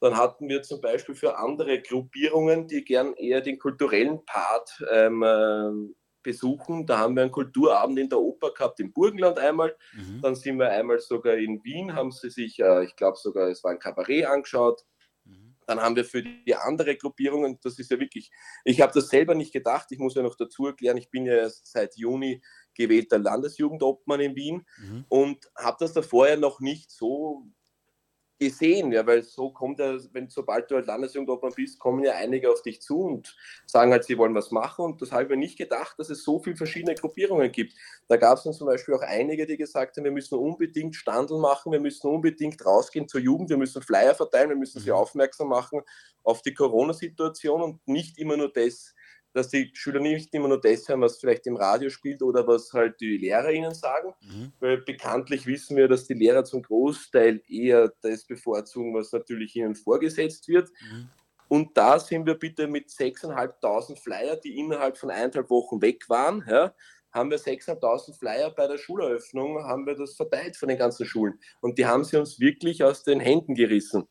Dann 0.00 0.16
hatten 0.16 0.48
wir 0.48 0.62
zum 0.62 0.80
Beispiel 0.80 1.14
für 1.14 1.38
andere 1.38 1.80
Gruppierungen, 1.80 2.68
die 2.68 2.84
gern 2.84 3.14
eher 3.14 3.40
den 3.40 3.58
kulturellen 3.58 4.24
Part 4.26 4.84
ähm, 4.92 5.22
äh, 5.22 5.92
besuchen. 6.22 6.86
Da 6.86 6.98
haben 6.98 7.16
wir 7.16 7.22
einen 7.22 7.32
Kulturabend 7.32 7.98
in 7.98 8.08
der 8.08 8.20
Oper 8.20 8.52
gehabt, 8.52 8.80
im 8.80 8.92
Burgenland 8.92 9.38
einmal. 9.38 9.76
Mhm. 9.94 10.20
Dann 10.22 10.34
sind 10.34 10.58
wir 10.58 10.70
einmal 10.70 11.00
sogar 11.00 11.34
in 11.36 11.62
Wien, 11.64 11.94
haben 11.94 12.12
sie 12.12 12.30
sich, 12.30 12.60
äh, 12.60 12.84
ich 12.84 12.96
glaube 12.96 13.16
sogar, 13.16 13.48
es 13.48 13.64
war 13.64 13.72
ein 13.72 13.78
Kabarett 13.78 14.26
angeschaut. 14.26 14.84
Dann 15.68 15.80
haben 15.80 15.96
wir 15.96 16.04
für 16.06 16.22
die 16.22 16.54
andere 16.54 16.96
Gruppierung, 16.96 17.44
und 17.44 17.62
das 17.62 17.78
ist 17.78 17.90
ja 17.90 18.00
wirklich, 18.00 18.30
ich 18.64 18.80
habe 18.80 18.92
das 18.94 19.10
selber 19.10 19.34
nicht 19.34 19.52
gedacht, 19.52 19.88
ich 19.90 19.98
muss 19.98 20.14
ja 20.14 20.22
noch 20.22 20.34
dazu 20.34 20.66
erklären, 20.66 20.96
ich 20.96 21.10
bin 21.10 21.26
ja 21.26 21.34
erst 21.34 21.66
seit 21.66 21.94
Juni 21.96 22.42
gewählter 22.74 23.18
Landesjugendobmann 23.18 24.20
in 24.20 24.34
Wien 24.34 24.66
mhm. 24.78 25.04
und 25.08 25.46
habe 25.54 25.76
das 25.80 25.92
da 25.92 26.00
vorher 26.00 26.38
noch 26.38 26.60
nicht 26.60 26.90
so 26.90 27.44
gesehen, 28.38 28.92
ja, 28.92 29.06
weil 29.06 29.22
so 29.22 29.50
kommt 29.50 29.80
ja, 29.80 29.96
wenn 30.12 30.28
sobald 30.28 30.70
du 30.70 30.76
halt 30.76 30.86
Landesjugendobmann 30.86 31.52
bist, 31.54 31.78
kommen 31.78 32.04
ja 32.04 32.12
einige 32.12 32.50
auf 32.50 32.62
dich 32.62 32.80
zu 32.80 33.00
und 33.00 33.36
sagen 33.66 33.90
halt, 33.90 34.04
sie 34.04 34.16
wollen 34.16 34.34
was 34.34 34.50
machen 34.50 34.84
und 34.84 35.02
das 35.02 35.10
habe 35.10 35.24
ich 35.24 35.28
mir 35.28 35.36
nicht 35.36 35.58
gedacht, 35.58 35.98
dass 35.98 36.08
es 36.08 36.22
so 36.22 36.38
viele 36.38 36.56
verschiedene 36.56 36.94
Gruppierungen 36.94 37.50
gibt. 37.50 37.74
Da 38.06 38.16
gab 38.16 38.38
es 38.38 38.44
dann 38.44 38.52
zum 38.52 38.68
Beispiel 38.68 38.94
auch 38.94 39.02
einige, 39.02 39.46
die 39.46 39.56
gesagt 39.56 39.96
haben, 39.96 40.04
wir 40.04 40.12
müssen 40.12 40.38
unbedingt 40.38 40.94
Standel 40.94 41.38
machen, 41.38 41.72
wir 41.72 41.80
müssen 41.80 42.06
unbedingt 42.08 42.64
rausgehen 42.64 43.08
zur 43.08 43.20
Jugend, 43.20 43.50
wir 43.50 43.56
müssen 43.56 43.82
Flyer 43.82 44.14
verteilen, 44.14 44.50
wir 44.50 44.56
müssen 44.56 44.80
sie 44.80 44.90
mhm. 44.90 44.96
aufmerksam 44.96 45.48
machen 45.48 45.82
auf 46.22 46.42
die 46.42 46.54
Corona-Situation 46.54 47.62
und 47.62 47.88
nicht 47.88 48.18
immer 48.18 48.36
nur 48.36 48.52
das 48.52 48.94
dass 49.32 49.48
die 49.48 49.70
Schüler 49.74 50.00
nicht 50.00 50.34
immer 50.34 50.48
nur 50.48 50.60
das 50.60 50.88
hören, 50.88 51.00
was 51.00 51.18
vielleicht 51.18 51.46
im 51.46 51.56
Radio 51.56 51.90
spielt 51.90 52.22
oder 52.22 52.46
was 52.46 52.72
halt 52.72 53.00
die 53.00 53.18
Lehrer 53.18 53.50
ihnen 53.50 53.74
sagen, 53.74 54.14
mhm. 54.20 54.52
weil 54.60 54.78
bekanntlich 54.78 55.46
wissen 55.46 55.76
wir, 55.76 55.88
dass 55.88 56.06
die 56.06 56.14
Lehrer 56.14 56.44
zum 56.44 56.62
Großteil 56.62 57.42
eher 57.46 57.92
das 58.02 58.24
bevorzugen, 58.24 58.94
was 58.94 59.12
natürlich 59.12 59.54
ihnen 59.56 59.74
vorgesetzt 59.74 60.48
wird. 60.48 60.70
Mhm. 60.80 61.08
Und 61.48 61.76
da 61.76 61.98
sind 61.98 62.26
wir 62.26 62.34
bitte 62.34 62.66
mit 62.66 62.88
6.500 62.88 63.96
Flyer, 63.96 64.36
die 64.36 64.58
innerhalb 64.58 64.98
von 64.98 65.10
eineinhalb 65.10 65.48
Wochen 65.48 65.80
weg 65.80 66.08
waren, 66.08 66.44
ja, 66.46 66.74
haben 67.10 67.30
wir 67.30 67.38
6.500 67.38 68.18
Flyer 68.18 68.50
bei 68.50 68.66
der 68.66 68.78
Schuleröffnung, 68.78 69.64
haben 69.64 69.86
wir 69.86 69.94
das 69.94 70.14
verteilt 70.14 70.56
von 70.56 70.68
den 70.68 70.78
ganzen 70.78 71.06
Schulen. 71.06 71.38
Und 71.60 71.78
die 71.78 71.86
haben 71.86 72.04
sie 72.04 72.18
uns 72.18 72.38
wirklich 72.38 72.84
aus 72.84 73.02
den 73.02 73.20
Händen 73.20 73.54
gerissen. 73.54 74.08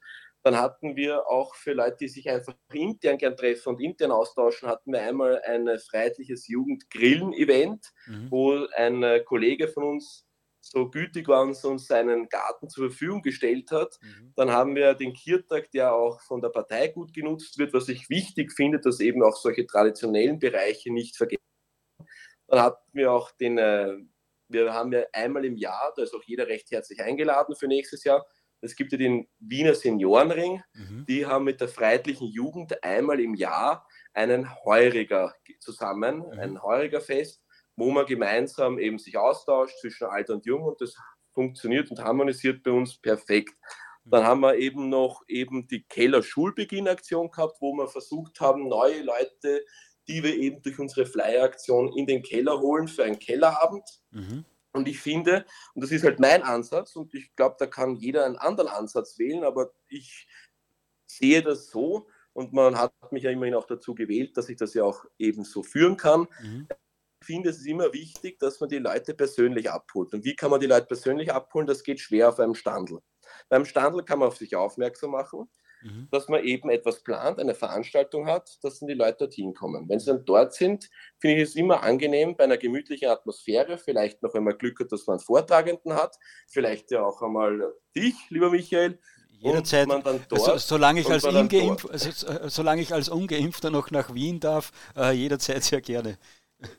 Dann 0.47 0.61
hatten 0.61 0.95
wir 0.95 1.27
auch 1.27 1.55
für 1.55 1.73
Leute, 1.73 1.97
die 1.99 2.07
sich 2.07 2.29
einfach 2.29 2.55
intern 2.71 3.17
gern 3.17 3.35
treffen 3.35 3.67
und 3.67 3.81
intern 3.81 4.11
austauschen, 4.11 4.69
hatten 4.69 4.93
wir 4.93 5.01
einmal 5.01 5.41
ein 5.41 5.67
freiheitliches 5.77 6.47
Jugendgrillen-Event, 6.47 7.91
mhm. 8.05 8.31
wo 8.31 8.65
ein 8.77 9.25
Kollege 9.25 9.67
von 9.67 9.83
uns 9.83 10.25
so 10.61 10.89
gütig 10.89 11.27
war 11.27 11.41
und 11.41 11.61
uns 11.65 11.87
seinen 11.87 12.29
Garten 12.29 12.69
zur 12.69 12.91
Verfügung 12.91 13.23
gestellt 13.23 13.71
hat. 13.71 13.99
Mhm. 14.01 14.31
Dann 14.37 14.51
haben 14.51 14.73
wir 14.73 14.93
den 14.93 15.11
Kirtag, 15.11 15.69
der 15.71 15.93
auch 15.93 16.21
von 16.21 16.41
der 16.41 16.47
Partei 16.47 16.87
gut 16.87 17.13
genutzt 17.13 17.57
wird, 17.57 17.73
was 17.73 17.89
ich 17.89 18.09
wichtig 18.09 18.53
finde, 18.53 18.79
dass 18.79 19.01
eben 19.01 19.21
auch 19.23 19.35
solche 19.35 19.67
traditionellen 19.67 20.39
Bereiche 20.39 20.93
nicht 20.93 21.17
vergessen. 21.17 21.43
Dann 22.47 22.61
hatten 22.61 22.89
wir 22.93 23.11
auch 23.11 23.31
den, 23.31 23.57
äh, 23.57 23.97
wir 24.47 24.73
haben 24.73 24.93
ja 24.93 25.03
einmal 25.11 25.43
im 25.43 25.57
Jahr, 25.57 25.91
da 25.97 26.03
ist 26.03 26.15
auch 26.15 26.23
jeder 26.23 26.47
recht 26.47 26.71
herzlich 26.71 27.01
eingeladen 27.01 27.53
für 27.57 27.67
nächstes 27.67 28.05
Jahr. 28.05 28.25
Es 28.61 28.75
gibt 28.75 28.91
ja 28.91 28.97
den 28.97 29.27
Wiener 29.39 29.75
Seniorenring. 29.75 30.61
Mhm. 30.73 31.05
Die 31.07 31.25
haben 31.25 31.45
mit 31.45 31.61
der 31.61 31.67
Freiheitlichen 31.67 32.27
Jugend 32.27 32.83
einmal 32.83 33.19
im 33.19 33.35
Jahr 33.35 33.87
einen 34.13 34.49
Heuriger 34.65 35.33
zusammen, 35.59 36.19
mhm. 36.19 36.39
ein 36.39 36.63
Heurigerfest 36.63 37.41
wo 37.77 37.91
man 37.91 38.05
gemeinsam 38.05 38.79
eben 38.79 38.97
sich 38.97 39.17
austauscht 39.17 39.79
zwischen 39.79 40.07
alt 40.07 40.29
und 40.29 40.45
jung 40.45 40.63
und 40.63 40.81
das 40.81 40.95
funktioniert 41.31 41.89
und 41.91 42.03
harmonisiert 42.03 42.63
bei 42.63 42.71
uns 42.71 42.97
perfekt. 42.97 43.53
Dann 44.03 44.23
haben 44.23 44.41
wir 44.41 44.55
eben 44.55 44.89
noch 44.89 45.21
eben 45.27 45.67
die 45.67 45.83
Keller 45.83 46.23
Schulbeginnaktion 46.23 47.29
gehabt, 47.29 47.57
wo 47.61 47.73
wir 47.73 47.87
versucht 47.87 48.39
haben, 48.41 48.67
neue 48.67 49.03
Leute, 49.03 49.63
die 50.07 50.23
wir 50.23 50.35
eben 50.35 50.61
durch 50.61 50.79
unsere 50.79 51.05
Flyer-Aktion 51.05 51.95
in 51.95 52.07
den 52.07 52.23
Keller 52.23 52.59
holen 52.59 52.87
für 52.87 53.03
einen 53.03 53.19
Kellerabend. 53.19 53.87
Mhm. 54.11 54.45
Und 54.77 54.87
ich 54.87 54.99
finde, 54.99 55.45
und 55.73 55.83
das 55.83 55.91
ist 55.91 56.03
halt 56.03 56.19
mein 56.19 56.43
Ansatz, 56.43 56.95
und 56.95 57.13
ich 57.13 57.35
glaube, 57.35 57.55
da 57.59 57.65
kann 57.65 57.95
jeder 57.95 58.25
einen 58.25 58.37
anderen 58.37 58.69
Ansatz 58.69 59.17
wählen, 59.19 59.43
aber 59.43 59.73
ich 59.87 60.27
sehe 61.05 61.41
das 61.41 61.67
so, 61.69 62.07
und 62.33 62.53
man 62.53 62.77
hat 62.77 62.93
mich 63.11 63.23
ja 63.23 63.31
immerhin 63.31 63.55
auch 63.55 63.65
dazu 63.65 63.95
gewählt, 63.95 64.37
dass 64.37 64.49
ich 64.49 64.57
das 64.57 64.73
ja 64.75 64.83
auch 64.83 65.05
eben 65.17 65.43
so 65.43 65.63
führen 65.63 65.97
kann. 65.97 66.27
Mhm 66.41 66.67
finde, 67.27 67.49
es 67.49 67.57
ist 67.57 67.67
immer 67.67 67.91
wichtig, 67.93 68.39
dass 68.39 68.59
man 68.59 68.69
die 68.69 68.79
Leute 68.79 69.13
persönlich 69.13 69.69
abholt. 69.69 70.13
Und 70.13 70.23
wie 70.23 70.35
kann 70.35 70.49
man 70.49 70.59
die 70.59 70.67
Leute 70.67 70.87
persönlich 70.87 71.31
abholen? 71.31 71.67
Das 71.67 71.83
geht 71.83 71.99
schwer 71.99 72.29
auf 72.29 72.39
einem 72.39 72.55
Standel. 72.55 72.99
Beim 73.49 73.65
Standel 73.65 74.03
kann 74.03 74.19
man 74.19 74.29
auf 74.29 74.37
sich 74.37 74.55
aufmerksam 74.55 75.11
machen, 75.11 75.49
mhm. 75.83 76.07
dass 76.11 76.27
man 76.27 76.43
eben 76.43 76.69
etwas 76.69 77.03
plant, 77.03 77.39
eine 77.39 77.55
Veranstaltung 77.55 78.27
hat, 78.27 78.57
dass 78.63 78.79
dann 78.79 78.87
die 78.87 78.93
Leute 78.93 79.17
dorthin 79.19 79.53
kommen. 79.53 79.87
Wenn 79.89 79.99
sie 79.99 80.07
dann 80.07 80.25
dort 80.25 80.53
sind, 80.53 80.89
finde 81.19 81.37
ich 81.37 81.49
es 81.49 81.55
immer 81.55 81.83
angenehm, 81.83 82.35
bei 82.35 82.43
einer 82.43 82.57
gemütlichen 82.57 83.09
Atmosphäre, 83.09 83.77
vielleicht 83.77 84.23
noch 84.23 84.33
einmal 84.33 84.55
Glück 84.55 84.79
hat, 84.79 84.91
dass 84.91 85.07
man 85.07 85.15
einen 85.15 85.25
Vortragenden 85.25 85.93
hat, 85.93 86.17
vielleicht 86.47 86.91
ja 86.91 87.03
auch 87.03 87.21
einmal 87.21 87.73
dich, 87.95 88.15
lieber 88.29 88.49
Michael, 88.49 88.99
Jederzeit, 89.39 89.87
also, 90.31 90.57
solange, 90.57 91.01
ich 91.01 91.09
als 91.11 91.23
Ungeimpf, 91.23 91.85
also, 91.91 92.27
äh, 92.27 92.49
solange 92.49 92.81
ich 92.81 92.91
als 92.91 93.07
Ungeimpfter 93.07 93.69
noch 93.69 93.91
nach 93.91 94.11
Wien 94.15 94.39
darf, 94.39 94.71
äh, 94.97 95.11
jederzeit 95.11 95.63
sehr 95.63 95.79
gerne. 95.79 96.17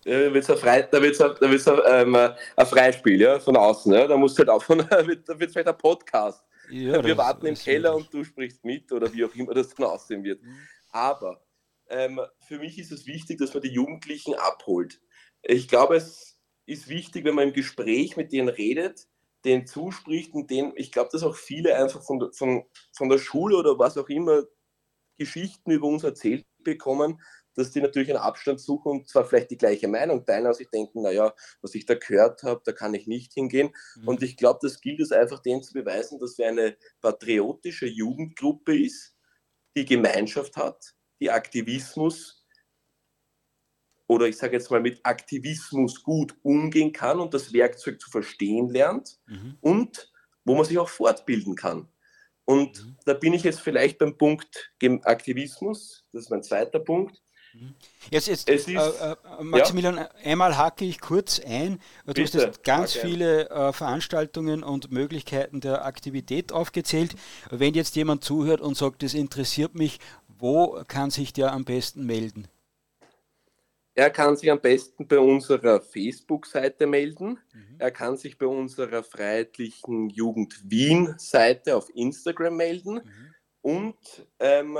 Da 0.04 0.10
wird 0.32 0.44
es 0.44 1.68
ein, 1.68 1.80
ein, 1.80 2.14
ähm, 2.14 2.16
ein 2.16 2.66
Freispiel 2.66 3.20
ja, 3.20 3.38
von 3.38 3.56
außen. 3.56 3.92
Ja. 3.92 4.08
Da 4.08 4.16
musst 4.16 4.36
du 4.36 4.40
halt 4.40 4.50
auch 4.50 4.62
von, 4.62 4.78
da 4.90 5.06
wird 5.06 5.28
es 5.28 5.52
vielleicht 5.52 5.68
ein 5.68 5.78
Podcast. 5.78 6.42
Ja, 6.70 7.04
Wir 7.04 7.16
warten 7.16 7.46
im 7.46 7.54
Keller 7.54 7.94
und 7.96 8.12
du 8.12 8.24
sprichst 8.24 8.64
mit 8.64 8.92
oder 8.92 9.12
wie 9.12 9.24
auch 9.24 9.34
immer 9.34 9.54
das 9.54 9.74
dann 9.74 9.86
aussehen 9.86 10.24
wird. 10.24 10.42
Mhm. 10.42 10.58
Aber 10.90 11.44
ähm, 11.88 12.20
für 12.46 12.58
mich 12.58 12.78
ist 12.78 12.92
es 12.92 13.06
wichtig, 13.06 13.38
dass 13.38 13.54
man 13.54 13.62
die 13.62 13.72
Jugendlichen 13.72 14.34
abholt. 14.34 15.00
Ich 15.42 15.68
glaube, 15.68 15.96
es 15.96 16.38
ist 16.66 16.88
wichtig, 16.88 17.24
wenn 17.24 17.34
man 17.34 17.48
im 17.48 17.54
Gespräch 17.54 18.16
mit 18.16 18.32
denen 18.32 18.48
redet, 18.48 19.08
denen 19.44 19.66
zuspricht 19.66 20.34
und 20.34 20.50
denen, 20.50 20.72
ich 20.76 20.92
glaube, 20.92 21.10
dass 21.12 21.22
auch 21.22 21.36
viele 21.36 21.76
einfach 21.76 22.02
von, 22.02 22.32
von, 22.32 22.64
von 22.92 23.08
der 23.08 23.18
Schule 23.18 23.56
oder 23.56 23.78
was 23.78 23.96
auch 23.96 24.08
immer 24.08 24.42
Geschichten 25.16 25.70
über 25.70 25.86
uns 25.86 26.04
erzählt 26.04 26.46
bekommen, 26.58 27.20
dass 27.58 27.72
die 27.72 27.80
natürlich 27.80 28.08
einen 28.10 28.18
Abstand 28.18 28.60
suchen 28.60 28.92
und 28.92 29.08
zwar 29.08 29.24
vielleicht 29.24 29.50
die 29.50 29.58
gleiche 29.58 29.88
Meinung 29.88 30.24
teilen, 30.24 30.46
aber 30.46 30.54
sich 30.54 30.70
denken, 30.70 31.02
naja, 31.02 31.34
was 31.60 31.74
ich 31.74 31.84
da 31.86 31.94
gehört 31.94 32.44
habe, 32.44 32.62
da 32.64 32.72
kann 32.72 32.94
ich 32.94 33.06
nicht 33.08 33.32
hingehen. 33.34 33.70
Mhm. 33.96 34.08
Und 34.08 34.22
ich 34.22 34.36
glaube, 34.36 34.60
das 34.62 34.80
gilt 34.80 35.00
es 35.00 35.10
einfach 35.10 35.40
denen 35.40 35.62
zu 35.62 35.72
beweisen, 35.72 36.20
dass 36.20 36.38
wir 36.38 36.46
eine 36.46 36.76
patriotische 37.00 37.86
Jugendgruppe 37.86 38.78
ist, 38.80 39.16
die 39.76 39.84
Gemeinschaft 39.84 40.56
hat, 40.56 40.94
die 41.20 41.30
Aktivismus 41.30 42.46
oder 44.06 44.26
ich 44.26 44.36
sage 44.36 44.54
jetzt 44.54 44.70
mal 44.70 44.80
mit 44.80 45.00
Aktivismus 45.02 46.02
gut 46.02 46.34
umgehen 46.42 46.92
kann 46.92 47.20
und 47.20 47.34
das 47.34 47.52
Werkzeug 47.52 48.00
zu 48.00 48.08
verstehen 48.08 48.68
lernt 48.68 49.18
mhm. 49.26 49.58
und 49.60 50.12
wo 50.44 50.54
man 50.54 50.64
sich 50.64 50.78
auch 50.78 50.88
fortbilden 50.88 51.56
kann. 51.56 51.88
Und 52.44 52.82
mhm. 52.82 52.96
da 53.04 53.12
bin 53.12 53.34
ich 53.34 53.42
jetzt 53.42 53.60
vielleicht 53.60 53.98
beim 53.98 54.16
Punkt 54.16 54.72
Aktivismus, 55.02 56.06
das 56.12 56.22
ist 56.22 56.30
mein 56.30 56.42
zweiter 56.42 56.80
Punkt. 56.80 57.20
Jetzt, 58.10 58.28
jetzt 58.28 58.48
ist, 58.48 58.68
äh, 58.68 58.74
äh, 58.74 59.16
Maximilian, 59.42 59.96
ja. 59.96 60.10
einmal 60.24 60.56
hacke 60.56 60.84
ich 60.84 61.00
kurz 61.00 61.40
ein. 61.40 61.80
Du 62.06 62.14
Bitte. 62.14 62.22
hast 62.22 62.34
jetzt 62.34 62.64
ganz 62.64 62.96
okay. 62.96 63.06
viele 63.06 63.50
äh, 63.50 63.72
Veranstaltungen 63.72 64.62
und 64.62 64.90
Möglichkeiten 64.90 65.60
der 65.60 65.84
Aktivität 65.84 66.52
aufgezählt. 66.52 67.14
Wenn 67.50 67.74
jetzt 67.74 67.96
jemand 67.96 68.24
zuhört 68.24 68.60
und 68.60 68.76
sagt, 68.76 69.02
das 69.02 69.14
interessiert 69.14 69.74
mich, 69.74 69.98
wo 70.26 70.82
kann 70.88 71.10
sich 71.10 71.32
der 71.32 71.52
am 71.52 71.64
besten 71.64 72.06
melden? 72.06 72.48
Er 73.94 74.10
kann 74.10 74.36
sich 74.36 74.50
am 74.50 74.60
besten 74.60 75.08
bei 75.08 75.18
unserer 75.18 75.80
Facebook-Seite 75.80 76.86
melden. 76.86 77.40
Mhm. 77.52 77.76
Er 77.78 77.90
kann 77.90 78.16
sich 78.16 78.38
bei 78.38 78.46
unserer 78.46 79.02
Freiheitlichen 79.02 80.08
Jugend 80.08 80.70
Wien-Seite 80.70 81.76
auf 81.76 81.90
Instagram 81.94 82.56
melden. 82.56 82.94
Mhm. 82.94 83.34
Und 83.60 83.96
ähm, 84.38 84.78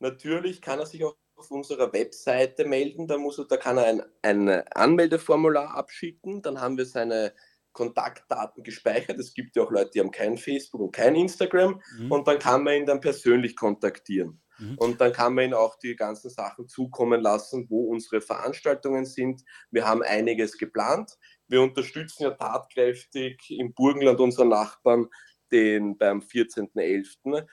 natürlich 0.00 0.60
kann 0.60 0.80
er 0.80 0.86
sich 0.86 1.04
auch 1.04 1.14
auf 1.42 1.50
unserer 1.50 1.92
Webseite 1.92 2.64
melden. 2.64 3.08
Da, 3.08 3.18
muss 3.18 3.38
er, 3.38 3.46
da 3.46 3.56
kann 3.56 3.76
er 3.76 3.86
ein, 3.86 4.02
ein 4.22 4.48
Anmeldeformular 4.74 5.74
abschicken. 5.74 6.40
Dann 6.40 6.60
haben 6.60 6.78
wir 6.78 6.86
seine 6.86 7.34
Kontaktdaten 7.72 8.62
gespeichert. 8.62 9.18
Es 9.18 9.34
gibt 9.34 9.56
ja 9.56 9.64
auch 9.64 9.70
Leute, 9.70 9.90
die 9.94 10.00
haben 10.00 10.12
kein 10.12 10.38
Facebook 10.38 10.80
und 10.80 10.92
kein 10.92 11.16
Instagram. 11.16 11.80
Mhm. 11.98 12.12
Und 12.12 12.28
dann 12.28 12.38
kann 12.38 12.62
man 12.62 12.74
ihn 12.74 12.86
dann 12.86 13.00
persönlich 13.00 13.56
kontaktieren. 13.56 14.40
Mhm. 14.58 14.78
Und 14.78 15.00
dann 15.00 15.12
kann 15.12 15.34
man 15.34 15.46
ihn 15.46 15.54
auch 15.54 15.76
die 15.78 15.96
ganzen 15.96 16.30
Sachen 16.30 16.68
zukommen 16.68 17.20
lassen, 17.20 17.66
wo 17.68 17.90
unsere 17.90 18.20
Veranstaltungen 18.20 19.04
sind. 19.04 19.42
Wir 19.72 19.84
haben 19.84 20.02
einiges 20.02 20.58
geplant. 20.58 21.18
Wir 21.48 21.60
unterstützen 21.60 22.22
ja 22.22 22.30
tatkräftig 22.30 23.50
im 23.50 23.74
Burgenland 23.74 24.20
unserer 24.20 24.44
Nachbarn 24.44 25.08
den 25.50 25.98
beim 25.98 26.20
14.11 26.20 27.46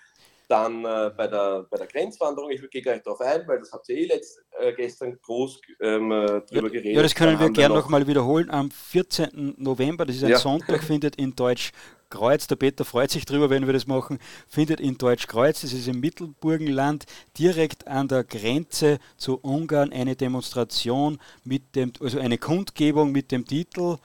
dann 0.49 0.83
äh, 0.83 1.11
bei, 1.15 1.27
der, 1.27 1.67
bei 1.69 1.77
der 1.77 1.87
Grenzwanderung, 1.87 2.49
ich 2.49 2.67
gehe 2.69 2.81
gar 2.81 2.93
nicht 2.93 3.05
darauf 3.05 3.21
ein, 3.21 3.47
weil 3.47 3.59
das 3.59 3.71
habt 3.71 3.87
ihr 3.89 3.97
eh 3.97 4.05
letzt, 4.07 4.41
äh, 4.59 4.73
gestern 4.73 5.17
groß 5.21 5.61
ähm, 5.79 6.11
äh, 6.11 6.41
drüber 6.41 6.69
geredet. 6.69 6.95
Ja, 6.95 7.03
das 7.03 7.13
können 7.13 7.39
wir 7.39 7.51
gerne 7.51 7.75
nochmal 7.75 8.07
wiederholen. 8.07 8.49
Am 8.49 8.71
14. 8.71 9.55
November, 9.57 10.05
das 10.05 10.17
ist 10.17 10.23
ein 10.23 10.31
ja. 10.31 10.39
Sonntag, 10.39 10.83
findet 10.83 11.15
in 11.17 11.35
Deutsch 11.35 11.71
Kreuz, 12.09 12.47
der 12.47 12.55
Peter 12.55 12.83
freut 12.83 13.11
sich 13.11 13.25
drüber, 13.25 13.51
wenn 13.51 13.67
wir 13.67 13.73
das 13.73 13.85
machen, 13.85 14.17
findet 14.47 14.79
in 14.79 14.97
Deutsch 14.97 15.27
Kreuz, 15.27 15.61
das 15.61 15.73
ist 15.73 15.87
im 15.87 15.99
Mittelburgenland, 15.99 17.05
direkt 17.37 17.87
an 17.87 18.07
der 18.07 18.23
Grenze 18.23 18.97
zu 19.17 19.37
Ungarn 19.37 19.93
eine 19.93 20.15
Demonstration 20.15 21.19
mit 21.43 21.75
dem, 21.75 21.93
also 21.99 22.19
eine 22.19 22.39
Kundgebung 22.39 23.11
mit 23.11 23.31
dem 23.31 23.45
Titel 23.45 23.97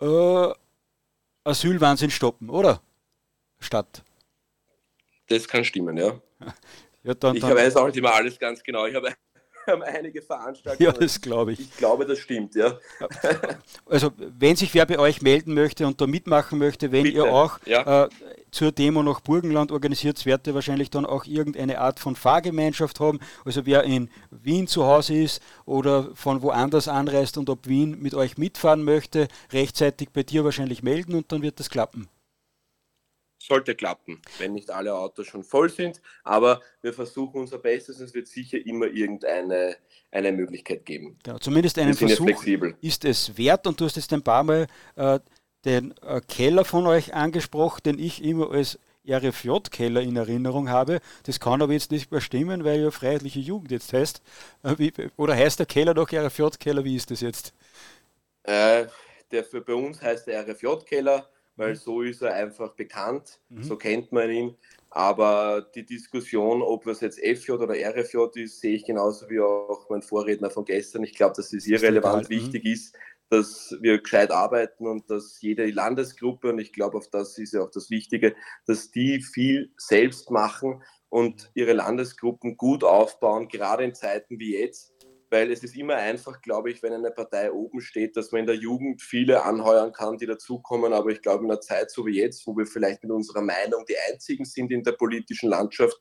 äh, 0.00 0.48
Asylwahnsinn 1.44 2.10
stoppen, 2.10 2.48
oder? 2.48 2.80
Statt. 3.58 4.02
Das 5.28 5.46
kann 5.46 5.64
stimmen, 5.64 5.96
ja. 5.96 6.20
ja 7.04 7.14
dann, 7.14 7.36
ich 7.36 7.42
dann, 7.42 7.54
weiß 7.54 7.76
auch 7.76 7.86
nicht 7.86 7.96
immer 7.96 8.14
alles 8.14 8.38
ganz 8.38 8.62
genau. 8.62 8.86
Ich 8.86 8.94
habe 8.94 9.14
einige 9.84 10.22
Veranstaltungen. 10.22 10.92
Ja, 10.92 10.98
das 10.98 11.20
glaube 11.20 11.52
ich. 11.52 11.60
Ich 11.60 11.76
glaube, 11.76 12.06
das 12.06 12.18
stimmt, 12.18 12.54
ja. 12.54 12.78
Also, 13.86 14.10
wenn 14.16 14.56
sich 14.56 14.74
wer 14.74 14.86
bei 14.86 14.98
euch 14.98 15.22
melden 15.22 15.54
möchte 15.54 15.86
und 15.86 16.00
da 16.00 16.06
mitmachen 16.06 16.58
möchte, 16.58 16.92
wenn 16.92 17.04
Bitte. 17.04 17.16
ihr 17.16 17.24
auch 17.24 17.58
ja. 17.66 18.04
äh, 18.04 18.08
zur 18.50 18.72
Demo 18.72 19.02
nach 19.02 19.20
Burgenland 19.20 19.72
organisiert, 19.72 20.24
werdet 20.26 20.46
ihr 20.48 20.54
wahrscheinlich 20.54 20.90
dann 20.90 21.04
auch 21.04 21.24
irgendeine 21.24 21.78
Art 21.80 22.00
von 22.00 22.16
Fahrgemeinschaft 22.16 23.00
haben. 23.00 23.20
Also, 23.44 23.66
wer 23.66 23.84
in 23.84 24.10
Wien 24.30 24.66
zu 24.66 24.84
Hause 24.84 25.14
ist 25.14 25.42
oder 25.64 26.10
von 26.14 26.42
woanders 26.42 26.88
anreist 26.88 27.38
und 27.38 27.50
ob 27.50 27.66
Wien 27.68 27.98
mit 28.00 28.14
euch 28.14 28.38
mitfahren 28.38 28.84
möchte, 28.84 29.28
rechtzeitig 29.52 30.10
bei 30.10 30.22
dir 30.22 30.44
wahrscheinlich 30.44 30.82
melden 30.82 31.14
und 31.14 31.30
dann 31.32 31.42
wird 31.42 31.60
das 31.60 31.70
klappen 31.70 32.08
sollte 33.38 33.74
klappen, 33.74 34.20
wenn 34.38 34.52
nicht 34.52 34.70
alle 34.70 34.94
Autos 34.94 35.26
schon 35.26 35.44
voll 35.44 35.70
sind. 35.70 36.00
Aber 36.24 36.60
wir 36.82 36.92
versuchen 36.92 37.40
unser 37.40 37.58
Bestes. 37.58 38.00
Es 38.00 38.14
wird 38.14 38.26
sicher 38.28 38.58
immer 38.64 38.86
irgendeine 38.86 39.76
eine 40.10 40.32
Möglichkeit 40.32 40.86
geben. 40.86 41.18
Genau, 41.22 41.38
zumindest 41.38 41.78
einen 41.78 41.94
Versuch 41.94 42.44
ist 42.80 43.04
es 43.04 43.36
wert. 43.36 43.66
Und 43.66 43.80
du 43.80 43.84
hast 43.84 43.96
jetzt 43.96 44.12
ein 44.12 44.22
paar 44.22 44.42
Mal 44.42 44.66
äh, 44.96 45.20
den 45.64 45.94
äh, 46.02 46.20
Keller 46.26 46.64
von 46.64 46.86
euch 46.86 47.14
angesprochen, 47.14 47.82
den 47.84 47.98
ich 47.98 48.24
immer 48.24 48.50
als 48.50 48.78
RFJ-Keller 49.06 50.02
in 50.02 50.16
Erinnerung 50.16 50.68
habe. 50.68 51.00
Das 51.24 51.40
kann 51.40 51.62
aber 51.62 51.72
jetzt 51.72 51.90
nicht 51.90 52.10
mehr 52.10 52.20
stimmen, 52.20 52.64
weil 52.64 52.80
ja 52.80 52.90
Freiheitliche 52.90 53.40
Jugend 53.40 53.70
jetzt 53.70 53.92
heißt. 53.92 54.22
Äh, 54.62 54.90
oder 55.16 55.34
heißt 55.34 55.58
der 55.58 55.66
Keller 55.66 55.94
doch 55.94 56.12
RFJ-Keller? 56.12 56.84
Wie 56.84 56.96
ist 56.96 57.10
das 57.10 57.20
jetzt? 57.20 57.52
Äh, 58.44 58.86
der 59.30 59.44
für 59.44 59.60
bei 59.60 59.74
uns 59.74 60.00
heißt 60.00 60.26
der 60.26 60.46
RFJ-Keller, 60.46 61.28
weil 61.58 61.72
mhm. 61.72 61.76
so 61.76 62.02
ist 62.02 62.22
er 62.22 62.34
einfach 62.34 62.74
bekannt, 62.74 63.40
mhm. 63.50 63.62
so 63.62 63.76
kennt 63.76 64.12
man 64.12 64.30
ihn. 64.30 64.56
Aber 64.90 65.66
die 65.74 65.84
Diskussion, 65.84 66.62
ob 66.62 66.86
es 66.86 67.00
jetzt 67.00 67.20
FJ 67.20 67.52
oder 67.52 67.74
RFJ 67.74 68.40
ist, 68.40 68.60
sehe 68.60 68.76
ich 68.76 68.86
genauso 68.86 69.28
wie 69.28 69.40
auch 69.40 69.86
mein 69.90 70.00
Vorredner 70.00 70.48
von 70.48 70.64
gestern. 70.64 71.04
Ich 71.04 71.14
glaube, 71.14 71.34
dass 71.36 71.52
es 71.52 71.66
irrelevant 71.66 72.22
ist 72.22 72.30
wichtig 72.30 72.64
mhm. 72.64 72.72
ist, 72.72 72.96
dass 73.28 73.76
wir 73.80 74.00
gescheit 74.00 74.30
arbeiten 74.30 74.86
und 74.86 75.10
dass 75.10 75.42
jede 75.42 75.66
Landesgruppe, 75.66 76.50
und 76.50 76.58
ich 76.58 76.72
glaube, 76.72 76.96
auf 76.96 77.08
das 77.08 77.36
ist 77.36 77.52
ja 77.52 77.62
auch 77.62 77.70
das 77.70 77.90
Wichtige, 77.90 78.34
dass 78.66 78.90
die 78.90 79.20
viel 79.20 79.70
selbst 79.76 80.30
machen 80.30 80.82
und 81.10 81.50
ihre 81.54 81.74
Landesgruppen 81.74 82.56
gut 82.56 82.84
aufbauen, 82.84 83.48
gerade 83.48 83.84
in 83.84 83.94
Zeiten 83.94 84.38
wie 84.38 84.58
jetzt, 84.58 84.94
weil 85.30 85.52
es 85.52 85.62
ist 85.62 85.76
immer 85.76 85.96
einfach, 85.96 86.40
glaube 86.40 86.70
ich, 86.70 86.82
wenn 86.82 86.92
eine 86.92 87.10
Partei 87.10 87.52
oben 87.52 87.80
steht, 87.80 88.16
dass 88.16 88.32
man 88.32 88.40
in 88.40 88.46
der 88.46 88.56
Jugend 88.56 89.02
viele 89.02 89.44
anheuern 89.44 89.92
kann, 89.92 90.16
die 90.16 90.26
dazukommen. 90.26 90.92
Aber 90.92 91.10
ich 91.10 91.20
glaube, 91.20 91.44
in 91.44 91.50
einer 91.50 91.60
Zeit 91.60 91.90
so 91.90 92.06
wie 92.06 92.18
jetzt, 92.18 92.46
wo 92.46 92.56
wir 92.56 92.66
vielleicht 92.66 93.02
mit 93.02 93.12
unserer 93.12 93.42
Meinung 93.42 93.84
die 93.88 93.96
einzigen 94.10 94.44
sind 94.44 94.72
in 94.72 94.82
der 94.82 94.92
politischen 94.92 95.50
Landschaft, 95.50 95.98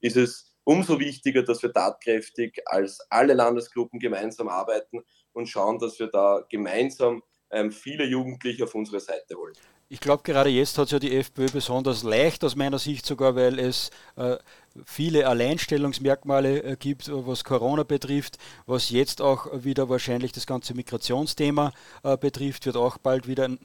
ist 0.00 0.16
es 0.16 0.54
umso 0.64 0.98
wichtiger, 0.98 1.42
dass 1.42 1.62
wir 1.62 1.72
tatkräftig 1.72 2.62
als 2.66 3.00
alle 3.10 3.34
Landesgruppen 3.34 3.98
gemeinsam 3.98 4.48
arbeiten 4.48 5.00
und 5.32 5.48
schauen, 5.48 5.78
dass 5.78 5.98
wir 5.98 6.06
da 6.06 6.44
gemeinsam 6.48 7.22
ähm, 7.50 7.72
viele 7.72 8.04
Jugendliche 8.04 8.64
auf 8.64 8.74
unsere 8.74 9.00
Seite 9.00 9.36
holen. 9.36 9.54
Ich 9.92 9.98
glaube, 9.98 10.22
gerade 10.22 10.50
jetzt 10.50 10.78
hat 10.78 10.84
es 10.84 10.92
ja 10.92 11.00
die 11.00 11.16
FPÖ 11.16 11.46
besonders 11.50 12.04
leicht, 12.04 12.44
aus 12.44 12.54
meiner 12.54 12.78
Sicht 12.78 13.04
sogar, 13.04 13.34
weil 13.34 13.58
es 13.58 13.90
äh, 14.14 14.36
viele 14.84 15.26
Alleinstellungsmerkmale 15.26 16.62
äh, 16.62 16.76
gibt, 16.76 17.10
was 17.12 17.42
Corona 17.42 17.82
betrifft, 17.82 18.38
was 18.66 18.90
jetzt 18.90 19.20
auch 19.20 19.48
wieder 19.64 19.88
wahrscheinlich 19.88 20.30
das 20.30 20.46
ganze 20.46 20.74
Migrationsthema 20.74 21.72
äh, 22.04 22.16
betrifft, 22.16 22.66
wird 22.66 22.76
auch 22.76 22.98
bald 22.98 23.26
wieder 23.26 23.46
ein 23.46 23.58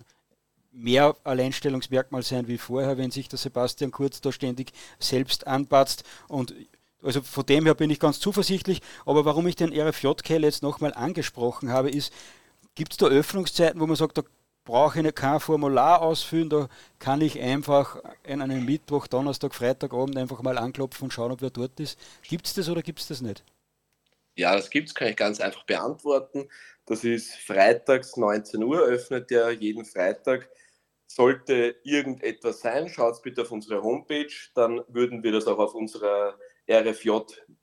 mehr 0.71 1.15
Alleinstellungsmerkmal 1.23 2.23
sein 2.23 2.47
wie 2.47 2.57
vorher, 2.57 2.97
wenn 2.97 3.11
sich 3.11 3.29
der 3.29 3.37
Sebastian 3.37 3.91
Kurz 3.91 4.19
da 4.19 4.31
ständig 4.31 4.71
selbst 4.97 5.45
anpatzt. 5.45 6.05
Und 6.27 6.55
also 7.03 7.21
von 7.21 7.45
dem 7.45 7.65
her 7.65 7.75
bin 7.75 7.91
ich 7.91 7.99
ganz 7.99 8.19
zuversichtlich. 8.19 8.81
Aber 9.05 9.25
warum 9.25 9.45
ich 9.45 9.57
den 9.57 9.71
RFJ-Keil 9.71 10.43
jetzt 10.43 10.63
nochmal 10.63 10.95
angesprochen 10.95 11.69
habe, 11.69 11.91
ist, 11.91 12.11
gibt 12.73 12.93
es 12.93 12.97
da 12.97 13.05
Öffnungszeiten, 13.05 13.79
wo 13.79 13.85
man 13.85 13.95
sagt, 13.95 14.17
da 14.17 14.23
brauche 14.65 14.99
ich 14.99 15.15
kein 15.15 15.39
Formular 15.39 16.01
ausfüllen, 16.01 16.49
da 16.49 16.67
kann 16.99 17.21
ich 17.21 17.39
einfach 17.39 18.03
an 18.27 18.41
einem 18.41 18.65
Mittwoch, 18.65 19.07
Donnerstag, 19.07 19.53
Freitagabend 19.55 20.17
einfach 20.17 20.41
mal 20.41 20.57
anklopfen 20.57 21.05
und 21.05 21.11
schauen, 21.11 21.31
ob 21.31 21.41
wer 21.41 21.51
dort 21.51 21.79
ist. 21.79 21.97
Gibt 22.23 22.47
es 22.47 22.55
das 22.55 22.67
oder 22.67 22.81
gibt 22.81 22.99
es 22.99 23.07
das 23.07 23.21
nicht? 23.21 23.43
Ja, 24.35 24.53
das 24.55 24.69
gibt 24.69 24.89
es, 24.89 24.95
kann 24.95 25.07
ich 25.07 25.15
ganz 25.15 25.39
einfach 25.39 25.63
beantworten. 25.63 26.49
Das 26.85 27.03
ist 27.03 27.35
freitags 27.35 28.17
19 28.17 28.61
Uhr, 28.63 28.79
öffnet 28.81 29.31
ja 29.31 29.49
jeden 29.49 29.85
Freitag. 29.85 30.49
Sollte 31.07 31.75
irgendetwas 31.83 32.59
sein, 32.59 32.89
schaut 32.89 33.21
bitte 33.21 33.43
auf 33.43 33.51
unsere 33.51 33.81
Homepage, 33.81 34.33
dann 34.55 34.81
würden 34.87 35.23
wir 35.23 35.31
das 35.31 35.47
auch 35.47 35.59
auf 35.59 35.75
unserer 35.75 36.37
RFJ 36.69 37.11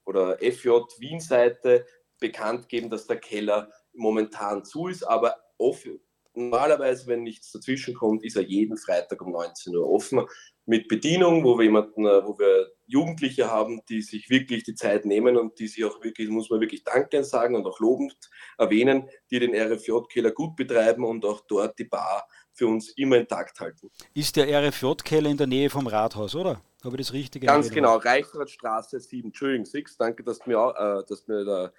oder 0.04 0.38
FJ 0.38 0.68
Wien-Seite 0.98 1.84
bekannt 2.20 2.68
geben, 2.68 2.88
dass 2.88 3.08
der 3.08 3.18
Keller 3.18 3.70
momentan 3.92 4.64
zu 4.64 4.86
ist, 4.86 5.02
aber 5.02 5.36
offen, 5.58 6.00
normalerweise, 6.34 7.06
wenn 7.06 7.22
nichts 7.22 7.52
dazwischen 7.52 7.94
kommt, 7.94 8.24
ist 8.24 8.36
er 8.36 8.42
jeden 8.42 8.76
Freitag 8.76 9.20
um 9.22 9.32
19 9.32 9.76
Uhr 9.76 9.88
offen 9.88 10.22
mit 10.64 10.88
Bedienung, 10.88 11.44
wo 11.44 11.58
wir 11.58 11.64
jemanden, 11.64 12.06
äh, 12.06 12.24
wo 12.24 12.38
wir 12.38 12.68
Jugendliche 12.86 13.50
haben, 13.50 13.82
die 13.88 14.02
sich 14.02 14.30
wirklich 14.30 14.64
die 14.64 14.74
Zeit 14.74 15.04
nehmen 15.04 15.36
und 15.36 15.58
die 15.58 15.66
sich 15.66 15.84
auch 15.84 16.02
wirklich, 16.04 16.28
muss 16.28 16.50
man 16.50 16.60
wirklich 16.60 16.84
Danke 16.84 17.24
sagen 17.24 17.56
und 17.56 17.66
auch 17.66 17.80
lobend 17.80 18.16
erwähnen, 18.58 19.08
die 19.30 19.40
den 19.40 19.54
RFJ-Keller 19.54 20.30
gut 20.30 20.56
betreiben 20.56 21.04
und 21.04 21.24
auch 21.24 21.40
dort 21.48 21.78
die 21.78 21.84
Bar 21.84 22.28
für 22.52 22.66
uns 22.66 22.90
immer 22.96 23.16
intakt 23.16 23.60
halten. 23.60 23.90
Ist 24.14 24.36
der 24.36 24.46
RFJ-Keller 24.46 25.30
in 25.30 25.36
der 25.36 25.46
Nähe 25.46 25.70
vom 25.70 25.86
Rathaus, 25.86 26.34
oder? 26.34 26.60
Habe 26.84 26.96
ich 26.96 27.06
das 27.06 27.12
Richtige? 27.12 27.46
Ganz 27.46 27.70
genau, 27.70 27.96
Reichsradstraße 27.96 29.00
7, 29.00 29.28
Entschuldigung, 29.28 29.64
6, 29.64 29.96
danke, 29.96 30.22
dass 30.22 30.40
du 30.40 30.50
mir, 30.50 30.74
äh, 30.76 31.08
dass 31.08 31.26
mir 31.28 31.44
da 31.44 31.72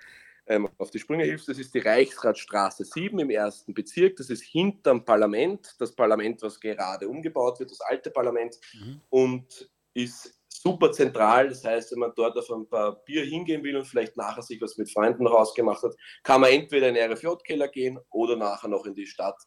ähm, 0.47 0.69
auf 0.77 0.91
die 0.91 0.99
Sprünge 0.99 1.23
hilfst. 1.23 1.47
Das 1.47 1.57
ist 1.57 1.73
die 1.73 1.79
Reichsradstraße 1.79 2.85
7 2.85 3.17
im 3.19 3.29
ersten 3.29 3.73
Bezirk. 3.73 4.17
Das 4.17 4.29
ist 4.29 4.43
hinterm 4.43 5.05
Parlament, 5.05 5.75
das 5.79 5.93
Parlament, 5.93 6.41
was 6.41 6.59
gerade 6.59 7.07
umgebaut 7.07 7.59
wird, 7.59 7.71
das 7.71 7.81
alte 7.81 8.11
Parlament, 8.11 8.57
mhm. 8.73 9.01
und 9.09 9.69
ist 9.93 10.39
super 10.47 10.91
zentral. 10.91 11.49
Das 11.49 11.63
heißt, 11.63 11.91
wenn 11.91 11.99
man 11.99 12.13
dort 12.15 12.37
auf 12.37 12.49
ein 12.49 12.67
paar 12.67 13.03
Bier 13.03 13.25
hingehen 13.25 13.63
will 13.63 13.75
und 13.77 13.85
vielleicht 13.85 14.17
nachher 14.17 14.41
sich 14.41 14.61
was 14.61 14.77
mit 14.77 14.91
Freunden 14.91 15.27
rausgemacht 15.27 15.83
hat, 15.83 15.95
kann 16.23 16.41
man 16.41 16.51
entweder 16.51 16.89
in 16.89 16.95
den 16.95 17.11
RFJ-Keller 17.11 17.67
gehen 17.67 17.99
oder 18.09 18.35
nachher 18.35 18.69
noch 18.69 18.85
in 18.85 18.95
die 18.95 19.07
Stadt 19.07 19.37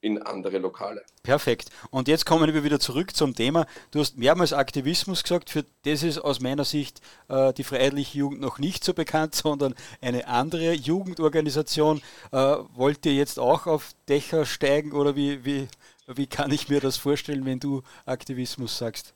in 0.00 0.22
andere 0.22 0.58
Lokale. 0.58 1.02
Perfekt. 1.22 1.70
Und 1.90 2.08
jetzt 2.08 2.24
kommen 2.24 2.52
wir 2.52 2.64
wieder 2.64 2.78
zurück 2.78 3.16
zum 3.16 3.34
Thema. 3.34 3.66
Du 3.90 4.00
hast 4.00 4.16
mehrmals 4.16 4.52
Aktivismus 4.52 5.22
gesagt. 5.22 5.50
Für 5.50 5.64
das 5.84 6.02
ist 6.02 6.18
aus 6.18 6.40
meiner 6.40 6.64
Sicht 6.64 7.00
äh, 7.28 7.52
die 7.52 7.64
Freiheitliche 7.64 8.18
Jugend 8.18 8.40
noch 8.40 8.58
nicht 8.58 8.84
so 8.84 8.94
bekannt, 8.94 9.34
sondern 9.34 9.74
eine 10.00 10.26
andere 10.28 10.72
Jugendorganisation. 10.72 12.00
Äh, 12.32 12.56
wollt 12.74 13.04
ihr 13.06 13.14
jetzt 13.14 13.38
auch 13.38 13.66
auf 13.66 13.92
Dächer 14.08 14.46
steigen 14.46 14.92
oder 14.92 15.16
wie, 15.16 15.44
wie, 15.44 15.68
wie 16.06 16.26
kann 16.26 16.52
ich 16.52 16.68
mir 16.68 16.80
das 16.80 16.96
vorstellen, 16.96 17.44
wenn 17.44 17.60
du 17.60 17.82
Aktivismus 18.06 18.78
sagst? 18.78 19.14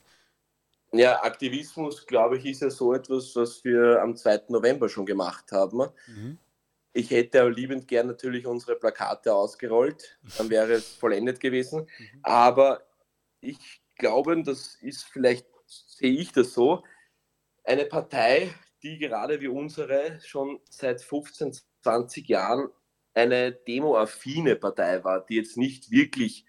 Ja, 0.95 1.23
Aktivismus, 1.23 2.07
glaube 2.07 2.37
ich, 2.37 2.45
ist 2.45 2.61
ja 2.61 2.69
so 2.69 2.93
etwas, 2.93 3.35
was 3.35 3.65
wir 3.65 4.03
am 4.03 4.15
2. 4.15 4.43
November 4.49 4.91
schon 4.91 5.07
gemacht 5.07 5.51
haben. 5.51 5.89
Mhm. 6.07 6.39
Ich 6.93 7.11
hätte 7.11 7.49
liebend 7.49 7.89
gern 7.89 8.07
natürlich 8.07 8.47
unsere 8.47 8.77
Plakate 8.77 9.35
ausgerollt, 9.35 10.19
dann 10.37 10.51
wäre 10.51 10.73
es 10.73 10.95
vollendet 10.95 11.41
gewesen. 11.41 11.89
Mhm. 11.99 12.21
Aber 12.23 12.83
ich 13.41 13.81
glaube, 13.97 14.43
das 14.43 14.77
ist 14.83 15.05
vielleicht, 15.05 15.47
sehe 15.67 16.13
ich 16.13 16.33
das 16.33 16.53
so, 16.53 16.83
eine 17.65 17.87
Partei, 17.87 18.53
die 18.83 18.99
gerade 18.99 19.41
wie 19.41 19.49
unsere 19.49 20.21
schon 20.25 20.61
seit 20.69 21.01
15, 21.01 21.57
20 21.83 22.29
Jahren 22.29 22.69
eine 23.15 23.53
demoaffine 23.53 24.57
Partei 24.57 25.03
war, 25.05 25.25
die 25.25 25.37
jetzt 25.37 25.57
nicht 25.57 25.91
wirklich 25.91 26.45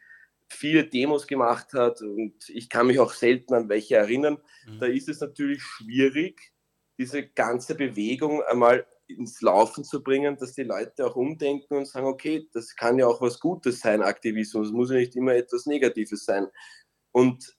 viele 0.47 0.85
Demos 0.85 1.27
gemacht 1.27 1.73
hat 1.73 2.01
und 2.01 2.49
ich 2.49 2.69
kann 2.69 2.87
mich 2.87 2.99
auch 2.99 3.13
selten 3.13 3.53
an 3.53 3.69
welche 3.69 3.95
erinnern. 3.95 4.37
Mhm. 4.65 4.79
Da 4.79 4.85
ist 4.85 5.09
es 5.09 5.19
natürlich 5.19 5.61
schwierig, 5.61 6.53
diese 6.97 7.27
ganze 7.27 7.75
Bewegung 7.75 8.43
einmal 8.43 8.85
ins 9.08 9.41
Laufen 9.41 9.84
zu 9.84 10.04
bringen, 10.04 10.38
dass 10.38 10.54
die 10.54 10.64
Leute 10.64 11.06
auch 11.06 11.16
umdenken 11.16 11.76
und 11.78 11.88
sagen, 11.88 12.08
okay, 12.08 12.47
das 12.54 12.76
kann 12.76 12.99
ja 12.99 13.08
auch 13.08 13.22
was 13.22 13.39
Gutes 13.39 13.80
sein, 13.80 14.01
Aktivismus, 14.01 14.72
muss 14.72 14.91
ja 14.91 14.97
nicht 14.97 15.16
immer 15.16 15.34
etwas 15.34 15.66
Negatives 15.66 16.26
sein. 16.26 16.47
Und 17.12 17.56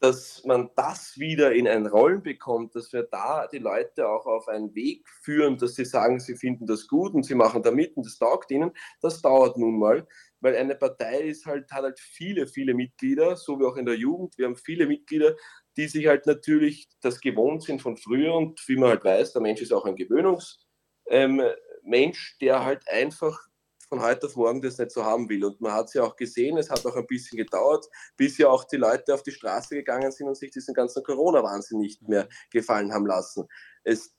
dass 0.00 0.42
man 0.46 0.70
das 0.76 1.18
wieder 1.18 1.52
in 1.52 1.68
ein 1.68 1.86
Rollen 1.86 2.22
bekommt, 2.22 2.74
dass 2.74 2.90
wir 2.92 3.02
da 3.02 3.46
die 3.46 3.58
Leute 3.58 4.08
auch 4.08 4.24
auf 4.24 4.48
einen 4.48 4.74
Weg 4.74 5.06
führen, 5.22 5.58
dass 5.58 5.74
sie 5.74 5.84
sagen, 5.84 6.18
sie 6.18 6.36
finden 6.36 6.66
das 6.66 6.88
gut 6.88 7.12
und 7.12 7.24
sie 7.24 7.34
machen 7.34 7.62
da 7.62 7.70
mit 7.70 7.94
und 7.96 8.06
das 8.06 8.18
taugt 8.18 8.50
ihnen, 8.50 8.72
das 9.02 9.20
dauert 9.20 9.58
nun 9.58 9.78
mal, 9.78 10.08
weil 10.40 10.56
eine 10.56 10.74
Partei 10.74 11.20
ist 11.20 11.44
halt, 11.44 11.70
hat 11.70 11.82
halt 11.82 12.00
viele, 12.00 12.46
viele 12.46 12.72
Mitglieder, 12.72 13.36
so 13.36 13.60
wie 13.60 13.66
auch 13.66 13.76
in 13.76 13.84
der 13.84 13.96
Jugend. 13.96 14.38
Wir 14.38 14.46
haben 14.46 14.56
viele 14.56 14.86
Mitglieder, 14.86 15.36
die 15.76 15.86
sich 15.86 16.06
halt 16.06 16.26
natürlich 16.26 16.88
das 17.02 17.20
gewohnt 17.20 17.62
sind 17.62 17.82
von 17.82 17.98
früher 17.98 18.34
und 18.34 18.58
wie 18.68 18.76
man 18.76 18.90
halt 18.90 19.04
weiß, 19.04 19.34
der 19.34 19.42
Mensch 19.42 19.60
ist 19.60 19.72
auch 19.72 19.84
ein 19.84 19.96
Gewöhnungs- 19.96 20.69
ähm, 21.10 21.42
Mensch, 21.82 22.38
der 22.40 22.64
halt 22.64 22.88
einfach 22.88 23.50
von 23.90 24.00
heute 24.00 24.26
auf 24.26 24.36
morgen 24.36 24.62
das 24.62 24.78
nicht 24.78 24.92
so 24.92 25.04
haben 25.04 25.28
will. 25.28 25.44
Und 25.44 25.60
man 25.60 25.72
hat 25.72 25.86
es 25.88 25.94
ja 25.94 26.04
auch 26.04 26.14
gesehen, 26.14 26.56
es 26.56 26.70
hat 26.70 26.86
auch 26.86 26.96
ein 26.96 27.06
bisschen 27.06 27.36
gedauert, 27.36 27.86
bis 28.16 28.38
ja 28.38 28.48
auch 28.48 28.64
die 28.64 28.76
Leute 28.76 29.12
auf 29.12 29.24
die 29.24 29.32
Straße 29.32 29.74
gegangen 29.74 30.12
sind 30.12 30.28
und 30.28 30.36
sich 30.36 30.52
diesen 30.52 30.74
ganzen 30.74 31.02
Corona-Wahnsinn 31.02 31.80
nicht 31.80 32.08
mehr 32.08 32.28
gefallen 32.52 32.92
haben 32.92 33.06
lassen. 33.06 33.48
Es 33.82 34.14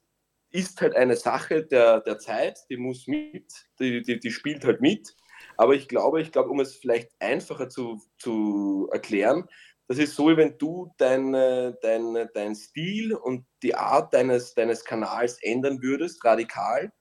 ist 0.52 0.82
halt 0.82 0.94
eine 0.96 1.16
Sache 1.16 1.64
der, 1.64 2.02
der 2.02 2.20
Zeit, 2.20 2.60
die 2.70 2.76
muss 2.76 3.08
mit, 3.08 3.50
die, 3.80 4.02
die, 4.02 4.20
die 4.20 4.32
spielt 4.32 4.66
halt 4.66 4.82
mit. 4.82 5.16
Aber 5.56 5.74
ich 5.74 5.88
glaube, 5.88 6.22
ich 6.22 6.34
glaube, 6.34 6.50
um 6.50 6.60
es 6.60 6.76
vielleicht 6.76 7.10
einfacher 7.20 7.70
zu, 7.70 8.02
zu 8.20 8.90
erklären, 8.92 9.48
das 9.92 10.00
ist 10.00 10.16
so, 10.16 10.30
wie 10.30 10.38
wenn 10.38 10.58
du 10.58 10.90
dein, 10.98 11.34
dein, 11.34 12.30
dein 12.34 12.56
Stil 12.56 13.14
und 13.14 13.46
die 13.62 13.76
Art 13.76 14.14
deines, 14.14 14.54
deines 14.54 14.86
Kanals 14.86 15.38
ändern 15.42 15.82
würdest, 15.82 16.24
radikal, 16.24 16.94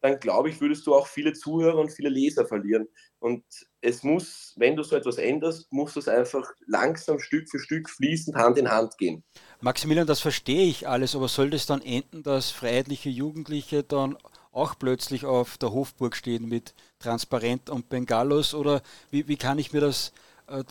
dann 0.00 0.18
glaube 0.18 0.50
ich, 0.50 0.60
würdest 0.60 0.84
du 0.84 0.96
auch 0.96 1.06
viele 1.06 1.32
Zuhörer 1.32 1.78
und 1.78 1.92
viele 1.92 2.08
Leser 2.08 2.44
verlieren. 2.44 2.88
Und 3.20 3.44
es 3.80 4.02
muss, 4.02 4.52
wenn 4.56 4.74
du 4.74 4.82
so 4.82 4.96
etwas 4.96 5.18
änderst, 5.18 5.72
muss 5.72 5.94
das 5.94 6.08
einfach 6.08 6.50
langsam 6.66 7.20
Stück 7.20 7.48
für 7.48 7.60
Stück 7.60 7.88
fließend 7.88 8.36
Hand 8.36 8.58
in 8.58 8.68
Hand 8.68 8.98
gehen. 8.98 9.22
Maximilian, 9.60 10.08
das 10.08 10.18
verstehe 10.18 10.66
ich 10.66 10.88
alles, 10.88 11.14
aber 11.14 11.28
soll 11.28 11.50
das 11.50 11.66
dann 11.66 11.82
enden, 11.82 12.24
dass 12.24 12.50
freiheitliche 12.50 13.10
Jugendliche 13.10 13.84
dann 13.84 14.18
auch 14.50 14.76
plötzlich 14.76 15.24
auf 15.24 15.56
der 15.56 15.70
Hofburg 15.70 16.16
stehen 16.16 16.48
mit 16.48 16.74
Transparent 16.98 17.70
und 17.70 17.88
Bengalos 17.88 18.54
oder 18.54 18.82
wie, 19.12 19.28
wie 19.28 19.36
kann 19.36 19.60
ich 19.60 19.72
mir 19.72 19.80
das, 19.80 20.12
äh, 20.48 20.64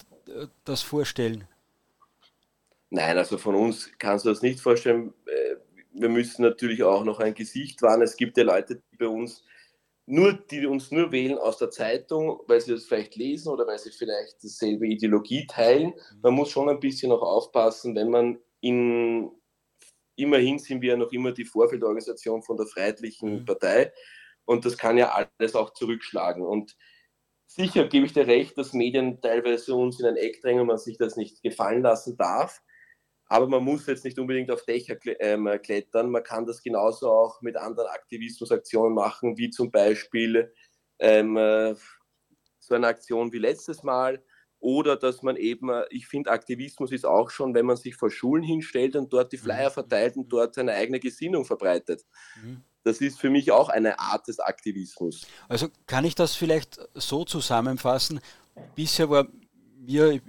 das 0.66 0.82
vorstellen? 0.82 1.47
Nein, 2.94 3.18
also 3.18 3.39
von 3.39 3.56
uns 3.56 3.91
kannst 3.98 4.24
du 4.24 4.30
das 4.30 4.44
nicht 4.44 4.60
vorstellen. 4.60 5.16
Äh, 5.26 5.56
wir 5.94 6.10
müssen 6.10 6.44
natürlich 6.44 6.84
auch 6.84 7.04
noch 7.04 7.20
ein 7.20 7.34
Gesicht 7.34 7.82
wahren. 7.82 8.04
Es 8.04 8.16
gibt 8.16 8.38
ja 8.38 8.44
Leute, 8.44 8.76
die 8.76 8.98
bei 8.98 9.08
uns 9.08 9.44
nur, 10.06 10.34
die 10.34 10.68
uns 10.68 10.91
nur 10.91 11.12
wählen 11.12 11.39
aus 11.39 11.58
der 11.58 11.72
Zeitung, 11.72 12.41
weil 12.46 12.62
sie 12.62 12.72
das 12.72 12.86
vielleicht 12.86 13.16
lesen 13.16 13.50
oder 13.52 13.66
weil 13.66 13.80
sie 13.80 13.89
vielleicht 13.89 14.44
dieselbe 14.44 14.86
Ideologie 14.86 15.48
teilen. 15.48 15.94
Man 16.22 16.36
muss 16.36 16.52
schon 16.52 16.70
ein 16.70 16.80
bisschen 16.80 17.10
noch 17.10 17.24
aufpassen, 17.24 17.96
wenn 17.96 18.12
man 18.12 18.38
in, 18.62 19.32
immerhin 20.16 20.60
sind 20.60 20.84
wir 20.84 20.89
ja 20.89 20.98
noch 20.98 21.12
immer 21.12 21.32
die 21.32 21.46
Vorfeldorganisation 21.46 22.44
von 22.44 22.58
der 22.58 22.68
Freiheitlichen 22.68 23.39
mhm. 23.39 23.46
Partei 23.46 23.91
und 24.46 24.66
das 24.66 24.78
kann 24.78 25.00
ja 25.00 25.28
alles 25.39 25.56
auch 25.56 25.74
zurückschlagen. 25.74 26.46
Und 26.46 26.78
sicher 27.48 27.88
gebe 27.88 28.06
ich 28.06 28.14
dir 28.14 28.28
recht, 28.28 28.56
dass 28.56 28.74
Medien 28.74 29.20
teilweise 29.20 29.74
uns 29.74 30.00
in 30.00 30.06
ein 30.06 30.18
Eck 30.18 30.41
drängen 30.41 30.62
und 30.62 30.68
man 30.68 30.78
sich 30.78 31.00
das 31.00 31.16
nicht 31.16 31.41
gefallen 31.41 31.82
lassen 31.82 32.18
darf. 32.18 32.62
Aber 33.34 33.47
man 33.47 33.63
muss 33.63 33.88
jetzt 33.88 34.05
nicht 34.05 34.19
unbedingt 34.19 34.51
auf 34.51 34.63
Dächer 34.63 34.95
ähm, 35.19 35.49
klettern. 35.63 36.11
Man 36.11 36.21
kann 36.21 36.45
das 36.45 36.61
genauso 36.61 37.09
auch 37.09 37.41
mit 37.41 37.57
anderen 37.57 37.89
Aktivismusaktionen 37.89 38.93
machen, 38.93 39.39
wie 39.39 39.49
zum 39.49 39.71
Beispiel 39.71 40.53
ähm, 40.99 41.36
äh, 41.36 41.73
so 42.59 42.75
eine 42.75 42.86
Aktion 42.86 43.34
wie 43.34 43.39
letztes 43.39 43.81
Mal. 43.81 44.23
Oder 44.59 44.97
dass 44.97 45.23
man 45.23 45.36
eben, 45.36 45.69
äh, 45.69 45.84
ich 45.89 46.05
finde, 46.05 46.29
Aktivismus 46.29 46.91
ist 46.91 47.07
auch 47.07 47.31
schon, 47.31 47.55
wenn 47.55 47.65
man 47.65 47.75
sich 47.75 47.95
vor 47.95 48.11
Schulen 48.11 48.43
hinstellt 48.43 48.95
und 48.95 49.11
dort 49.11 49.34
die 49.34 49.38
Flyer 49.38 49.69
mhm. 49.69 49.73
verteilt 49.73 50.15
und 50.15 50.29
dort 50.31 50.53
seine 50.53 50.73
eigene 50.73 50.99
Gesinnung 50.99 51.43
verbreitet. 51.43 52.05
Mhm. 52.39 52.61
Das 52.84 53.01
ist 53.01 53.19
für 53.19 53.31
mich 53.31 53.51
auch 53.51 53.69
eine 53.69 53.97
Art 53.97 54.27
des 54.27 54.39
Aktivismus. 54.39 55.25
Also 55.49 55.69
kann 55.88 56.05
ich 56.05 56.13
das 56.13 56.36
vielleicht 56.36 56.79
so 56.93 57.25
zusammenfassen? 57.25 58.19
Bisher 58.75 59.09
war 59.09 59.27
mir, 59.79 60.21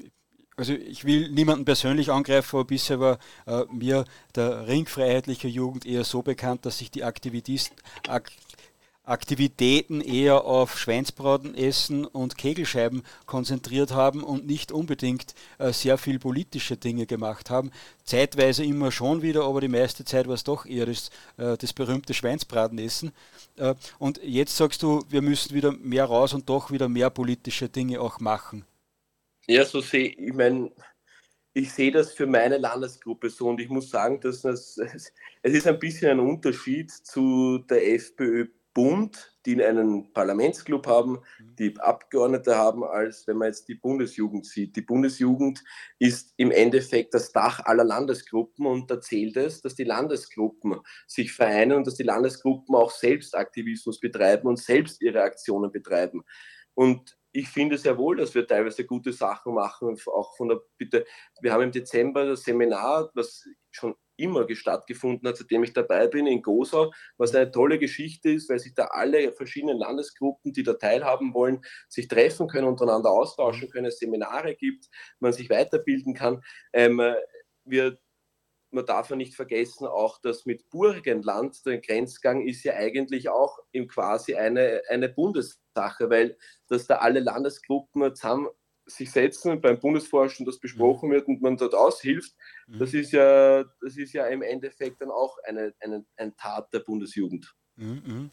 also 0.56 0.72
ich 0.72 1.04
will 1.04 1.30
niemanden 1.30 1.64
persönlich 1.64 2.10
angreifen, 2.10 2.56
aber 2.56 2.64
bisher 2.64 3.00
war 3.00 3.18
äh, 3.46 3.64
mir 3.72 4.04
der 4.34 4.66
Ring 4.68 4.86
freiheitlicher 4.86 5.48
Jugend 5.48 5.86
eher 5.86 6.04
so 6.04 6.22
bekannt, 6.22 6.64
dass 6.66 6.78
sich 6.78 6.90
die 6.90 7.04
Aktivisten, 7.04 7.76
Ak 8.08 8.30
Aktivitäten 9.06 10.00
eher 10.00 10.44
auf 10.44 10.78
Schweinsbraten 10.78 11.54
essen 11.54 12.06
und 12.06 12.38
Kegelscheiben 12.38 13.02
konzentriert 13.26 13.92
haben 13.92 14.24
und 14.24 14.46
nicht 14.46 14.72
unbedingt 14.72 15.34
äh, 15.58 15.74
sehr 15.74 15.98
viel 15.98 16.18
politische 16.18 16.78
Dinge 16.78 17.04
gemacht 17.04 17.50
haben. 17.50 17.70
Zeitweise 18.04 18.64
immer 18.64 18.90
schon 18.90 19.20
wieder, 19.20 19.44
aber 19.44 19.60
die 19.60 19.68
meiste 19.68 20.06
Zeit 20.06 20.26
war 20.26 20.34
es 20.34 20.44
doch 20.44 20.64
eher 20.64 20.86
das, 20.86 21.10
äh, 21.36 21.58
das 21.58 21.74
berühmte 21.74 22.14
Schweinsbraten 22.14 22.78
essen. 22.78 23.12
Äh, 23.56 23.74
und 23.98 24.20
jetzt 24.22 24.56
sagst 24.56 24.82
du, 24.82 25.02
wir 25.10 25.20
müssen 25.20 25.54
wieder 25.54 25.72
mehr 25.72 26.06
raus 26.06 26.32
und 26.32 26.48
doch 26.48 26.70
wieder 26.70 26.88
mehr 26.88 27.10
politische 27.10 27.68
Dinge 27.68 28.00
auch 28.00 28.20
machen. 28.20 28.64
Ja, 29.46 29.64
so 29.64 29.80
sehe 29.80 30.08
ich, 30.08 30.32
meine, 30.32 30.72
ich 31.52 31.72
sehe 31.72 31.92
das 31.92 32.12
für 32.12 32.26
meine 32.26 32.58
Landesgruppe 32.58 33.28
so 33.30 33.48
und 33.48 33.60
ich 33.60 33.68
muss 33.68 33.90
sagen, 33.90 34.20
dass 34.20 34.42
das, 34.42 34.78
es 35.42 35.54
ist 35.54 35.66
ein 35.66 35.78
bisschen 35.78 36.12
ein 36.12 36.20
Unterschied 36.20 36.90
zu 36.90 37.58
der 37.58 37.94
FPÖ 37.94 38.46
Bund, 38.74 39.32
die 39.46 39.62
einen 39.64 40.12
Parlamentsclub 40.12 40.86
haben, 40.88 41.20
die 41.38 41.78
Abgeordnete 41.78 42.56
haben, 42.56 42.82
als 42.82 43.26
wenn 43.26 43.36
man 43.36 43.48
jetzt 43.48 43.68
die 43.68 43.76
Bundesjugend 43.76 44.44
sieht. 44.46 44.74
Die 44.74 44.82
Bundesjugend 44.82 45.62
ist 46.00 46.34
im 46.36 46.50
Endeffekt 46.50 47.14
das 47.14 47.30
Dach 47.30 47.60
aller 47.60 47.84
Landesgruppen 47.84 48.66
und 48.66 48.90
da 48.90 49.00
zählt 49.00 49.36
es, 49.36 49.62
dass 49.62 49.76
die 49.76 49.84
Landesgruppen 49.84 50.80
sich 51.06 51.32
vereinen 51.32 51.76
und 51.76 51.86
dass 51.86 51.94
die 51.94 52.02
Landesgruppen 52.02 52.74
auch 52.74 52.90
selbst 52.90 53.36
Aktivismus 53.36 54.00
betreiben 54.00 54.48
und 54.48 54.58
selbst 54.58 55.00
ihre 55.00 55.22
Aktionen 55.22 55.70
betreiben. 55.70 56.24
Und 56.74 57.16
ich 57.34 57.48
finde 57.48 57.76
sehr 57.76 57.98
wohl, 57.98 58.16
dass 58.16 58.34
wir 58.34 58.46
teilweise 58.46 58.86
gute 58.86 59.12
Sachen 59.12 59.54
machen, 59.54 59.98
auch 60.06 60.36
von 60.36 60.48
der 60.48 60.60
Bitte. 60.78 61.04
Wir 61.40 61.52
haben 61.52 61.64
im 61.64 61.72
Dezember 61.72 62.24
das 62.24 62.44
Seminar, 62.44 63.10
was 63.14 63.44
schon 63.72 63.96
immer 64.16 64.46
stattgefunden 64.54 65.28
hat, 65.28 65.36
seitdem 65.36 65.64
ich 65.64 65.72
dabei 65.72 66.06
bin, 66.06 66.28
in 66.28 66.42
Gosau, 66.42 66.92
was 67.16 67.34
eine 67.34 67.50
tolle 67.50 67.80
Geschichte 67.80 68.30
ist, 68.30 68.48
weil 68.48 68.60
sich 68.60 68.74
da 68.74 68.84
alle 68.84 69.32
verschiedenen 69.32 69.78
Landesgruppen, 69.78 70.52
die 70.52 70.62
da 70.62 70.74
teilhaben 70.74 71.34
wollen, 71.34 71.60
sich 71.88 72.06
treffen 72.06 72.46
können, 72.46 72.68
untereinander 72.68 73.10
austauschen 73.10 73.68
können, 73.68 73.86
es 73.86 73.98
Seminare 73.98 74.54
gibt, 74.54 74.88
man 75.18 75.32
sich 75.32 75.50
weiterbilden 75.50 76.14
kann. 76.14 76.40
Ähm, 76.72 77.02
wir 77.64 77.98
man 78.74 78.86
darf 78.86 79.10
ja 79.10 79.16
nicht 79.16 79.34
vergessen, 79.34 79.86
auch 79.86 80.18
das 80.20 80.46
mit 80.46 80.68
Burgenland, 80.70 81.64
der 81.66 81.78
Grenzgang 81.78 82.46
ist 82.46 82.64
ja 82.64 82.74
eigentlich 82.74 83.28
auch 83.28 83.58
im 83.72 83.88
quasi 83.88 84.34
eine, 84.34 84.82
eine 84.88 85.08
Bundessache, 85.08 86.10
weil 86.10 86.36
dass 86.68 86.86
da 86.86 86.96
alle 86.96 87.20
Landesgruppen 87.20 88.14
zusammen 88.14 88.48
sich 88.86 89.10
setzen 89.10 89.60
beim 89.60 89.80
Bundesvorstand 89.80 90.46
das 90.46 90.58
besprochen 90.58 91.10
wird 91.10 91.26
und 91.26 91.40
man 91.40 91.56
dort 91.56 91.74
aushilft, 91.74 92.34
mhm. 92.66 92.78
das 92.78 92.92
ist 92.92 93.12
ja, 93.12 93.64
das 93.80 93.96
ist 93.96 94.12
ja 94.12 94.26
im 94.26 94.42
Endeffekt 94.42 95.00
dann 95.00 95.10
auch 95.10 95.38
eine, 95.44 95.72
eine, 95.80 96.04
ein 96.16 96.36
Tat 96.36 96.72
der 96.72 96.80
Bundesjugend. 96.80 97.54
Mhm. 97.76 98.02
mhm. 98.04 98.30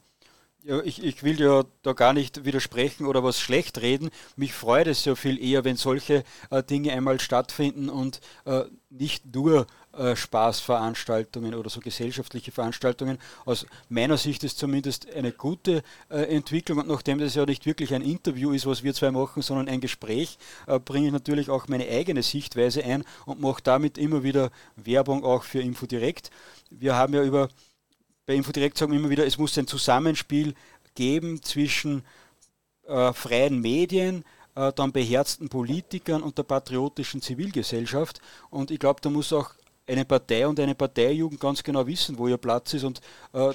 Ja, 0.64 0.80
ich, 0.84 1.04
ich 1.04 1.24
will 1.24 1.42
ja 1.42 1.64
da 1.82 1.94
gar 1.94 2.14
nicht 2.14 2.46
widersprechen 2.46 3.08
oder 3.08 3.24
was 3.24 3.40
schlecht 3.40 3.82
reden. 3.82 4.12
Mich 4.36 4.54
freut 4.54 4.86
es 4.86 5.04
ja 5.06 5.16
viel 5.16 5.44
eher, 5.44 5.64
wenn 5.64 5.76
solche 5.76 6.24
äh, 6.52 6.62
Dinge 6.62 6.92
einmal 6.92 7.20
stattfinden 7.20 7.90
und 7.90 8.22
äh, 8.46 8.66
nicht 8.92 9.34
nur 9.34 9.66
äh, 9.98 10.16
Spaßveranstaltungen 10.16 11.54
oder 11.54 11.70
so 11.70 11.80
gesellschaftliche 11.80 12.52
Veranstaltungen. 12.52 13.18
Aus 13.46 13.66
meiner 13.90 14.18
Sicht 14.18 14.44
ist 14.44 14.58
zumindest 14.58 15.12
eine 15.14 15.32
gute 15.32 15.84
äh, 16.10 16.36
Entwicklung 16.36 16.80
und 16.80 16.88
nachdem 16.88 17.20
das 17.20 17.36
ja 17.36 17.46
nicht 17.46 17.66
wirklich 17.66 17.94
ein 17.94 18.02
Interview 18.02 18.52
ist, 18.52 18.66
was 18.66 18.84
wir 18.84 18.94
zwei 18.94 19.12
machen, 19.12 19.42
sondern 19.42 19.68
ein 19.68 19.82
Gespräch, 19.82 20.38
äh, 20.68 20.80
bringe 20.80 21.08
ich 21.08 21.14
natürlich 21.14 21.50
auch 21.50 21.68
meine 21.68 21.88
eigene 21.88 22.24
Sichtweise 22.24 22.84
ein 22.84 23.04
und 23.26 23.42
mache 23.42 23.62
damit 23.64 23.98
immer 23.98 24.24
wieder 24.24 24.52
Werbung 24.76 25.24
auch 25.26 25.44
für 25.44 25.62
Infodirekt. 25.62 26.32
Wir 26.70 26.96
haben 26.96 27.14
ja 27.14 27.24
über 27.24 27.50
bei 28.26 28.36
Infodirekt 28.36 28.78
sagen 28.78 28.92
wir 28.92 29.00
immer 29.00 29.10
wieder, 29.10 29.26
es 29.26 29.38
muss 29.38 29.58
ein 29.58 29.68
Zusammenspiel 29.68 30.54
geben 30.96 31.42
zwischen 31.42 32.04
äh, 32.88 33.12
freien 33.14 33.60
Medien, 33.60 34.24
äh, 34.56 34.72
dann 34.74 34.92
beherzten 34.92 35.50
Politikern 35.50 36.22
und 36.22 36.38
der 36.38 36.44
patriotischen 36.44 37.22
Zivilgesellschaft. 37.22 38.22
Und 38.50 38.72
ich 38.72 38.80
glaube, 38.80 39.02
da 39.02 39.10
muss 39.10 39.34
auch 39.34 39.52
eine 39.88 40.06
Partei 40.06 40.48
und 40.48 40.60
eine 40.60 40.76
Parteijugend 40.76 41.40
ganz 41.40 41.64
genau 41.64 41.86
wissen, 41.88 42.18
wo 42.18 42.28
ihr 42.28 42.38
Platz 42.38 42.74
ist. 42.74 42.84
Und 42.84 43.00
äh, 43.34 43.54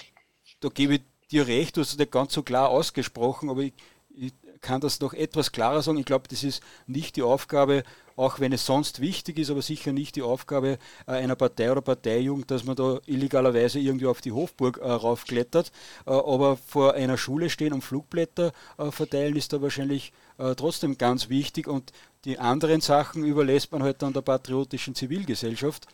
da 0.61 0.69
gebe 0.69 0.95
ich 0.95 1.03
dir 1.31 1.47
recht, 1.47 1.77
du 1.77 1.81
hast 1.81 1.93
es 1.93 1.99
nicht 1.99 2.13
ganz 2.13 2.33
so 2.33 2.43
klar 2.43 2.69
ausgesprochen, 2.69 3.51
aber 3.51 3.63
ich, 3.63 3.75
ich 4.15 4.33
kann 4.61 4.81
das 4.81 5.01
noch 5.01 5.13
etwas 5.15 5.53
klarer 5.53 5.83
sagen. 5.83 5.99
Ich 5.99 6.07
glaube, 6.07 6.29
das 6.29 6.43
ist 6.43 6.63
nicht 6.87 7.17
die 7.17 7.23
Aufgabe 7.23 7.85
auch 8.17 8.41
wenn 8.41 8.53
es 8.53 8.67
sonst 8.67 9.01
wichtig 9.01 9.39
ist, 9.39 9.51
aber 9.51 9.63
sicher 9.63 9.93
nicht 9.93 10.17
die 10.17 10.23
Aufgabe 10.23 10.79
äh, 11.07 11.13
einer 11.13 11.37
Partei 11.37 11.71
oder 11.71 11.83
Parteijugend, 11.83 12.51
dass 12.51 12.65
man 12.65 12.77
da 12.77 12.99
illegalerweise 13.07 13.79
irgendwie 13.79 14.07
auf 14.07 14.21
die 14.21 14.33
Hofburg 14.33 14.79
äh, 14.79 14.91
raufklettert. 14.91 15.71
Äh, 16.07 16.11
aber 16.11 16.57
vor 16.57 16.95
einer 16.95 17.19
Schule 17.19 17.51
stehen 17.51 17.73
und 17.73 17.83
Flugblätter 17.83 18.53
äh, 18.79 18.91
verteilen 18.91 19.37
ist 19.37 19.53
da 19.53 19.61
wahrscheinlich 19.61 20.13
äh, 20.39 20.55
trotzdem 20.55 20.99
ganz 20.99 21.29
wichtig 21.29 21.69
und 21.69 21.93
die 22.25 22.39
anderen 22.39 22.81
Sachen 22.81 23.25
überlässt 23.25 23.71
man 23.71 23.83
halt 23.83 24.03
dann 24.03 24.13
der 24.13 24.23
patriotischen 24.23 24.95
Zivilgesellschaft. 24.95 25.87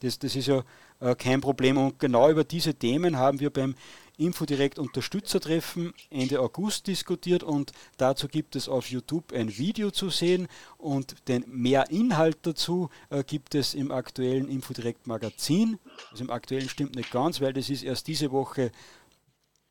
Das, 0.00 0.18
das 0.18 0.36
ist 0.36 0.46
ja 0.46 0.62
äh, 1.00 1.14
kein 1.14 1.40
Problem. 1.40 1.76
Und 1.78 1.98
genau 1.98 2.30
über 2.30 2.44
diese 2.44 2.74
Themen 2.74 3.16
haben 3.16 3.40
wir 3.40 3.50
beim 3.50 3.74
Infodirekt 4.18 4.78
Unterstützertreffen 4.78 5.92
Ende 6.08 6.40
August 6.40 6.86
diskutiert 6.86 7.42
und 7.42 7.72
dazu 7.98 8.28
gibt 8.28 8.56
es 8.56 8.66
auf 8.66 8.90
YouTube 8.90 9.32
ein 9.32 9.58
Video 9.58 9.90
zu 9.90 10.08
sehen 10.08 10.48
und 10.78 11.28
den 11.28 11.44
mehr 11.48 11.90
Inhalt 11.90 12.38
dazu 12.42 12.88
äh, 13.10 13.22
gibt 13.24 13.54
es 13.54 13.74
im 13.74 13.90
aktuellen 13.90 14.48
Infodirekt 14.48 15.06
Magazin. 15.06 15.78
Also 16.10 16.24
im 16.24 16.30
aktuellen 16.30 16.70
stimmt 16.70 16.96
nicht 16.96 17.10
ganz, 17.10 17.42
weil 17.42 17.52
das 17.52 17.68
ist 17.68 17.82
erst 17.82 18.06
diese 18.06 18.32
Woche 18.32 18.72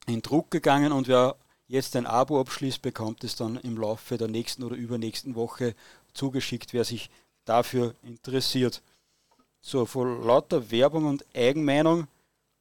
in 0.06 0.22
Druck 0.22 0.52
gegangen 0.52 0.92
und 0.92 1.08
wer 1.08 1.38
jetzt 1.68 1.96
ein 1.96 2.06
Abo 2.06 2.40
abschließt, 2.40 2.84
bekommt 2.84 3.24
es 3.24 3.36
dann 3.36 3.58
im 3.58 3.78
Laufe 3.78 4.18
der 4.18 4.28
nächsten 4.28 4.64
oder 4.64 4.76
übernächsten 4.76 5.34
Woche 5.34 5.74
zugeschickt, 6.14 6.72
wer 6.74 6.84
sich 6.84 7.10
dafür 7.46 7.96
interessiert. 8.04 8.84
So, 9.68 9.88
vor 9.88 10.06
lauter 10.06 10.70
Werbung 10.70 11.06
und 11.06 11.26
Eigenmeinung 11.36 12.06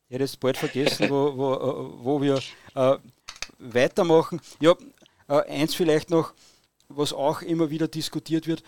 ich 0.09 0.15
hätte 0.15 0.25
es 0.25 0.39
bald 0.39 0.57
vergessen, 0.57 1.11
wo, 1.11 1.37
wo, 1.37 1.53
äh, 1.53 2.05
wo 2.05 2.23
wir 2.23 2.41
äh, 2.75 2.97
weitermachen. 3.59 4.41
Ja, 4.59 4.75
äh, 5.29 5.43
eins 5.51 5.75
vielleicht 5.75 6.09
noch, 6.09 6.33
was 6.89 7.13
auch 7.13 7.43
immer 7.43 7.69
wieder 7.69 7.89
diskutiert 7.89 8.47
wird, 8.47 8.63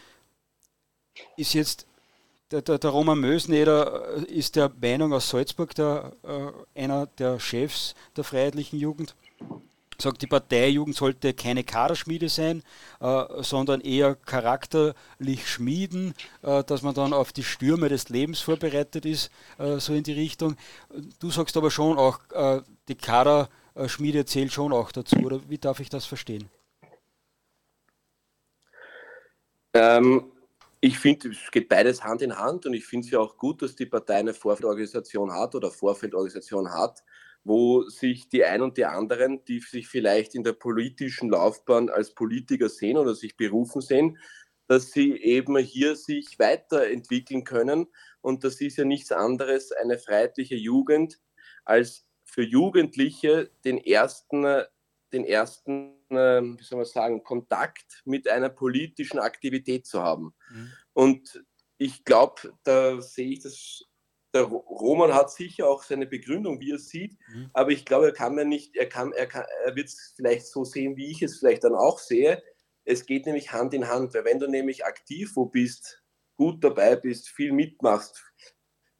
ist 1.39 1.55
jetzt 1.55 1.87
der, 2.51 2.61
der, 2.61 2.79
der 2.79 2.91
Roman 2.91 3.19
Mösneder 3.19 4.19
äh, 4.19 4.25
ist 4.25 4.57
der 4.57 4.71
Meinung 4.83 5.15
aus 5.15 5.31
Salzburg, 5.31 5.75
der, 5.75 6.13
äh, 6.23 6.83
einer 6.83 7.07
der 7.07 7.41
Chefs 7.41 7.95
der 8.17 8.25
Freiheitlichen 8.25 8.79
Jugend, 8.79 9.15
sagt, 10.03 10.23
die 10.23 10.27
Parteijugend 10.27 10.97
sollte 10.97 11.35
keine 11.35 11.65
Kaderschmiede 11.65 12.29
sein, 12.29 12.63
äh, 13.01 13.25
sondern 13.43 13.81
eher 13.81 14.15
charakterlich 14.15 15.49
schmieden, 15.49 16.15
äh, 16.43 16.65
dass 16.65 16.83
man 16.83 16.95
dann 16.95 17.13
auf 17.13 17.33
die 17.33 17.45
Stürme 17.45 17.89
des 17.89 18.09
Lebens 18.09 18.41
vorbereitet 18.41 19.07
ist, 19.07 19.31
äh, 19.59 19.79
so 19.79 19.95
in 19.95 20.03
die 20.03 20.13
Richtung. 20.13 20.57
Du 21.21 21.31
sagst 21.31 21.57
aber 21.57 21.71
schon 21.71 21.99
auch, 21.99 22.21
äh, 22.33 22.61
die 22.89 22.95
Kaderschmiede 22.95 24.25
zählt 24.25 24.53
schon 24.53 24.73
auch 24.73 24.93
dazu, 24.93 25.17
oder 25.17 25.41
wie 25.49 25.59
darf 25.59 25.81
ich 25.81 25.89
das 25.89 26.07
verstehen? 26.07 26.49
Ähm, 29.75 30.33
ich 30.81 30.99
finde, 30.99 31.31
es 31.31 31.51
geht 31.51 31.69
beides 31.69 32.03
Hand 32.03 32.23
in 32.23 32.37
Hand 32.37 32.67
und 32.67 32.75
ich 32.75 32.87
finde 32.87 33.07
es 33.07 33.11
ja 33.11 33.19
auch 33.19 33.37
gut, 33.37 33.63
dass 33.63 33.75
die 33.75 33.87
Partei 33.87 34.17
eine 34.17 34.35
Vorfeldorganisation 34.35 35.33
hat 35.33 35.55
oder 35.55 35.71
Vorfeldorganisation 35.71 36.71
hat, 36.71 37.03
wo 37.47 37.89
sich 37.89 38.29
die 38.29 38.45
einen 38.45 38.65
und 38.65 38.77
die 38.77 38.87
anderen, 38.87 39.45
die 39.45 39.61
sich 39.61 39.87
vielleicht 39.87 40.35
in 40.35 40.43
der 40.43 40.53
politischen 40.53 41.31
Laufbahn 41.31 41.89
als 41.89 42.13
Politiker 42.13 42.69
sehen 42.69 42.97
oder 42.97 43.15
sich 43.15 43.37
berufen 43.37 43.81
sehen, 43.81 44.19
dass 44.67 44.91
sie 44.91 45.13
eben 45.13 45.57
hier 45.59 45.95
sich 45.95 46.41
weiterentwickeln 46.41 47.45
können. 47.45 47.87
Und 48.21 48.43
das 48.43 48.61
ist 48.61 48.79
ja 48.79 48.85
nichts 48.85 49.13
anderes, 49.13 49.71
eine 49.71 49.97
freiheitliche 49.97 50.57
Jugend, 50.57 51.21
als 51.65 52.09
für 52.25 52.43
Jugendliche 52.43 53.53
den 53.65 53.79
ersten, 53.79 54.45
den 55.13 55.25
ersten, 55.25 55.95
wie 56.11 56.63
soll 56.65 56.79
man 56.79 56.85
sagen, 56.85 57.23
Kontakt 57.23 58.03
mit 58.05 58.29
einer 58.29 58.49
politischen 58.49 59.21
Aktivität 59.21 59.87
zu 59.87 60.03
haben. 60.03 60.35
Mhm. 60.51 60.73
Und 60.95 61.45
ich 61.79 62.05
glaube, 62.05 62.55
da 62.65 63.01
sehe 63.01 63.29
ich 63.29 63.41
das 63.41 63.85
der 64.37 64.45
Roman 64.45 65.15
hat 65.15 65.31
sicher 65.31 65.69
auch 65.69 65.83
seine 65.83 66.07
Begründung, 66.07 66.61
wie 66.61 66.71
er 66.71 66.77
es 66.77 66.89
sieht, 66.89 67.17
mhm. 67.29 67.51
aber 67.53 67.71
ich 67.71 67.85
glaube, 67.85 68.07
er 68.07 68.13
kann 68.13 68.35
mir 68.35 68.45
nicht, 68.45 68.77
er 68.77 68.89
kann, 68.89 69.13
er 69.13 69.27
kann, 69.27 69.45
er 69.65 69.75
wird 69.75 69.89
es 69.89 70.15
vielleicht 70.17 70.47
so 70.47 70.65
sehen, 70.65 70.97
wie 70.97 71.11
ich 71.11 71.23
es 71.23 71.39
vielleicht 71.39 71.65
dann 71.65 71.75
auch 71.75 71.99
sehe. 71.99 72.43
Es 72.85 73.07
geht 73.07 73.27
nämlich 73.27 73.53
Hand 73.53 73.75
in 73.75 73.89
Hand, 73.89 74.15
weil 74.15 74.25
wenn 74.25 74.39
du 74.39 74.47
nämlich 74.47 74.85
aktiv 74.85 75.33
wo 75.35 75.47
bist, 75.47 76.03
gut 76.37 76.63
dabei 76.63 76.97
bist, 76.97 77.29
viel 77.29 77.53
mitmachst, 77.53 78.23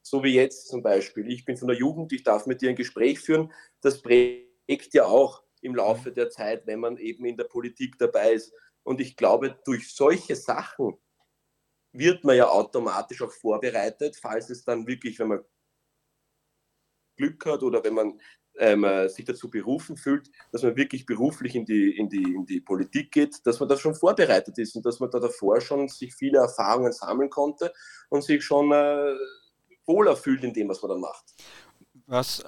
so 0.03 0.23
wie 0.25 0.35
jetzt 0.35 0.69
zum 0.69 0.83
Beispiel. 0.83 1.31
Ich 1.31 1.45
bin 1.45 1.57
von 1.57 1.69
der 1.69 1.77
Jugend, 1.77 2.13
ich 2.13 2.23
darf 2.23 2.47
mit 2.47 2.63
dir 2.63 2.71
ein 2.71 2.77
Gespräch 2.77 3.21
führen. 3.21 3.53
Das 3.81 4.01
prägt 4.01 4.95
ja 4.95 5.05
auch 5.05 5.43
im 5.61 5.75
Laufe 5.75 6.13
der 6.13 6.31
Zeit, 6.31 6.67
wenn 6.67 6.81
man 6.81 6.97
eben 6.97 7.25
in 7.25 7.37
der 7.37 7.45
Politik 7.45 7.99
dabei 7.99 8.33
ist. 8.33 8.53
Und 8.85 9.01
ich 9.01 9.17
glaube, 9.17 9.59
durch 9.65 9.93
solche 9.93 10.37
Sachen 10.37 10.97
wird 11.99 12.25
man 12.25 12.37
ja 12.37 12.49
automatisch 12.49 13.23
auch 13.23 13.33
vorbereitet, 13.33 14.17
falls 14.17 14.51
es 14.51 14.65
dann 14.65 14.87
wirklich, 14.87 15.19
wenn 15.19 15.29
man 15.29 15.45
Glück 17.17 17.45
hat 17.47 17.63
oder 17.63 17.83
wenn 17.83 17.95
man 17.95 18.21
ähm, 18.59 18.85
äh, 18.85 19.09
sich 19.09 19.25
dazu 19.25 19.51
berufen 19.51 19.97
fühlt, 19.97 20.31
dass 20.53 20.63
man 20.63 20.77
wirklich 20.77 21.07
beruflich 21.07 21.55
in 21.55 21.65
die, 21.65 21.97
in, 21.97 22.09
die, 22.09 22.23
in 22.23 22.47
die 22.47 22.61
Politik 22.61 23.13
geht, 23.13 23.47
dass 23.47 23.61
man 23.61 23.69
da 23.69 23.77
schon 23.77 23.95
vorbereitet 23.95 24.59
ist 24.59 24.77
und 24.77 24.87
dass 24.87 25.01
man 25.01 25.11
da 25.11 25.19
davor 25.19 25.61
schon 25.61 25.89
sich 25.89 26.15
viele 26.15 26.39
Erfahrungen 26.39 26.93
sammeln 26.93 27.31
konnte 27.31 27.73
und 28.09 28.23
sich 28.23 28.45
schon 28.45 28.73
äh, 28.73 29.15
wohler 29.87 30.17
fühlt 30.17 30.43
in 30.45 30.53
dem, 30.53 30.69
was 30.69 30.83
man 30.83 30.91
dann 30.91 31.01
macht 31.01 31.25
was, 32.07 32.45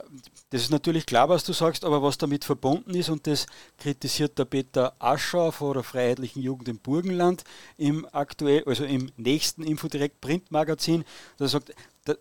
das 0.50 0.62
ist 0.62 0.70
natürlich 0.70 1.04
klar, 1.04 1.28
was 1.28 1.44
du 1.44 1.52
sagst, 1.52 1.84
aber 1.84 2.02
was 2.02 2.18
damit 2.18 2.44
verbunden 2.44 2.94
ist, 2.94 3.08
und 3.08 3.26
das 3.26 3.46
kritisiert 3.76 4.38
der 4.38 4.44
Peter 4.44 4.94
Ascher 4.98 5.52
von 5.52 5.74
der 5.74 5.82
Freiheitlichen 5.82 6.42
Jugend 6.42 6.68
im 6.68 6.78
Burgenland 6.78 7.44
im 7.76 8.06
aktuell, 8.12 8.62
also 8.66 8.84
im 8.84 9.10
nächsten 9.16 9.62
Infodirekt 9.64 10.20
Printmagazin, 10.20 11.04
der 11.38 11.48
sagt, 11.48 11.74
da, 12.04 12.14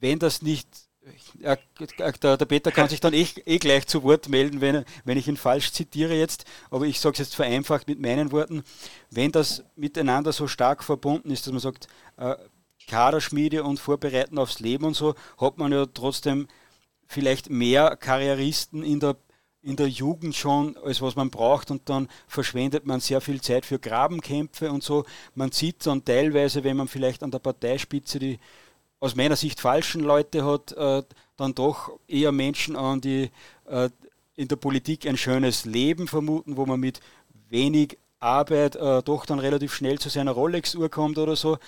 wenn 0.00 0.18
das 0.18 0.42
nicht 0.42 0.68
der, 1.34 2.36
der, 2.36 2.44
Peter 2.44 2.70
kann 2.70 2.88
sich 2.88 3.00
dann 3.00 3.14
eh, 3.14 3.26
eh, 3.46 3.58
gleich 3.58 3.86
zu 3.86 4.02
Wort 4.02 4.28
melden, 4.28 4.60
wenn, 4.60 4.84
wenn 5.04 5.16
ich 5.16 5.26
ihn 5.26 5.38
falsch 5.38 5.72
zitiere 5.72 6.14
jetzt, 6.14 6.44
aber 6.70 6.84
ich 6.84 7.00
sage 7.00 7.14
es 7.14 7.18
jetzt 7.18 7.34
vereinfacht 7.34 7.88
mit 7.88 7.98
meinen 7.98 8.30
Worten, 8.30 8.62
wenn 9.10 9.32
das 9.32 9.64
miteinander 9.76 10.32
so 10.32 10.48
stark 10.48 10.84
verbunden 10.84 11.30
ist, 11.30 11.46
dass 11.46 11.52
man 11.52 11.60
sagt, 11.60 11.88
äh, 12.18 12.36
Kaderschmiede 12.88 13.62
und 13.62 13.78
Vorbereiten 13.78 14.38
aufs 14.38 14.58
Leben 14.58 14.84
und 14.84 14.96
so, 14.96 15.14
hat 15.40 15.58
man 15.58 15.70
ja 15.70 15.86
trotzdem 15.86 16.48
vielleicht 17.06 17.50
mehr 17.50 17.96
Karrieristen 17.96 18.82
in 18.82 18.98
der, 18.98 19.16
in 19.62 19.76
der 19.76 19.88
Jugend 19.88 20.34
schon, 20.34 20.76
als 20.78 21.00
was 21.00 21.14
man 21.14 21.30
braucht 21.30 21.70
und 21.70 21.88
dann 21.88 22.08
verschwendet 22.26 22.86
man 22.86 23.00
sehr 23.00 23.20
viel 23.20 23.40
Zeit 23.40 23.64
für 23.64 23.78
Grabenkämpfe 23.78 24.72
und 24.72 24.82
so. 24.82 25.04
Man 25.34 25.52
sieht 25.52 25.86
dann 25.86 26.04
teilweise, 26.04 26.64
wenn 26.64 26.76
man 26.76 26.88
vielleicht 26.88 27.22
an 27.22 27.30
der 27.30 27.38
Parteispitze 27.38 28.18
die 28.18 28.38
aus 29.00 29.14
meiner 29.14 29.36
Sicht 29.36 29.60
falschen 29.60 30.02
Leute 30.02 30.44
hat, 30.44 30.72
äh, 30.72 31.02
dann 31.36 31.54
doch 31.54 31.92
eher 32.08 32.32
Menschen 32.32 32.74
an, 32.74 33.00
die 33.00 33.30
äh, 33.66 33.90
in 34.34 34.48
der 34.48 34.56
Politik 34.56 35.06
ein 35.06 35.16
schönes 35.16 35.64
Leben 35.64 36.08
vermuten, 36.08 36.56
wo 36.56 36.66
man 36.66 36.80
mit 36.80 37.00
wenig 37.48 37.98
Arbeit 38.20 38.76
äh, 38.76 39.02
doch 39.02 39.26
dann 39.26 39.38
relativ 39.38 39.72
schnell 39.72 39.98
zu 39.98 40.08
seiner 40.08 40.32
Rolex-Uhr 40.32 40.88
kommt 40.88 41.18
oder 41.18 41.36
so. 41.36 41.58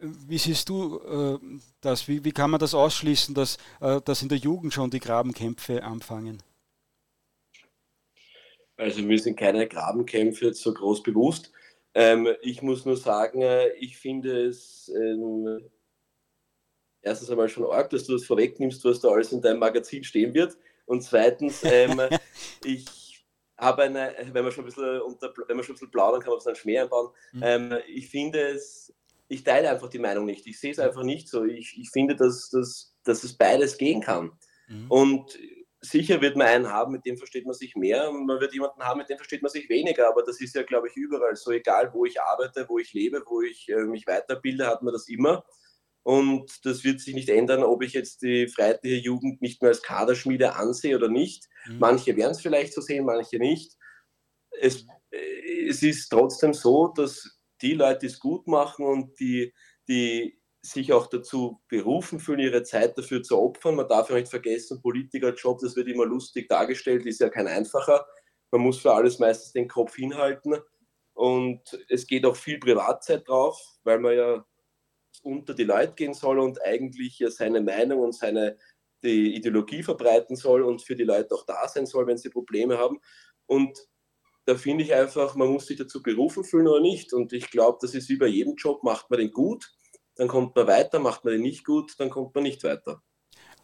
Wie 0.00 0.38
siehst 0.38 0.68
du 0.68 0.98
äh, 0.98 1.58
das? 1.80 2.08
Wie, 2.08 2.24
wie, 2.24 2.32
kann 2.32 2.50
man 2.50 2.60
das 2.60 2.74
ausschließen, 2.74 3.34
dass, 3.34 3.58
äh, 3.80 4.00
dass 4.04 4.22
in 4.22 4.28
der 4.28 4.38
Jugend 4.38 4.72
schon 4.72 4.90
die 4.90 5.00
Grabenkämpfe 5.00 5.82
anfangen? 5.82 6.42
Also 8.76 9.02
mir 9.02 9.18
sind 9.18 9.36
keine 9.36 9.66
Grabenkämpfe 9.66 10.46
jetzt 10.46 10.62
so 10.62 10.72
groß 10.72 11.02
bewusst. 11.02 11.52
Ähm, 11.94 12.28
ich 12.42 12.62
muss 12.62 12.84
nur 12.84 12.96
sagen, 12.96 13.42
äh, 13.42 13.70
ich 13.70 13.96
finde 13.96 14.46
es 14.46 14.90
ähm, 14.94 15.68
erstens 17.02 17.30
einmal 17.30 17.48
schon 17.48 17.64
arg, 17.64 17.90
dass 17.90 18.04
du 18.04 18.12
das 18.12 18.24
vorwegnimmst, 18.24 18.84
was 18.84 19.00
da 19.00 19.08
alles 19.08 19.32
in 19.32 19.42
deinem 19.42 19.58
Magazin 19.58 20.04
stehen 20.04 20.32
wird. 20.34 20.56
Und 20.86 21.02
zweitens, 21.02 21.64
ähm, 21.64 22.00
ich 22.64 23.26
habe 23.56 23.82
eine, 23.82 24.14
wenn 24.32 24.44
man 24.44 24.52
schon 24.52 24.64
ein 24.64 24.66
bisschen 24.66 25.00
unter, 25.00 25.34
wenn 25.48 25.56
man 25.56 25.64
schon 25.64 25.72
ein 25.72 25.76
bisschen 25.76 25.90
plaudern 25.90 26.20
kann, 26.20 26.30
man 26.30 26.40
so 26.40 26.50
einen 26.50 26.56
Schmäh 26.56 26.78
einbauen. 26.78 27.10
Mhm. 27.32 27.42
Ähm, 27.42 27.74
ich 27.88 28.08
finde 28.08 28.40
es 28.40 28.94
ich 29.28 29.44
teile 29.44 29.70
einfach 29.70 29.88
die 29.88 29.98
Meinung 29.98 30.24
nicht. 30.24 30.46
Ich 30.46 30.58
sehe 30.58 30.72
es 30.72 30.78
einfach 30.78 31.02
nicht 31.02 31.28
so. 31.28 31.44
Ich, 31.44 31.78
ich 31.78 31.90
finde, 31.90 32.16
dass, 32.16 32.48
dass, 32.50 32.94
dass 33.04 33.24
es 33.24 33.36
beides 33.36 33.76
gehen 33.76 34.00
kann. 34.00 34.32
Mhm. 34.68 34.90
Und 34.90 35.38
sicher 35.80 36.20
wird 36.20 36.36
man 36.36 36.46
einen 36.46 36.68
haben, 36.68 36.92
mit 36.92 37.04
dem 37.04 37.18
versteht 37.18 37.44
man 37.44 37.54
sich 37.54 37.76
mehr. 37.76 38.08
Und 38.08 38.26
man 38.26 38.40
wird 38.40 38.54
jemanden 38.54 38.82
haben, 38.82 38.98
mit 38.98 39.10
dem 39.10 39.18
versteht 39.18 39.42
man 39.42 39.50
sich 39.50 39.68
weniger. 39.68 40.08
Aber 40.08 40.22
das 40.22 40.40
ist 40.40 40.54
ja, 40.54 40.62
glaube 40.62 40.88
ich, 40.88 40.96
überall 40.96 41.36
so. 41.36 41.50
Egal, 41.50 41.92
wo 41.92 42.06
ich 42.06 42.20
arbeite, 42.20 42.66
wo 42.68 42.78
ich 42.78 42.94
lebe, 42.94 43.22
wo 43.26 43.42
ich 43.42 43.68
äh, 43.68 43.84
mich 43.84 44.06
weiterbilde, 44.06 44.66
hat 44.66 44.82
man 44.82 44.92
das 44.92 45.08
immer. 45.08 45.44
Und 46.02 46.64
das 46.64 46.84
wird 46.84 47.00
sich 47.00 47.14
nicht 47.14 47.28
ändern, 47.28 47.62
ob 47.62 47.82
ich 47.82 47.92
jetzt 47.92 48.22
die 48.22 48.48
freiheitliche 48.48 48.96
Jugend 48.96 49.42
nicht 49.42 49.60
mehr 49.60 49.70
als 49.70 49.82
Kaderschmiede 49.82 50.56
ansehe 50.56 50.96
oder 50.96 51.08
nicht. 51.08 51.44
Mhm. 51.66 51.80
Manche 51.80 52.16
werden 52.16 52.30
es 52.32 52.40
vielleicht 52.40 52.72
so 52.72 52.80
sehen, 52.80 53.04
manche 53.04 53.38
nicht. 53.38 53.76
Es, 54.58 54.86
äh, 55.10 55.68
es 55.68 55.82
ist 55.82 56.08
trotzdem 56.08 56.54
so, 56.54 56.88
dass 56.88 57.37
die 57.62 57.74
Leute, 57.74 58.00
die 58.00 58.06
es 58.06 58.20
gut 58.20 58.46
machen 58.46 58.86
und 58.86 59.18
die, 59.20 59.52
die 59.88 60.40
sich 60.60 60.92
auch 60.92 61.06
dazu 61.06 61.60
berufen 61.68 62.20
fühlen, 62.20 62.40
ihre 62.40 62.62
Zeit 62.62 62.98
dafür 62.98 63.22
zu 63.22 63.38
opfern. 63.38 63.76
Man 63.76 63.88
darf 63.88 64.10
ja 64.10 64.16
nicht 64.16 64.28
vergessen, 64.28 64.82
Politikerjob, 64.82 65.60
das 65.60 65.76
wird 65.76 65.88
immer 65.88 66.04
lustig 66.04 66.48
dargestellt, 66.48 67.06
ist 67.06 67.20
ja 67.20 67.28
kein 67.28 67.46
einfacher. 67.46 68.06
Man 68.50 68.62
muss 68.62 68.78
für 68.78 68.92
alles 68.92 69.18
meistens 69.18 69.52
den 69.52 69.68
Kopf 69.68 69.94
hinhalten 69.96 70.56
und 71.14 71.62
es 71.88 72.06
geht 72.06 72.24
auch 72.24 72.36
viel 72.36 72.58
Privatzeit 72.58 73.28
drauf, 73.28 73.60
weil 73.84 73.98
man 73.98 74.16
ja 74.16 74.46
unter 75.22 75.54
die 75.54 75.64
Leute 75.64 75.94
gehen 75.94 76.14
soll 76.14 76.38
und 76.38 76.62
eigentlich 76.62 77.18
ja 77.18 77.30
seine 77.30 77.60
Meinung 77.60 78.00
und 78.00 78.14
seine 78.14 78.56
die 79.02 79.36
Ideologie 79.36 79.82
verbreiten 79.82 80.36
soll 80.36 80.62
und 80.62 80.82
für 80.82 80.96
die 80.96 81.04
Leute 81.04 81.34
auch 81.34 81.44
da 81.44 81.68
sein 81.68 81.86
soll, 81.86 82.06
wenn 82.06 82.18
sie 82.18 82.30
Probleme 82.30 82.78
haben. 82.78 83.00
Und 83.46 83.78
da 84.48 84.54
finde 84.54 84.82
ich 84.82 84.94
einfach, 84.94 85.34
man 85.34 85.48
muss 85.48 85.66
sich 85.66 85.76
dazu 85.76 86.02
berufen 86.02 86.42
fühlen 86.42 86.68
oder 86.68 86.80
nicht. 86.80 87.12
Und 87.12 87.34
ich 87.34 87.50
glaube, 87.50 87.76
das 87.82 87.94
ist 87.94 88.08
wie 88.08 88.16
bei 88.16 88.28
jedem 88.28 88.54
Job, 88.56 88.82
macht 88.82 89.10
man 89.10 89.20
den 89.20 89.30
gut, 89.30 89.70
dann 90.16 90.26
kommt 90.26 90.56
man 90.56 90.66
weiter, 90.66 91.00
macht 91.00 91.22
man 91.22 91.34
den 91.34 91.42
nicht 91.42 91.66
gut, 91.66 91.92
dann 91.98 92.08
kommt 92.08 92.34
man 92.34 92.44
nicht 92.44 92.64
weiter. 92.64 93.02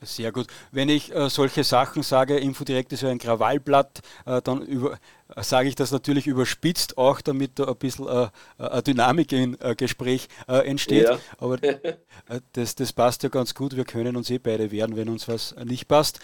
Sehr 0.03 0.31
gut. 0.31 0.49
Wenn 0.73 0.91
ich 0.91 1.15
äh, 1.15 1.31
solche 1.31 1.65
Sachen 1.65 2.03
sage, 2.03 2.37
Infodirekt 2.37 2.93
ist 2.93 3.03
ja 3.03 3.09
ein 3.09 3.19
Krawallblatt, 3.19 4.03
äh, 4.27 4.43
dann 4.43 4.61
über, 4.61 4.99
äh, 5.35 5.43
sage 5.43 5.71
ich 5.71 5.75
das 5.75 5.91
natürlich 5.91 6.27
überspitzt, 6.27 6.99
auch 6.99 7.23
damit 7.23 7.59
da 7.59 7.69
ein 7.69 7.77
bisschen 7.77 8.07
äh, 8.07 8.29
eine 8.59 8.83
Dynamik 8.83 9.33
im 9.33 9.57
äh, 9.61 9.75
Gespräch 9.75 10.29
äh, 10.47 10.69
entsteht. 10.69 11.05
Ja. 11.05 11.19
Aber 11.39 11.57
das, 12.53 12.75
das 12.75 12.93
passt 12.93 13.23
ja 13.23 13.31
ganz 13.31 13.55
gut. 13.55 13.75
Wir 13.75 13.87
können 13.87 14.17
uns 14.17 14.29
eh 14.29 14.39
beide 14.39 14.71
wehren, 14.71 14.97
wenn 14.97 15.09
uns 15.09 15.29
was 15.29 15.55
nicht 15.65 15.89
passt. 15.89 16.21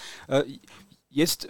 jetzt 1.08 1.48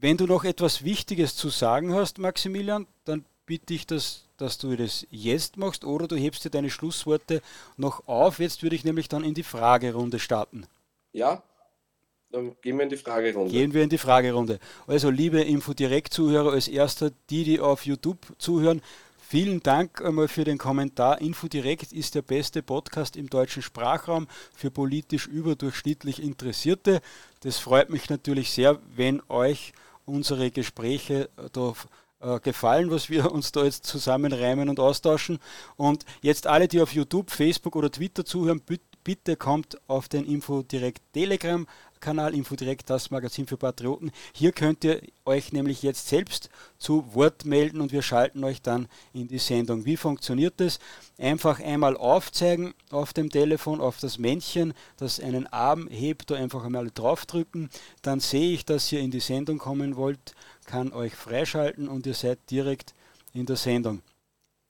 wenn 0.00 0.16
du 0.16 0.26
noch 0.26 0.44
etwas 0.44 0.84
Wichtiges 0.84 1.36
zu 1.36 1.48
sagen 1.48 1.94
hast, 1.94 2.18
Maximilian, 2.18 2.86
dann 3.04 3.24
bitte 3.46 3.74
ich, 3.74 3.86
dass, 3.86 4.24
dass 4.36 4.58
du 4.58 4.76
das 4.76 5.06
jetzt 5.10 5.56
machst 5.56 5.84
oder 5.84 6.08
du 6.08 6.16
hebst 6.16 6.44
dir 6.44 6.50
deine 6.50 6.70
Schlussworte 6.70 7.42
noch 7.76 8.06
auf. 8.06 8.38
Jetzt 8.38 8.62
würde 8.62 8.76
ich 8.76 8.84
nämlich 8.84 9.08
dann 9.08 9.24
in 9.24 9.34
die 9.34 9.42
Fragerunde 9.42 10.18
starten. 10.18 10.66
Ja, 11.12 11.42
dann 12.30 12.56
gehen 12.60 12.76
wir 12.76 12.84
in 12.84 12.90
die 12.90 12.96
Fragerunde. 12.96 13.50
Gehen 13.50 13.72
wir 13.72 13.82
in 13.82 13.88
die 13.88 13.98
Fragerunde. 13.98 14.58
Also, 14.86 15.10
liebe 15.10 15.40
Infodirekt-Zuhörer, 15.40 16.52
als 16.52 16.68
erster 16.68 17.10
die, 17.30 17.44
die 17.44 17.60
auf 17.60 17.86
YouTube 17.86 18.18
zuhören, 18.38 18.82
Vielen 19.28 19.60
Dank 19.60 20.04
einmal 20.04 20.28
für 20.28 20.44
den 20.44 20.56
Kommentar. 20.56 21.20
Infodirekt 21.20 21.92
ist 21.92 22.14
der 22.14 22.22
beste 22.22 22.62
Podcast 22.62 23.16
im 23.16 23.28
deutschen 23.28 23.60
Sprachraum 23.60 24.28
für 24.54 24.70
politisch 24.70 25.26
überdurchschnittlich 25.26 26.22
Interessierte. 26.22 27.00
Das 27.40 27.58
freut 27.58 27.90
mich 27.90 28.08
natürlich 28.08 28.52
sehr, 28.52 28.78
wenn 28.94 29.20
euch 29.28 29.72
unsere 30.04 30.52
Gespräche 30.52 31.28
da 31.52 31.72
äh, 32.20 32.38
gefallen, 32.38 32.92
was 32.92 33.10
wir 33.10 33.32
uns 33.32 33.50
da 33.50 33.64
jetzt 33.64 33.84
zusammenreimen 33.84 34.68
und 34.68 34.78
austauschen. 34.78 35.40
Und 35.76 36.04
jetzt 36.22 36.46
alle, 36.46 36.68
die 36.68 36.80
auf 36.80 36.94
YouTube, 36.94 37.32
Facebook 37.32 37.74
oder 37.74 37.90
Twitter 37.90 38.24
zuhören, 38.24 38.62
bitte 39.02 39.34
kommt 39.34 39.76
auf 39.88 40.08
den 40.08 40.24
Info 40.24 40.62
direkt 40.62 41.02
Telegram 41.12 41.66
Kanal 42.06 42.36
Infodirekt, 42.36 42.88
das 42.88 43.10
Magazin 43.10 43.48
für 43.48 43.56
Patrioten. 43.56 44.12
Hier 44.32 44.52
könnt 44.52 44.84
ihr 44.84 45.02
euch 45.24 45.52
nämlich 45.52 45.82
jetzt 45.82 46.06
selbst 46.06 46.50
zu 46.78 47.12
Wort 47.14 47.44
melden 47.44 47.80
und 47.80 47.90
wir 47.90 48.02
schalten 48.02 48.44
euch 48.44 48.62
dann 48.62 48.86
in 49.12 49.26
die 49.26 49.40
Sendung. 49.40 49.84
Wie 49.86 49.96
funktioniert 49.96 50.54
das? 50.58 50.78
Einfach 51.18 51.58
einmal 51.58 51.96
aufzeigen 51.96 52.74
auf 52.92 53.12
dem 53.12 53.28
Telefon, 53.28 53.80
auf 53.80 53.98
das 53.98 54.18
Männchen, 54.18 54.72
das 54.98 55.18
einen 55.18 55.48
Arm 55.48 55.88
hebt, 55.88 56.30
da 56.30 56.36
einfach 56.36 56.62
einmal 56.62 56.92
draufdrücken. 56.94 57.70
Dann 58.02 58.20
sehe 58.20 58.52
ich, 58.52 58.64
dass 58.64 58.92
ihr 58.92 59.00
in 59.00 59.10
die 59.10 59.18
Sendung 59.18 59.58
kommen 59.58 59.96
wollt, 59.96 60.36
kann 60.64 60.92
euch 60.92 61.16
freischalten 61.16 61.88
und 61.88 62.06
ihr 62.06 62.14
seid 62.14 62.38
direkt 62.52 62.94
in 63.34 63.46
der 63.46 63.56
Sendung. 63.56 64.00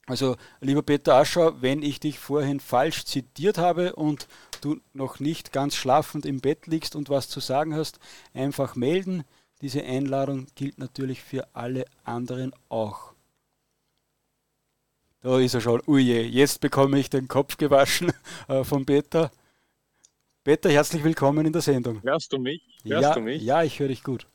Also, 0.06 0.36
lieber 0.60 0.82
Peter 0.82 1.16
Aschau, 1.16 1.60
wenn 1.60 1.82
ich 1.82 1.98
dich 1.98 2.20
vorhin 2.20 2.60
falsch 2.60 3.04
zitiert 3.04 3.58
habe 3.58 3.96
und 3.96 4.28
du 4.60 4.80
noch 4.92 5.18
nicht 5.18 5.52
ganz 5.52 5.74
schlafend 5.74 6.24
im 6.24 6.40
Bett 6.40 6.68
liegst 6.68 6.94
und 6.94 7.10
was 7.10 7.28
zu 7.28 7.40
sagen 7.40 7.74
hast, 7.74 7.98
einfach 8.32 8.76
melden. 8.76 9.24
Diese 9.62 9.82
Einladung 9.82 10.46
gilt 10.54 10.78
natürlich 10.78 11.22
für 11.22 11.48
alle 11.54 11.86
anderen 12.04 12.52
auch. 12.68 13.14
Da 15.22 15.40
ist 15.40 15.54
er 15.54 15.60
schon. 15.60 15.82
Uje, 15.86 16.22
jetzt 16.22 16.60
bekomme 16.60 17.00
ich 17.00 17.10
den 17.10 17.26
Kopf 17.26 17.56
gewaschen 17.56 18.12
äh, 18.48 18.62
von 18.62 18.86
Peter. 18.86 19.32
Peter, 20.44 20.70
herzlich 20.70 21.02
willkommen 21.02 21.46
in 21.46 21.52
der 21.52 21.62
Sendung. 21.62 22.00
Hörst 22.04 22.32
du 22.32 22.38
mich? 22.38 22.62
Hörst 22.84 23.02
ja, 23.02 23.14
du 23.14 23.20
mich? 23.20 23.42
Ja, 23.42 23.64
ich 23.64 23.80
höre 23.80 23.88
dich 23.88 24.04
gut. 24.04 24.28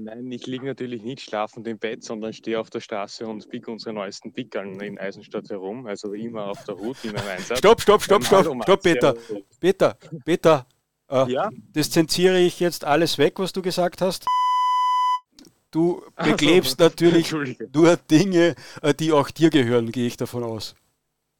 Nein, 0.00 0.30
ich 0.30 0.46
liege 0.46 0.64
natürlich 0.64 1.02
nicht 1.02 1.22
schlafend 1.22 1.66
im 1.66 1.78
Bett, 1.78 2.04
sondern 2.04 2.32
stehe 2.32 2.60
auf 2.60 2.70
der 2.70 2.80
Straße 2.80 3.26
und 3.26 3.48
pick 3.48 3.66
unsere 3.66 3.92
neuesten 3.92 4.32
Pickeln 4.32 4.80
in 4.80 4.96
Eisenstadt 4.96 5.50
herum. 5.50 5.86
Also 5.86 6.12
immer 6.12 6.46
auf 6.46 6.62
der 6.64 6.76
Hut, 6.76 6.96
immer 7.04 7.20
im 7.20 7.28
Einsatz. 7.28 7.58
Stopp, 7.58 7.80
stopp, 7.80 8.02
stopp, 8.02 8.24
stopp, 8.24 8.44
stopp, 8.44 8.62
stopp, 8.62 8.82
Peter. 8.82 9.14
Peter, 9.58 9.98
Peter. 10.24 10.66
Äh, 11.10 11.32
ja? 11.32 11.50
Das 11.72 11.90
zensiere 11.90 12.38
ich 12.38 12.60
jetzt 12.60 12.84
alles 12.84 13.18
weg, 13.18 13.40
was 13.40 13.52
du 13.52 13.60
gesagt 13.60 14.00
hast. 14.00 14.26
Du 15.72 16.02
beklebst 16.16 16.80
also, 16.80 16.90
natürlich 16.90 17.34
nur 17.74 17.96
Dinge, 17.96 18.54
äh, 18.82 18.94
die 18.94 19.12
auch 19.12 19.30
dir 19.30 19.50
gehören, 19.50 19.90
gehe 19.90 20.06
ich 20.06 20.16
davon 20.16 20.44
aus. 20.44 20.76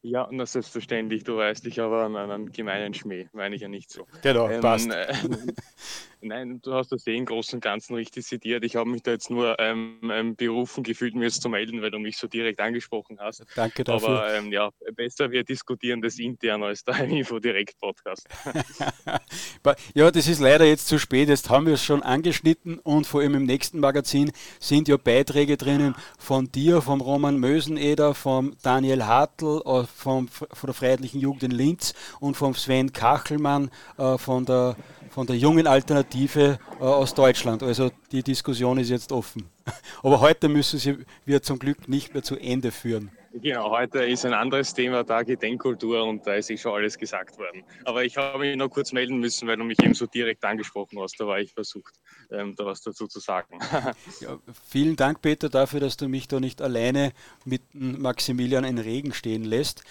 Ja, 0.01 0.27
na 0.31 0.45
selbstverständlich, 0.45 1.23
du 1.23 1.37
weißt, 1.37 1.65
ich 1.65 1.79
habe 1.79 2.05
einen, 2.05 2.15
einen 2.15 2.51
gemeinen 2.51 2.93
Schmäh, 2.93 3.27
meine 3.33 3.55
ich 3.55 3.61
ja 3.61 3.67
nicht 3.67 3.91
so. 3.91 4.05
Genau, 4.21 4.49
ähm, 4.49 4.61
passt. 4.61 4.89
Äh, 4.89 5.13
nein, 6.21 6.59
du 6.61 6.73
hast 6.73 6.91
das 6.91 7.05
eh 7.07 7.15
im 7.15 7.25
Großen 7.25 7.57
und 7.57 7.61
Ganzen 7.61 7.95
richtig 7.95 8.25
zitiert. 8.25 8.63
Ich 8.63 8.75
habe 8.75 8.89
mich 8.89 9.03
da 9.03 9.11
jetzt 9.11 9.29
nur 9.29 9.59
ähm, 9.59 9.99
ähm, 10.11 10.35
berufen 10.35 10.83
gefühlt, 10.83 11.15
mir 11.15 11.25
jetzt 11.25 11.41
zu 11.41 11.49
melden, 11.49 11.81
weil 11.81 11.91
du 11.91 11.99
mich 11.99 12.17
so 12.17 12.27
direkt 12.27 12.59
angesprochen 12.59 13.17
hast. 13.19 13.45
Danke 13.55 13.83
dafür. 13.83 14.09
Aber 14.09 14.33
ähm, 14.33 14.51
ja, 14.51 14.69
besser 14.95 15.31
wir 15.31 15.43
diskutieren 15.43 16.01
das 16.01 16.19
intern 16.19 16.63
als 16.63 16.83
da 16.83 16.97
im 16.97 17.11
Info 17.11 17.39
Direkt 17.39 17.79
Podcast. 17.79 18.27
ja, 19.93 20.11
das 20.11 20.27
ist 20.27 20.39
leider 20.39 20.65
jetzt 20.65 20.87
zu 20.87 20.99
spät. 20.99 21.29
Jetzt 21.29 21.49
haben 21.49 21.65
wir 21.65 21.73
es 21.73 21.83
schon 21.83 22.03
angeschnitten 22.03 22.79
und 22.79 23.07
vor 23.07 23.21
allem 23.21 23.35
im 23.35 23.45
nächsten 23.45 23.79
Magazin 23.79 24.31
sind 24.59 24.87
ja 24.87 24.97
Beiträge 24.97 25.57
drinnen 25.57 25.95
von 26.17 26.51
dir, 26.51 26.81
vom 26.81 27.01
Roman 27.01 27.37
Möseneder, 27.37 28.13
vom 28.13 28.55
Daniel 28.61 29.05
Hartl, 29.05 29.61
äh, 29.65 29.83
vom, 29.83 30.27
von 30.27 30.67
der 30.67 30.73
Freiheitlichen 30.73 31.21
Jugend 31.21 31.43
in 31.43 31.51
Linz 31.51 31.93
und 32.19 32.35
vom 32.35 32.53
Sven 32.55 32.91
Kachelmann 32.91 33.71
äh, 33.97 34.17
von, 34.17 34.45
der, 34.45 34.75
von 35.09 35.25
der 35.25 35.37
jungen 35.37 35.67
Alternative 35.67 36.08
äh, 36.13 36.57
aus 36.79 37.13
Deutschland. 37.13 37.63
Also 37.63 37.91
die 38.11 38.23
Diskussion 38.23 38.77
ist 38.77 38.89
jetzt 38.89 39.11
offen. 39.11 39.49
Aber 40.03 40.21
heute 40.21 40.49
müssen 40.49 40.79
sie 40.79 40.97
wir 41.25 41.41
zum 41.41 41.59
Glück 41.59 41.87
nicht 41.87 42.13
mehr 42.13 42.23
zu 42.23 42.35
Ende 42.35 42.71
führen. 42.71 43.11
Genau, 43.31 43.69
heute 43.69 43.99
ist 43.99 44.25
ein 44.25 44.33
anderes 44.33 44.73
Thema 44.73 45.03
da, 45.03 45.21
Gedenkkultur 45.21 46.03
und 46.03 46.25
da 46.25 46.33
ist 46.33 46.49
eh 46.49 46.57
schon 46.57 46.73
alles 46.73 46.97
gesagt 46.97 47.37
worden. 47.37 47.63
Aber 47.85 48.03
ich 48.03 48.17
habe 48.17 48.39
mich 48.39 48.57
noch 48.57 48.69
kurz 48.69 48.91
melden 48.91 49.19
müssen, 49.19 49.47
weil 49.47 49.57
du 49.57 49.63
mich 49.63 49.81
eben 49.83 49.93
so 49.93 50.07
direkt 50.07 50.43
angesprochen 50.43 50.99
hast. 50.99 51.19
Da 51.19 51.27
war 51.27 51.39
ich 51.39 51.53
versucht, 51.53 51.93
ähm, 52.31 52.55
da 52.55 52.65
was 52.65 52.81
dazu 52.81 53.07
zu 53.07 53.19
sagen. 53.19 53.59
ja, 54.19 54.39
vielen 54.67 54.95
Dank, 54.95 55.21
Peter, 55.21 55.47
dafür, 55.49 55.79
dass 55.79 55.95
du 55.95 56.07
mich 56.07 56.27
da 56.27 56.39
nicht 56.39 56.61
alleine 56.61 57.11
mit 57.45 57.61
Maximilian 57.73 58.63
in 58.63 58.79
Regen 58.79 59.13
stehen 59.13 59.43
lässt. 59.43 59.83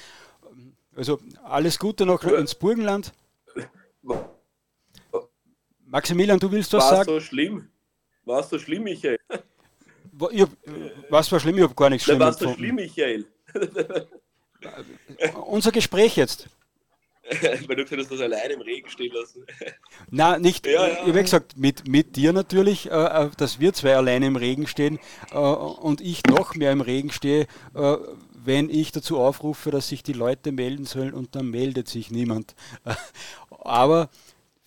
Also 0.96 1.20
alles 1.44 1.78
Gute 1.78 2.06
noch 2.06 2.24
ins 2.24 2.56
Burgenland. 2.56 3.12
Maximilian, 5.90 6.38
du 6.38 6.50
willst 6.50 6.72
was 6.72 6.84
war 6.84 6.96
sagen? 6.96 7.08
War 7.08 7.20
so 7.20 7.20
schlimm? 7.20 7.68
War 8.24 8.42
so 8.42 8.58
schlimm, 8.58 8.84
Michael? 8.84 9.18
Ich 10.30 10.42
hab, 10.42 10.50
was 11.08 11.32
war 11.32 11.40
schlimm? 11.40 11.56
Ich 11.56 11.62
habe 11.62 11.74
gar 11.74 11.90
nichts 11.90 12.04
schlimm 12.04 12.18
War 12.18 12.32
so 12.32 12.52
schlimm, 12.54 12.74
Michael? 12.74 13.26
Unser 15.46 15.72
Gespräch 15.72 16.16
jetzt. 16.16 16.48
Weil 17.66 17.76
du 17.76 17.84
könntest 17.84 18.10
das 18.10 18.20
alleine 18.20 18.54
im 18.54 18.60
Regen 18.60 18.88
stehen 18.88 19.12
lassen. 19.12 19.44
Na, 20.10 20.38
nicht, 20.38 20.66
ja, 20.66 20.86
ja. 20.86 20.92
ich 20.94 21.08
habe 21.08 21.22
gesagt, 21.22 21.56
mit, 21.56 21.86
mit 21.86 22.16
dir 22.16 22.32
natürlich, 22.32 22.90
äh, 22.90 23.24
äh, 23.24 23.30
dass 23.36 23.60
wir 23.60 23.72
zwei 23.74 23.96
alleine 23.96 24.26
im 24.26 24.36
Regen 24.36 24.66
stehen 24.66 24.98
äh, 25.30 25.36
und 25.36 26.00
ich 26.00 26.24
noch 26.24 26.54
mehr 26.54 26.72
im 26.72 26.80
Regen 26.80 27.10
stehe, 27.10 27.46
äh, 27.74 27.96
wenn 28.44 28.70
ich 28.70 28.92
dazu 28.92 29.18
aufrufe, 29.18 29.70
dass 29.70 29.88
sich 29.88 30.02
die 30.02 30.14
Leute 30.14 30.52
melden 30.52 30.86
sollen 30.86 31.12
und 31.12 31.34
dann 31.34 31.50
meldet 31.50 31.88
sich 31.88 32.10
niemand. 32.10 32.54
Aber 33.50 34.08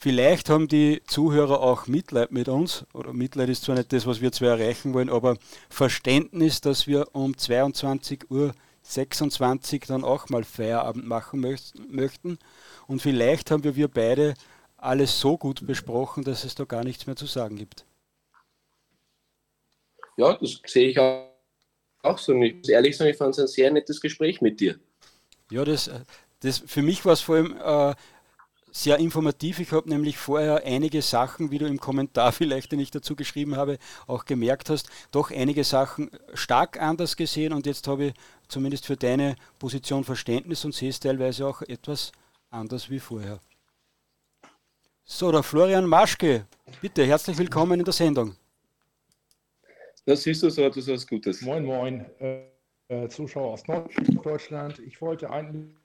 Vielleicht 0.03 0.49
haben 0.49 0.67
die 0.67 1.03
Zuhörer 1.05 1.61
auch 1.61 1.85
Mitleid 1.85 2.31
mit 2.31 2.49
uns, 2.49 2.87
oder 2.91 3.13
Mitleid 3.13 3.49
ist 3.49 3.65
zwar 3.65 3.75
nicht 3.75 3.93
das, 3.93 4.07
was 4.07 4.19
wir 4.19 4.31
zwar 4.31 4.57
erreichen 4.57 4.95
wollen, 4.95 5.11
aber 5.11 5.37
Verständnis, 5.69 6.59
dass 6.59 6.87
wir 6.87 7.13
um 7.13 7.37
22 7.37 8.31
Uhr 8.31 8.51
26 8.81 9.83
dann 9.85 10.03
auch 10.03 10.27
mal 10.29 10.43
Feierabend 10.43 11.05
machen 11.05 11.39
möchten. 11.39 12.39
Und 12.87 13.03
vielleicht 13.03 13.51
haben 13.51 13.63
wir, 13.63 13.75
wir 13.75 13.89
beide 13.89 14.33
alles 14.75 15.19
so 15.19 15.37
gut 15.37 15.67
besprochen, 15.67 16.23
dass 16.23 16.45
es 16.45 16.55
da 16.55 16.63
gar 16.63 16.83
nichts 16.83 17.05
mehr 17.05 17.15
zu 17.15 17.27
sagen 17.27 17.55
gibt. 17.55 17.85
Ja, 20.17 20.33
das 20.33 20.61
sehe 20.65 20.89
ich 20.89 20.97
auch 20.97 22.17
so. 22.17 22.33
Ich 22.41 22.55
muss 22.55 22.69
ehrlich 22.69 22.97
sagen, 22.97 23.11
ich 23.11 23.17
fand 23.17 23.35
es 23.35 23.39
ein 23.39 23.47
sehr 23.47 23.69
nettes 23.69 24.01
Gespräch 24.01 24.41
mit 24.41 24.59
dir. 24.61 24.79
Ja, 25.51 25.63
das, 25.63 25.91
das 26.39 26.57
für 26.57 26.81
mich 26.81 27.05
war 27.05 27.13
es 27.13 27.21
vor 27.21 27.35
allem 27.35 27.55
äh, 27.55 27.93
sehr 28.71 28.97
informativ. 28.97 29.59
Ich 29.59 29.71
habe 29.71 29.89
nämlich 29.89 30.17
vorher 30.17 30.63
einige 30.65 31.01
Sachen, 31.01 31.51
wie 31.51 31.57
du 31.57 31.67
im 31.67 31.79
Kommentar 31.79 32.31
vielleicht, 32.31 32.71
den 32.71 32.79
ich 32.79 32.91
dazu 32.91 33.15
geschrieben 33.15 33.55
habe, 33.55 33.77
auch 34.07 34.25
gemerkt 34.25 34.69
hast, 34.69 34.89
doch 35.11 35.31
einige 35.31 35.63
Sachen 35.63 36.09
stark 36.33 36.81
anders 36.81 37.15
gesehen 37.17 37.53
und 37.53 37.65
jetzt 37.65 37.87
habe 37.87 38.05
ich 38.05 38.13
zumindest 38.47 38.85
für 38.85 38.97
deine 38.97 39.35
Position 39.59 40.03
Verständnis 40.03 40.65
und 40.65 40.73
sehe 40.73 40.89
es 40.89 40.99
teilweise 40.99 41.45
auch 41.45 41.61
etwas 41.61 42.11
anders 42.49 42.89
wie 42.89 42.99
vorher. 42.99 43.39
So, 45.03 45.31
der 45.31 45.43
Florian 45.43 45.85
Maschke, 45.85 46.45
bitte, 46.81 47.03
herzlich 47.05 47.37
willkommen 47.37 47.79
in 47.79 47.85
der 47.85 47.93
Sendung. 47.93 48.35
Das 50.05 50.23
siehst 50.23 50.41
du 50.41 50.49
so, 50.49 50.67
du 50.69 50.87
was 50.87 51.05
Gutes. 51.05 51.41
Moin, 51.41 51.65
moin, 51.65 52.05
äh 52.19 52.51
Zuschauer 53.07 53.53
aus 53.53 53.67
Norddeutschland. 53.67 54.79
Ich 54.79 54.99
wollte 55.01 55.29
eigentlich 55.29 55.80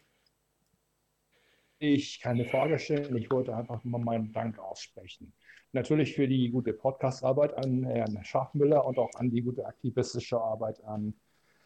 ich 1.79 2.21
keine 2.21 2.45
Frage 2.45 2.79
stellen. 2.79 3.17
Ich 3.17 3.31
wollte 3.31 3.55
einfach 3.55 3.83
mal 3.85 3.99
meinen 3.99 4.33
Dank 4.33 4.59
aussprechen. 4.59 5.33
Natürlich 5.73 6.15
für 6.15 6.27
die 6.27 6.51
gute 6.51 6.73
Podcastarbeit 6.73 7.57
an 7.57 7.85
Herrn 7.85 8.19
Schafmüller 8.23 8.85
und 8.85 8.99
auch 8.99 9.11
an 9.17 9.31
die 9.31 9.43
gute 9.43 9.67
aktivistische 9.67 10.41
Arbeit 10.41 10.83
an 10.85 11.15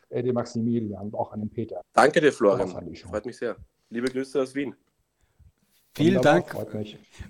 äh, 0.08 0.22
den 0.22 0.34
Maximilian 0.34 1.06
und 1.06 1.14
auch 1.14 1.32
an 1.32 1.40
den 1.40 1.50
Peter. 1.50 1.80
Danke 1.92 2.20
dir, 2.20 2.32
Florian. 2.32 2.68
Freut 2.68 3.26
mich 3.26 3.36
sehr. 3.36 3.56
Liebe 3.90 4.08
Grüße 4.08 4.42
aus 4.42 4.54
Wien. 4.54 4.74
Vielen 5.94 6.22
Dank. 6.22 6.56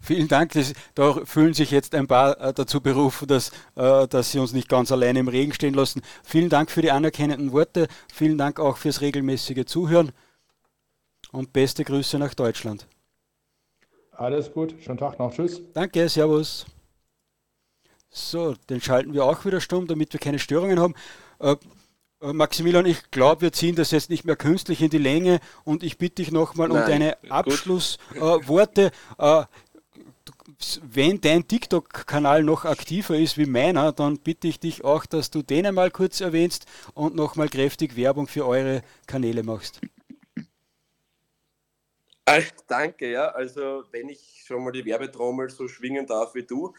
Vielen 0.02 0.28
Dank. 0.28 0.52
Das, 0.52 0.74
da 0.94 1.24
fühlen 1.24 1.54
sich 1.54 1.70
jetzt 1.70 1.94
ein 1.94 2.06
paar 2.06 2.38
äh, 2.40 2.52
dazu 2.52 2.80
berufen, 2.80 3.26
dass, 3.26 3.50
äh, 3.74 4.06
dass 4.06 4.32
Sie 4.32 4.38
uns 4.38 4.52
nicht 4.52 4.68
ganz 4.68 4.92
alleine 4.92 5.18
im 5.18 5.28
Regen 5.28 5.52
stehen 5.52 5.74
lassen. 5.74 6.02
Vielen 6.22 6.50
Dank 6.50 6.70
für 6.70 6.82
die 6.82 6.90
anerkennenden 6.90 7.52
Worte. 7.52 7.88
Vielen 8.12 8.36
Dank 8.38 8.60
auch 8.60 8.76
fürs 8.76 9.00
regelmäßige 9.00 9.64
Zuhören 9.64 10.12
und 11.32 11.52
beste 11.52 11.84
Grüße 11.84 12.18
nach 12.18 12.34
Deutschland. 12.34 12.86
Alles 14.12 14.52
gut, 14.52 14.74
schönen 14.80 14.98
Tag 14.98 15.18
noch, 15.18 15.32
tschüss. 15.32 15.62
Danke, 15.72 16.08
servus. 16.08 16.66
So, 18.10 18.54
den 18.68 18.80
schalten 18.80 19.14
wir 19.14 19.24
auch 19.24 19.44
wieder 19.44 19.60
stumm, 19.60 19.86
damit 19.86 20.12
wir 20.12 20.20
keine 20.20 20.38
Störungen 20.38 20.80
haben. 20.80 20.94
Äh, 21.38 21.56
äh 22.20 22.32
Maximilian, 22.32 22.84
ich 22.86 23.10
glaube, 23.10 23.42
wir 23.42 23.52
ziehen 23.52 23.76
das 23.76 23.92
jetzt 23.92 24.10
nicht 24.10 24.24
mehr 24.24 24.36
künstlich 24.36 24.82
in 24.82 24.90
die 24.90 24.98
Länge 24.98 25.40
und 25.64 25.82
ich 25.82 25.96
bitte 25.96 26.16
dich 26.16 26.32
nochmal 26.32 26.70
um 26.70 26.78
deine 26.78 27.16
Abschlussworte. 27.30 28.90
Äh, 29.16 29.44
wenn 30.82 31.20
dein 31.20 31.48
TikTok-Kanal 31.48 32.42
noch 32.42 32.64
aktiver 32.64 33.16
ist 33.16 33.38
wie 33.38 33.46
meiner, 33.46 33.92
dann 33.92 34.18
bitte 34.18 34.48
ich 34.48 34.60
dich 34.60 34.84
auch, 34.84 35.06
dass 35.06 35.30
du 35.30 35.42
den 35.42 35.66
einmal 35.66 35.90
kurz 35.90 36.20
erwähnst 36.20 36.66
und 36.92 37.14
nochmal 37.14 37.48
kräftig 37.48 37.96
Werbung 37.96 38.26
für 38.26 38.46
eure 38.46 38.82
Kanäle 39.06 39.42
machst. 39.42 39.80
Danke, 42.68 43.10
ja. 43.10 43.28
Also, 43.28 43.84
wenn 43.90 44.08
ich 44.08 44.44
schon 44.46 44.64
mal 44.64 44.72
die 44.72 44.84
Werbetrommel 44.84 45.50
so 45.50 45.68
schwingen 45.68 46.06
darf 46.06 46.34
wie 46.34 46.44
du, 46.44 46.74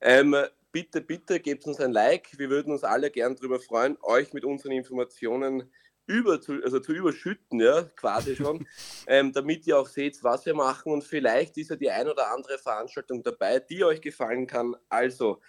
ähm, 0.00 0.34
bitte, 0.72 1.00
bitte 1.00 1.40
gebt 1.40 1.66
uns 1.66 1.80
ein 1.80 1.92
Like. 1.92 2.38
Wir 2.38 2.50
würden 2.50 2.72
uns 2.72 2.84
alle 2.84 3.10
gern 3.10 3.36
darüber 3.36 3.60
freuen, 3.60 3.96
euch 4.02 4.32
mit 4.32 4.44
unseren 4.44 4.72
Informationen 4.72 5.70
über 6.06 6.40
zu, 6.40 6.62
also 6.62 6.78
zu 6.78 6.92
überschütten, 6.92 7.60
ja, 7.60 7.82
quasi 7.96 8.36
schon, 8.36 8.66
ähm, 9.06 9.32
damit 9.32 9.66
ihr 9.66 9.78
auch 9.78 9.88
seht, 9.88 10.22
was 10.22 10.46
wir 10.46 10.54
machen 10.54 10.92
und 10.92 11.02
vielleicht 11.02 11.56
ist 11.58 11.70
ja 11.70 11.76
die 11.76 11.90
ein 11.90 12.08
oder 12.08 12.32
andere 12.32 12.58
Veranstaltung 12.58 13.22
dabei, 13.22 13.58
die 13.58 13.84
euch 13.84 14.00
gefallen 14.00 14.46
kann. 14.46 14.76
Also 14.88 15.40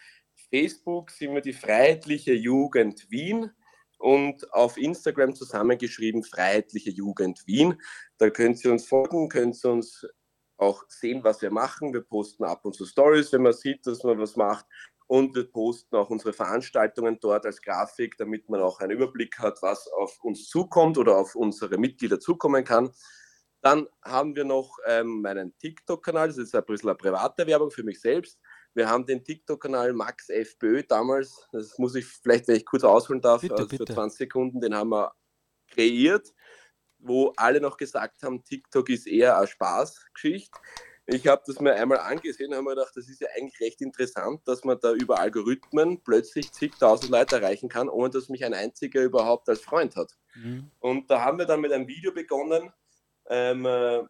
Facebook 0.49 1.11
sind 1.11 1.33
wir 1.33 1.41
die 1.41 1.53
Freiheitliche 1.53 2.33
Jugend 2.33 3.09
Wien 3.11 3.51
und 3.97 4.51
auf 4.53 4.77
Instagram 4.77 5.35
zusammengeschrieben 5.35 6.23
Freiheitliche 6.23 6.91
Jugend 6.91 7.45
Wien. 7.45 7.81
Da 8.17 8.29
könnt 8.29 8.63
ihr 8.63 8.71
uns 8.71 8.87
folgen, 8.87 9.29
könnt 9.29 9.63
ihr 9.63 9.71
uns 9.71 10.05
auch 10.57 10.83
sehen, 10.87 11.23
was 11.23 11.41
wir 11.41 11.51
machen. 11.51 11.93
Wir 11.93 12.01
posten 12.01 12.43
ab 12.43 12.65
und 12.65 12.73
zu 12.73 12.85
Stories, 12.85 13.31
wenn 13.31 13.43
man 13.43 13.53
sieht, 13.53 13.85
dass 13.85 14.03
man 14.03 14.19
was 14.19 14.35
macht. 14.35 14.65
Und 15.07 15.35
wir 15.35 15.49
posten 15.49 15.95
auch 15.95 16.09
unsere 16.09 16.33
Veranstaltungen 16.33 17.17
dort 17.21 17.45
als 17.45 17.61
Grafik, 17.61 18.17
damit 18.17 18.49
man 18.49 18.61
auch 18.61 18.79
einen 18.81 18.91
Überblick 18.91 19.39
hat, 19.39 19.61
was 19.61 19.87
auf 19.87 20.21
uns 20.21 20.49
zukommt 20.49 20.97
oder 20.97 21.17
auf 21.17 21.35
unsere 21.35 21.77
Mitglieder 21.77 22.19
zukommen 22.19 22.65
kann. 22.65 22.91
Dann 23.61 23.87
haben 24.03 24.35
wir 24.35 24.43
noch 24.43 24.77
ähm, 24.85 25.21
meinen 25.21 25.57
TikTok-Kanal, 25.59 26.27
das 26.27 26.37
ist 26.37 26.53
ein 26.53 26.65
bisschen 26.65 26.89
eine 26.89 26.97
private 26.97 27.47
Werbung 27.47 27.71
für 27.71 27.83
mich 27.83 28.01
selbst. 28.01 28.37
Wir 28.77 28.87
haben 28.87 29.07
den 29.07 29.23
TikTok-Kanal 29.23 29.91
Max 29.93 30.29
FBÖ 30.29 30.83
damals, 30.83 31.47
das 31.51 31.79
muss 31.79 31.95
ich 31.95 32.05
vielleicht, 32.05 32.47
wenn 32.47 32.57
ich 32.57 32.65
kurz 32.65 32.83
ausholen 32.83 33.19
darf, 33.19 33.41
bitte, 33.41 33.55
also 33.55 33.69
für 33.69 33.77
bitte. 33.79 33.95
20 33.95 34.19
Sekunden, 34.19 34.61
den 34.61 34.75
haben 34.75 34.91
wir 34.91 35.15
kreiert, 35.67 36.31
wo 36.99 37.33
alle 37.37 37.59
noch 37.59 37.77
gesagt 37.77 38.21
haben, 38.21 38.43
TikTok 38.43 38.87
ist 38.89 39.07
eher 39.07 39.35
eine 39.35 39.47
Spaßgeschichte. 39.47 40.59
Ich 41.07 41.25
habe 41.25 41.41
das 41.47 41.59
mir 41.59 41.73
einmal 41.73 41.97
angesehen 41.97 42.51
und 42.51 42.57
habe 42.57 42.65
mir 42.65 42.75
gedacht, 42.75 42.95
das 42.95 43.09
ist 43.09 43.19
ja 43.19 43.29
eigentlich 43.35 43.59
recht 43.61 43.81
interessant, 43.81 44.41
dass 44.45 44.63
man 44.63 44.77
da 44.79 44.93
über 44.93 45.19
Algorithmen 45.19 46.03
plötzlich 46.03 46.51
zigtausend 46.51 47.09
Leute 47.09 47.37
erreichen 47.37 47.69
kann, 47.69 47.89
ohne 47.89 48.11
dass 48.11 48.29
mich 48.29 48.45
ein 48.45 48.53
einziger 48.53 49.01
überhaupt 49.01 49.49
als 49.49 49.61
Freund 49.61 49.95
hat. 49.95 50.15
Mhm. 50.35 50.69
Und 50.79 51.09
da 51.09 51.21
haben 51.21 51.39
wir 51.39 51.47
dann 51.47 51.61
mit 51.61 51.71
einem 51.71 51.87
Video 51.87 52.11
begonnen, 52.11 52.71
ähm, 53.27 53.65
äh, 53.65 54.03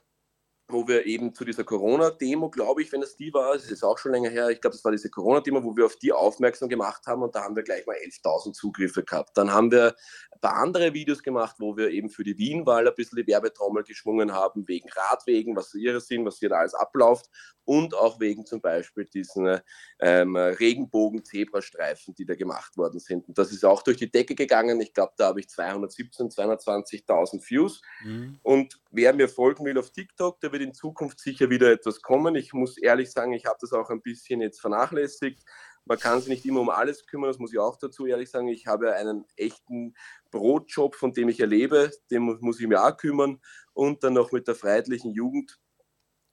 wo 0.70 0.88
wir 0.88 1.06
eben 1.06 1.34
zu 1.34 1.46
dieser 1.46 1.64
Corona-Demo, 1.64 2.50
glaube 2.50 2.82
ich, 2.82 2.92
wenn 2.92 3.02
es 3.02 3.16
die 3.16 3.34
war, 3.34 3.54
das 3.54 3.72
ist 3.72 3.84
auch 3.84 3.98
schon 3.98 4.12
länger 4.12 4.30
her, 4.30 4.50
ich 4.50 4.60
glaube, 4.60 4.76
das 4.76 4.84
war 4.84 4.92
diese 4.92 5.10
Corona-Demo, 5.10 5.64
wo 5.64 5.76
wir 5.78 5.86
auf 5.86 5.96
die 5.96 6.12
aufmerksam 6.12 6.68
gemacht 6.68 7.08
haben 7.08 7.24
und 7.24 7.36
da 7.36 7.44
haben 7.44 7.56
wir 7.56 7.64
gleich 7.64 7.86
mal 7.86 7.96
11.000 7.96 8.54
Zugriffe 8.54 9.04
gehabt. 9.04 9.38
Dann 9.38 9.52
haben 9.52 9.72
wir 9.72 9.96
ein 10.32 10.42
paar 10.42 10.58
andere 10.58 10.94
Videos 10.94 11.24
gemacht, 11.24 11.56
wo 11.60 11.78
wir 11.78 11.90
eben 11.92 12.10
für 12.10 12.24
die 12.24 12.38
Wien-Wahl 12.38 12.88
ein 12.88 12.96
bisschen 12.96 13.18
die 13.18 13.28
Werbetrommel 13.28 13.84
geschwungen 13.84 14.34
haben, 14.34 14.68
wegen 14.68 14.90
Radwegen, 14.90 15.56
was 15.56 15.74
ihre 15.74 16.02
sind, 16.02 16.26
was 16.26 16.40
hier 16.40 16.50
da 16.50 16.58
alles 16.58 16.74
abläuft 16.74 17.30
und 17.68 17.94
auch 17.96 18.22
wegen 18.22 18.46
zum 18.46 18.62
Beispiel 18.62 19.04
diesen 19.06 19.60
ähm, 20.00 20.38
Regenbogen-Zebrastreifen, 20.38 22.16
die 22.16 22.26
da 22.26 22.34
gemacht 22.36 22.78
worden 22.78 23.02
sind. 23.02 23.28
Und 23.28 23.38
das 23.38 23.52
ist 23.52 23.66
auch 23.66 23.82
durch 23.84 23.98
die 23.98 24.10
Decke 24.10 24.36
gegangen. 24.36 24.80
Ich 24.80 24.94
glaube, 24.94 25.12
da 25.18 25.28
habe 25.28 25.42
ich 25.42 25.50
217, 25.50 26.30
220.000 26.30 27.50
Views. 27.50 27.82
Mhm. 28.06 28.40
Und 28.42 28.80
wer 28.92 29.14
mir 29.14 29.28
folgen 29.28 29.66
will 29.66 29.78
auf 29.78 29.92
TikTok, 29.92 30.40
der 30.40 30.54
wird 30.54 30.57
in 30.62 30.74
Zukunft 30.74 31.20
sicher 31.20 31.50
wieder 31.50 31.72
etwas 31.72 32.02
kommen. 32.02 32.36
Ich 32.36 32.54
muss 32.54 32.78
ehrlich 32.78 33.12
sagen, 33.12 33.34
ich 33.34 33.46
habe 33.46 33.58
das 33.62 33.74
auch 33.74 33.90
ein 33.90 34.02
bisschen 34.02 34.42
jetzt 34.42 34.62
vernachlässigt. 34.62 35.44
Man 35.86 36.00
kann 36.00 36.20
sich 36.20 36.30
nicht 36.30 36.46
immer 36.46 36.62
um 36.62 36.70
alles 36.70 37.06
kümmern, 37.06 37.30
das 37.30 37.40
muss 37.40 37.54
ich 37.54 37.60
auch 37.60 37.78
dazu 37.78 38.06
ehrlich 38.06 38.30
sagen. 38.30 38.50
Ich 38.50 38.68
habe 38.68 38.94
einen 38.94 39.26
echten 39.38 39.96
Brotjob, 40.32 40.96
von 40.96 41.14
dem 41.14 41.30
ich 41.30 41.40
erlebe, 41.40 41.92
dem 42.12 42.38
muss 42.42 42.60
ich 42.60 42.68
mir 42.68 42.84
auch 42.84 42.98
kümmern. 42.98 43.40
Und 43.74 44.04
dann 44.04 44.14
noch 44.14 44.32
mit 44.32 44.48
der 44.48 44.56
freiheitlichen 44.56 45.14
Jugend. 45.14 45.60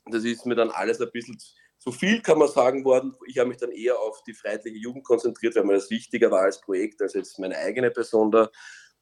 Das 0.07 0.25
ist 0.25 0.45
mir 0.45 0.57
dann 0.57 0.71
alles 0.71 1.01
ein 1.01 1.11
bisschen 1.13 1.39
zu 1.79 1.93
viel, 1.93 2.21
kann 2.23 2.39
man 2.39 2.49
sagen, 2.49 2.85
worden. 2.85 3.15
Ich 3.27 3.39
habe 3.39 3.49
mich 3.49 3.59
dann 3.59 3.71
eher 3.71 3.99
auf 3.99 4.23
die 4.25 4.35
freiheitliche 4.35 4.79
Jugend 4.79 5.05
konzentriert, 5.05 5.55
weil 5.55 5.65
mir 5.65 5.75
das 5.75 5.91
wichtiger 5.91 6.31
war 6.31 6.43
als 6.43 6.61
Projekt, 6.61 7.01
als 7.03 7.15
jetzt 7.15 7.39
meine 7.39 7.57
eigene 7.57 7.91
Person 7.91 8.31
da. 8.31 8.51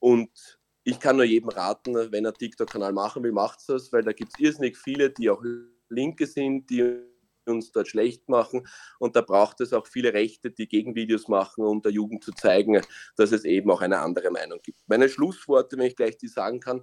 Und 0.00 0.60
ich 0.84 0.98
kann 0.98 1.16
nur 1.16 1.24
jedem 1.24 1.48
raten, 1.48 1.94
wenn 2.12 2.24
er 2.24 2.34
TikTok-Kanal 2.34 2.92
machen 2.92 3.22
will, 3.22 3.32
macht 3.32 3.68
es, 3.68 3.92
weil 3.92 4.02
da 4.02 4.12
gibt 4.12 4.32
es 4.34 4.40
irrsinnig 4.40 4.76
viele, 4.76 5.10
die 5.10 5.30
auch 5.30 5.42
Linke 5.88 6.26
sind, 6.26 6.68
die 6.70 7.02
uns 7.46 7.72
dort 7.72 7.88
schlecht 7.88 8.28
machen. 8.28 8.66
Und 8.98 9.16
da 9.16 9.20
braucht 9.20 9.60
es 9.60 9.72
auch 9.72 9.86
viele 9.86 10.12
Rechte, 10.12 10.50
die 10.50 10.68
Gegenvideos 10.68 11.28
machen, 11.28 11.64
um 11.64 11.82
der 11.82 11.92
Jugend 11.92 12.24
zu 12.24 12.32
zeigen, 12.32 12.80
dass 13.16 13.32
es 13.32 13.44
eben 13.44 13.70
auch 13.70 13.80
eine 13.80 13.98
andere 13.98 14.30
Meinung 14.30 14.60
gibt. 14.62 14.78
Meine 14.86 15.08
Schlussworte, 15.08 15.76
wenn 15.76 15.86
ich 15.86 15.96
gleich 15.96 16.16
die 16.16 16.28
sagen 16.28 16.60
kann, 16.60 16.82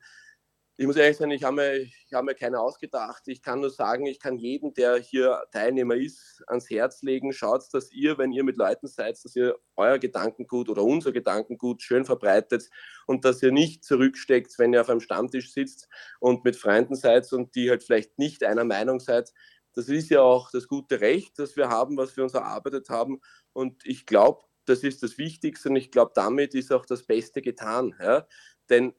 ich 0.79 0.87
muss 0.87 0.95
ehrlich 0.95 1.17
sagen, 1.17 1.31
ich 1.31 1.43
habe 1.43 1.57
mir, 1.57 1.87
hab 2.13 2.23
mir 2.23 2.35
keine 2.35 2.57
ausgedacht. 2.57 3.23
Ich 3.27 3.41
kann 3.41 3.59
nur 3.59 3.69
sagen, 3.69 4.05
ich 4.05 4.17
kann 4.17 4.37
jedem, 4.37 4.73
der 4.73 4.95
hier 4.95 5.43
Teilnehmer 5.51 5.95
ist, 5.95 6.41
ans 6.47 6.69
Herz 6.69 7.01
legen. 7.01 7.33
Schaut, 7.33 7.65
dass 7.73 7.91
ihr, 7.91 8.17
wenn 8.17 8.31
ihr 8.31 8.45
mit 8.45 8.55
Leuten 8.55 8.87
seid, 8.87 9.21
dass 9.21 9.35
ihr 9.35 9.59
euer 9.75 9.99
Gedankengut 9.99 10.69
oder 10.69 10.81
unser 10.81 11.11
Gedankengut 11.11 11.81
schön 11.81 12.05
verbreitet 12.05 12.69
und 13.07 13.25
dass 13.25 13.43
ihr 13.43 13.51
nicht 13.51 13.83
zurücksteckt, 13.83 14.57
wenn 14.57 14.71
ihr 14.71 14.79
auf 14.79 14.89
einem 14.89 15.01
Stammtisch 15.01 15.51
sitzt 15.51 15.89
und 16.21 16.45
mit 16.45 16.55
Freunden 16.55 16.95
seid 16.95 17.29
und 17.33 17.55
die 17.55 17.69
halt 17.69 17.83
vielleicht 17.83 18.17
nicht 18.17 18.45
einer 18.45 18.63
Meinung 18.63 19.01
seid. 19.01 19.33
Das 19.73 19.89
ist 19.89 20.09
ja 20.09 20.21
auch 20.21 20.49
das 20.49 20.69
gute 20.69 21.01
Recht, 21.01 21.39
das 21.39 21.57
wir 21.57 21.67
haben, 21.67 21.97
was 21.97 22.15
wir 22.15 22.23
uns 22.23 22.35
erarbeitet 22.35 22.87
haben. 22.89 23.19
Und 23.51 23.85
ich 23.85 24.05
glaube, 24.05 24.43
das 24.63 24.83
ist 24.83 25.03
das 25.03 25.17
Wichtigste 25.17 25.67
und 25.67 25.75
ich 25.75 25.91
glaube, 25.91 26.13
damit 26.15 26.55
ist 26.55 26.71
auch 26.71 26.85
das 26.85 27.03
Beste 27.03 27.41
getan. 27.41 27.93
Ja? 27.99 28.25
Denn 28.69 28.93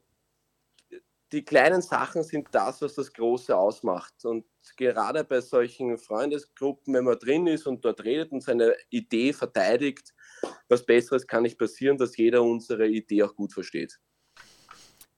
die 1.31 1.43
kleinen 1.43 1.81
Sachen 1.81 2.23
sind 2.23 2.49
das, 2.51 2.81
was 2.81 2.95
das 2.95 3.13
Große 3.13 3.55
ausmacht. 3.55 4.25
Und 4.25 4.45
gerade 4.75 5.23
bei 5.23 5.39
solchen 5.41 5.97
Freundesgruppen, 5.97 6.93
wenn 6.93 7.05
man 7.05 7.19
drin 7.19 7.47
ist 7.47 7.67
und 7.67 7.85
dort 7.85 8.03
redet 8.03 8.31
und 8.31 8.43
seine 8.43 8.75
Idee 8.89 9.33
verteidigt, 9.33 10.13
was 10.67 10.85
Besseres 10.85 11.27
kann 11.27 11.43
nicht 11.43 11.57
passieren, 11.57 11.97
dass 11.97 12.17
jeder 12.17 12.43
unsere 12.43 12.87
Idee 12.87 13.23
auch 13.23 13.35
gut 13.35 13.53
versteht. 13.53 13.99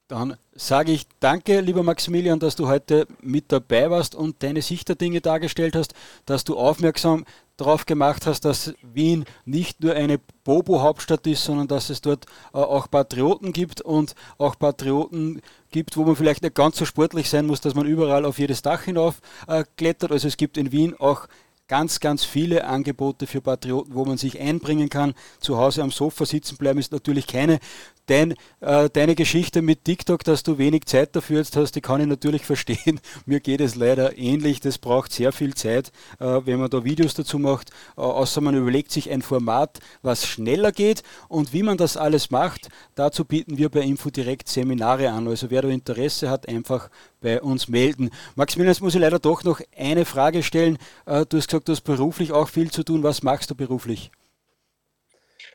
Dann 0.09 0.35
sage 0.53 0.91
ich 0.91 1.07
danke, 1.21 1.61
lieber 1.61 1.81
Maximilian, 1.81 2.39
dass 2.39 2.57
du 2.57 2.67
heute 2.67 3.07
mit 3.21 3.51
dabei 3.51 3.89
warst 3.89 4.15
und 4.15 4.43
deine 4.43 4.61
Sicht 4.61 4.89
der 4.89 4.95
Dinge 4.95 5.21
dargestellt 5.21 5.75
hast, 5.75 5.93
dass 6.25 6.43
du 6.43 6.57
aufmerksam 6.57 7.25
darauf 7.55 7.85
gemacht 7.85 8.25
hast, 8.25 8.41
dass 8.45 8.73
Wien 8.81 9.23
nicht 9.45 9.81
nur 9.81 9.93
eine 9.93 10.19
Bobo-Hauptstadt 10.43 11.25
ist, 11.27 11.45
sondern 11.45 11.67
dass 11.67 11.89
es 11.89 12.01
dort 12.01 12.25
äh, 12.53 12.57
auch 12.57 12.89
Patrioten 12.89 13.53
gibt 13.53 13.79
und 13.79 14.15
auch 14.37 14.59
Patrioten 14.59 15.41
gibt, 15.71 15.95
wo 15.95 16.03
man 16.03 16.15
vielleicht 16.15 16.43
nicht 16.43 16.55
ganz 16.55 16.77
so 16.77 16.85
sportlich 16.85 17.29
sein 17.29 17.45
muss, 17.45 17.61
dass 17.61 17.75
man 17.75 17.85
überall 17.85 18.25
auf 18.25 18.39
jedes 18.39 18.61
Dach 18.61 18.83
hinauf 18.83 19.21
äh, 19.47 19.63
klettert. 19.77 20.11
Also 20.11 20.27
es 20.27 20.35
gibt 20.37 20.57
in 20.57 20.71
Wien 20.71 20.95
auch 20.99 21.27
ganz, 21.67 21.99
ganz 21.99 22.23
viele 22.23 22.65
Angebote 22.65 23.25
für 23.25 23.41
Patrioten, 23.41 23.95
wo 23.95 24.05
man 24.05 24.17
sich 24.17 24.39
einbringen 24.39 24.89
kann. 24.89 25.13
Zu 25.39 25.57
Hause 25.57 25.81
am 25.81 25.91
Sofa 25.91 26.25
sitzen 26.25 26.57
bleiben 26.57 26.79
ist 26.79 26.91
natürlich 26.91 27.25
keine 27.27 27.59
Dein, 28.07 28.33
äh, 28.59 28.89
deine 28.89 29.15
Geschichte 29.15 29.61
mit 29.61 29.85
TikTok, 29.85 30.25
dass 30.25 30.43
du 30.43 30.57
wenig 30.57 30.85
Zeit 30.87 31.15
dafür 31.15 31.37
jetzt 31.37 31.55
hast, 31.55 31.71
die 31.73 31.81
kann 31.81 32.01
ich 32.01 32.07
natürlich 32.07 32.45
verstehen. 32.45 32.99
Mir 33.25 33.39
geht 33.39 33.61
es 33.61 33.75
leider 33.75 34.17
ähnlich. 34.17 34.59
Das 34.59 34.77
braucht 34.77 35.13
sehr 35.13 35.31
viel 35.31 35.53
Zeit, 35.53 35.93
äh, 36.19 36.41
wenn 36.43 36.59
man 36.59 36.69
da 36.69 36.83
Videos 36.83 37.13
dazu 37.13 37.39
macht. 37.39 37.69
Äh, 37.95 38.01
außer 38.01 38.41
man 38.41 38.55
überlegt 38.55 38.91
sich 38.91 39.09
ein 39.09 39.21
Format, 39.21 39.79
was 40.01 40.27
schneller 40.27 40.73
geht. 40.73 41.03
Und 41.29 41.53
wie 41.53 41.63
man 41.63 41.77
das 41.77 41.95
alles 41.95 42.29
macht, 42.29 42.67
dazu 42.95 43.23
bieten 43.23 43.57
wir 43.57 43.69
bei 43.69 43.79
Info 43.79 44.09
direkt 44.09 44.49
Seminare 44.49 45.09
an. 45.09 45.29
Also 45.29 45.49
wer 45.49 45.61
da 45.61 45.69
Interesse 45.69 46.29
hat, 46.29 46.49
einfach 46.49 46.89
bei 47.21 47.41
uns 47.41 47.69
melden. 47.69 48.09
Maximilian, 48.35 48.73
jetzt 48.73 48.81
muss 48.81 48.95
ich 48.95 49.01
leider 49.01 49.19
doch 49.19 49.45
noch 49.45 49.61
eine 49.77 50.03
Frage 50.03 50.43
stellen. 50.43 50.77
Äh, 51.05 51.25
du 51.25 51.37
hast 51.37 51.47
gesagt, 51.47 51.69
du 51.69 51.71
hast 51.71 51.81
beruflich 51.81 52.33
auch 52.33 52.49
viel 52.49 52.69
zu 52.69 52.83
tun. 52.83 53.01
Was 53.01 53.23
machst 53.23 53.49
du 53.49 53.55
beruflich? 53.55 54.11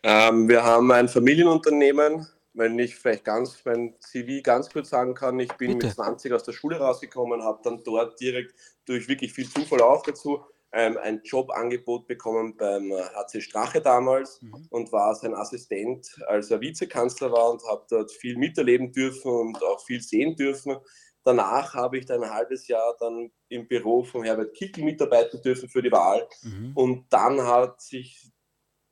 Ähm, 0.02 0.48
wir 0.48 0.64
haben 0.64 0.90
ein 0.92 1.08
Familienunternehmen 1.08 2.26
wenn 2.54 2.78
ich 2.78 2.96
vielleicht 2.96 3.24
ganz 3.24 3.62
mein 3.64 3.94
CV 4.00 4.42
ganz 4.42 4.70
kurz 4.70 4.90
sagen 4.90 5.14
kann, 5.14 5.38
ich 5.38 5.52
bin 5.54 5.74
Bitte. 5.74 5.86
mit 5.86 5.94
20 5.94 6.32
aus 6.32 6.44
der 6.44 6.52
Schule 6.52 6.78
rausgekommen, 6.78 7.42
habe 7.42 7.60
dann 7.62 7.82
dort 7.84 8.20
direkt 8.20 8.54
durch 8.86 9.08
wirklich 9.08 9.32
viel 9.32 9.48
Zufall 9.48 9.82
auch 9.82 10.02
dazu 10.02 10.40
ähm, 10.72 10.98
ein 10.98 11.22
Jobangebot 11.24 12.06
bekommen 12.06 12.56
beim 12.56 12.92
HC 12.92 13.40
Strache 13.40 13.80
damals 13.80 14.42
mhm. 14.42 14.66
und 14.70 14.92
war 14.92 15.14
sein 15.14 15.34
Assistent, 15.34 16.06
als 16.26 16.50
er 16.50 16.60
Vizekanzler 16.60 17.32
war 17.32 17.50
und 17.50 17.62
habe 17.66 17.86
dort 17.88 18.12
viel 18.12 18.36
miterleben 18.36 18.92
dürfen 18.92 19.30
und 19.30 19.62
auch 19.64 19.80
viel 19.84 20.02
sehen 20.02 20.36
dürfen. 20.36 20.76
Danach 21.24 21.74
habe 21.74 21.98
ich 21.98 22.06
dann 22.06 22.22
ein 22.22 22.30
halbes 22.30 22.68
Jahr 22.68 22.96
dann 23.00 23.30
im 23.48 23.66
Büro 23.66 24.04
von 24.04 24.24
Herbert 24.24 24.54
Kickel 24.54 24.84
mitarbeiten 24.84 25.40
dürfen 25.42 25.68
für 25.68 25.82
die 25.82 25.92
Wahl. 25.92 26.28
Mhm. 26.42 26.72
Und 26.74 27.06
dann 27.12 27.42
hat 27.42 27.80
sich 27.80 28.30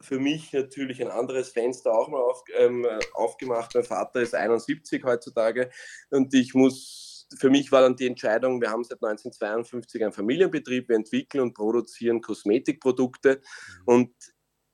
für 0.00 0.18
mich 0.18 0.52
natürlich 0.52 1.00
ein 1.00 1.10
anderes 1.10 1.50
Fenster 1.50 1.92
auch 1.92 2.08
mal 2.08 2.20
auf, 2.20 2.44
ähm, 2.58 2.86
aufgemacht. 3.14 3.74
Mein 3.74 3.84
Vater 3.84 4.20
ist 4.20 4.34
71 4.34 5.04
heutzutage 5.04 5.70
und 6.10 6.34
ich 6.34 6.54
muss, 6.54 7.26
für 7.38 7.50
mich 7.50 7.72
war 7.72 7.82
dann 7.82 7.96
die 7.96 8.06
Entscheidung, 8.06 8.60
wir 8.60 8.70
haben 8.70 8.84
seit 8.84 9.02
1952 9.02 10.02
einen 10.02 10.12
Familienbetrieb, 10.12 10.88
wir 10.88 10.96
entwickeln 10.96 11.42
und 11.42 11.54
produzieren 11.54 12.20
Kosmetikprodukte 12.20 13.40
mhm. 13.40 13.82
und 13.86 14.14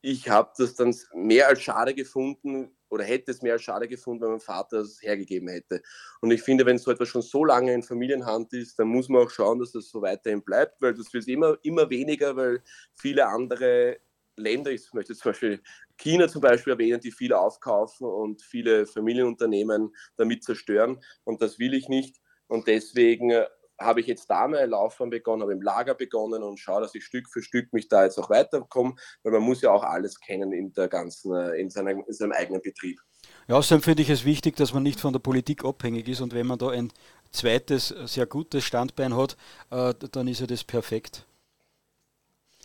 ich 0.05 0.29
habe 0.29 0.51
das 0.59 0.75
dann 0.75 0.95
mehr 1.15 1.47
als 1.47 1.63
schade 1.63 1.95
gefunden 1.95 2.77
oder 2.89 3.05
hätte 3.05 3.31
es 3.31 3.41
mehr 3.41 3.55
als 3.55 3.63
schade 3.63 3.87
gefunden, 3.87 4.25
wenn 4.25 4.31
mein 4.33 4.41
Vater 4.41 4.79
es 4.79 5.01
hergegeben 5.01 5.49
hätte. 5.49 5.81
Und 6.21 6.33
ich 6.33 6.43
finde, 6.43 6.67
wenn 6.67 6.77
so 6.77 6.91
etwas 6.91 7.09
schon 7.09 7.23
so 7.23 7.45
lange 7.45 7.73
in 7.73 7.85
Familienhand 7.85 8.53
ist, 8.53 8.79
dann 8.79 8.89
muss 8.89 9.09
man 9.09 9.23
auch 9.23 9.31
schauen, 9.31 9.61
dass 9.61 9.73
das 9.73 9.89
so 9.89 10.03
weiterhin 10.03 10.43
bleibt, 10.43 10.83
weil 10.83 10.93
das 10.93 11.15
wird 11.15 11.29
immer, 11.29 11.57
immer 11.63 11.89
weniger, 11.89 12.37
weil 12.37 12.63
viele 12.95 13.29
andere 13.29 13.99
Länder, 14.37 14.71
ich 14.71 14.93
möchte 14.93 15.15
zum 15.15 15.31
Beispiel 15.31 15.63
China 15.99 16.29
zum 16.29 16.41
Beispiel 16.41 16.73
erwähnen, 16.73 17.01
die 17.01 17.13
viel 17.13 17.33
aufkaufen 17.33 18.07
und 18.07 18.43
viele 18.43 18.87
Familienunternehmen 18.87 19.95
damit 20.17 20.45
zerstören. 20.45 21.03
Und 21.25 21.43
das 21.43 21.59
will 21.59 21.75
ich 21.75 21.89
nicht. 21.89 22.21
Und 22.47 22.67
deswegen 22.67 23.31
äh, 23.31 23.47
habe 23.79 24.01
ich 24.01 24.07
jetzt 24.07 24.31
da 24.31 24.47
meine 24.49 24.67
Laufbahn 24.67 25.11
begonnen, 25.11 25.43
habe 25.43 25.53
im 25.53 25.63
Lager 25.63 25.95
begonnen 25.95 26.43
und 26.43 26.59
schaue, 26.59 26.83
dass 26.83 26.95
ich 26.95 27.05
Stück 27.05 27.29
für 27.31 27.43
Stück 27.43 27.73
mich 27.73 27.89
da 27.89 28.05
jetzt 28.05 28.19
auch 28.19 28.31
weiterkomme, 28.31 28.95
weil 29.23 29.33
man 29.33 29.43
muss 29.43 29.63
ja 29.63 29.71
auch 29.71 29.83
alles 29.83 30.19
kennen 30.21 30.53
in 30.53 30.73
der 30.73 30.89
ganzen, 30.89 31.35
äh, 31.35 31.61
in 31.61 31.71
seinem, 31.71 32.05
in 32.07 32.13
seinem 32.13 32.33
eigenen 32.33 32.63
Betrieb. 32.63 33.01
Ja, 33.49 33.57
außerdem 33.57 33.83
finde 33.83 34.03
ich 34.03 34.11
es 34.11 34.25
wichtig, 34.25 34.57
dass 34.57 34.73
man 34.73 34.83
nicht 34.83 35.01
von 35.01 35.13
der 35.13 35.21
Politik 35.21 35.65
abhängig 35.65 36.09
ist 36.09 36.21
und 36.21 36.35
wenn 36.35 36.47
man 36.47 36.59
da 36.59 36.71
ein 36.71 36.93
zweites 37.31 37.89
sehr 38.07 38.27
gutes 38.27 38.65
Standbein 38.65 39.17
hat, 39.17 39.37
äh, 39.71 39.95
dann 40.11 40.29
ist 40.29 40.41
ja 40.41 40.47
das 40.47 40.65
perfekt. 40.65 41.27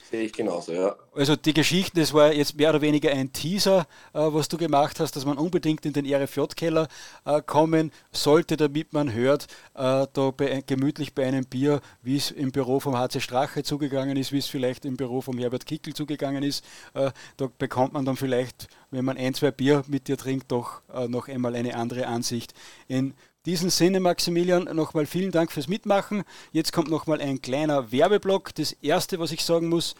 Sehe 0.09 0.23
ich 0.23 0.33
genauso, 0.33 0.71
ja. 0.71 0.95
Also 1.13 1.35
die 1.35 1.53
Geschichte, 1.53 1.99
das 1.99 2.13
war 2.13 2.31
jetzt 2.31 2.55
mehr 2.55 2.69
oder 2.69 2.79
weniger 2.79 3.11
ein 3.11 3.33
Teaser, 3.33 3.87
äh, 4.13 4.19
was 4.19 4.47
du 4.47 4.57
gemacht 4.57 5.01
hast, 5.01 5.15
dass 5.17 5.25
man 5.25 5.37
unbedingt 5.37 5.85
in 5.85 5.91
den 5.91 6.05
RFJ-Keller 6.05 6.87
äh, 7.25 7.41
kommen 7.41 7.91
sollte, 8.11 8.55
damit 8.55 8.93
man 8.93 9.11
hört, 9.11 9.47
äh, 9.73 10.07
da 10.13 10.31
bei, 10.31 10.63
gemütlich 10.65 11.13
bei 11.13 11.25
einem 11.25 11.45
Bier, 11.45 11.81
wie 12.03 12.15
es 12.15 12.31
im 12.31 12.51
Büro 12.51 12.79
vom 12.79 12.97
HC 12.97 13.19
Strache 13.19 13.63
zugegangen 13.63 14.15
ist, 14.15 14.31
wie 14.31 14.37
es 14.37 14.47
vielleicht 14.47 14.85
im 14.85 14.95
Büro 14.95 15.19
vom 15.19 15.37
Herbert 15.37 15.65
Kickel 15.65 15.93
zugegangen 15.93 16.43
ist. 16.43 16.63
Äh, 16.93 17.11
da 17.35 17.49
bekommt 17.57 17.91
man 17.91 18.05
dann 18.05 18.15
vielleicht, 18.15 18.69
wenn 18.91 19.03
man 19.03 19.17
ein, 19.17 19.33
zwei 19.33 19.51
Bier 19.51 19.83
mit 19.87 20.07
dir 20.07 20.17
trinkt, 20.17 20.51
doch 20.53 20.81
äh, 20.93 21.09
noch 21.09 21.27
einmal 21.27 21.55
eine 21.55 21.75
andere 21.75 22.07
Ansicht. 22.07 22.53
In 22.87 23.13
diesem 23.47 23.69
Sinne, 23.69 23.99
Maximilian, 23.99 24.65
nochmal 24.75 25.05
vielen 25.05 25.31
Dank 25.31 25.51
fürs 25.51 25.67
Mitmachen. 25.67 26.23
Jetzt 26.51 26.73
kommt 26.73 26.89
nochmal 26.89 27.21
ein 27.21 27.41
kleiner 27.41 27.91
Werbeblock. 27.91 28.53
Das 28.53 28.73
erste, 28.73 29.19
was 29.19 29.31
ich 29.31 29.43
sagen 29.43 29.69
muss, 29.69 29.95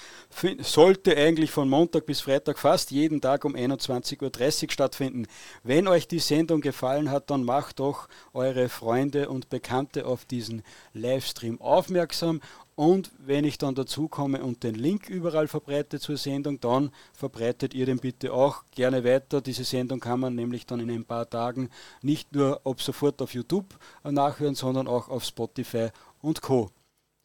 sollte 0.59 1.15
eigentlich 1.15 1.51
von 1.51 1.69
Montag 1.69 2.05
bis 2.05 2.19
Freitag 2.19 2.59
fast 2.59 2.91
jeden 2.91 3.21
Tag 3.21 3.45
um 3.45 3.55
21.30 3.55 4.63
Uhr 4.63 4.71
stattfinden. 4.71 5.25
Wenn 5.63 5.87
euch 5.87 6.07
die 6.07 6.19
Sendung 6.19 6.59
gefallen 6.59 7.09
hat, 7.09 7.29
dann 7.29 7.45
macht 7.45 7.79
doch 7.79 8.09
eure 8.33 8.67
Freunde 8.67 9.29
und 9.29 9.49
Bekannte 9.49 10.05
auf 10.05 10.25
diesen 10.25 10.63
Livestream 10.93 11.61
aufmerksam. 11.61 12.41
Und 12.75 13.11
wenn 13.19 13.45
ich 13.45 13.57
dann 13.57 13.75
dazu 13.75 14.09
komme 14.09 14.43
und 14.43 14.63
den 14.63 14.75
Link 14.75 15.07
überall 15.07 15.47
verbreite 15.47 15.99
zur 15.99 16.17
Sendung, 16.17 16.59
dann 16.59 16.91
verbreitet 17.13 17.73
ihr 17.73 17.85
den 17.85 17.99
bitte 17.99 18.33
auch 18.33 18.63
gerne 18.71 19.05
weiter. 19.05 19.39
Diese 19.39 19.63
Sendung 19.63 19.99
kann 19.99 20.19
man 20.19 20.35
nämlich 20.35 20.65
dann 20.65 20.79
in 20.79 20.89
ein 20.89 21.05
paar 21.05 21.29
Tagen 21.29 21.69
nicht 22.01 22.33
nur 22.33 22.59
ab 22.65 22.81
sofort 22.81 23.21
auf 23.21 23.33
YouTube 23.33 23.77
nachhören, 24.03 24.55
sondern 24.55 24.87
auch 24.87 25.07
auf 25.09 25.23
Spotify 25.23 25.89
und 26.21 26.41
Co. 26.41 26.69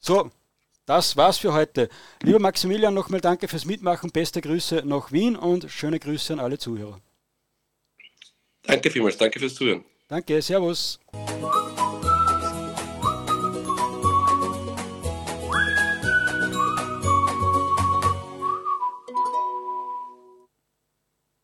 So, 0.07 0.31
das 0.85 1.17
war's 1.17 1.39
für 1.39 1.53
heute. 1.53 1.89
Lieber 2.23 2.39
Maximilian, 2.39 2.95
nochmal 2.95 3.21
danke 3.21 3.49
fürs 3.49 3.65
Mitmachen. 3.65 4.13
Beste 4.13 4.41
Grüße 4.41 4.83
nach 4.85 5.11
Wien 5.11 5.35
und 5.35 5.69
schöne 5.69 5.99
Grüße 5.99 6.33
an 6.33 6.39
alle 6.39 6.59
Zuhörer. 6.59 7.01
Danke 8.63 8.89
vielmals, 8.89 9.17
danke 9.17 9.41
fürs 9.41 9.57
Zuhören. 9.57 9.85
Danke, 10.07 10.41
Servus. 10.41 11.01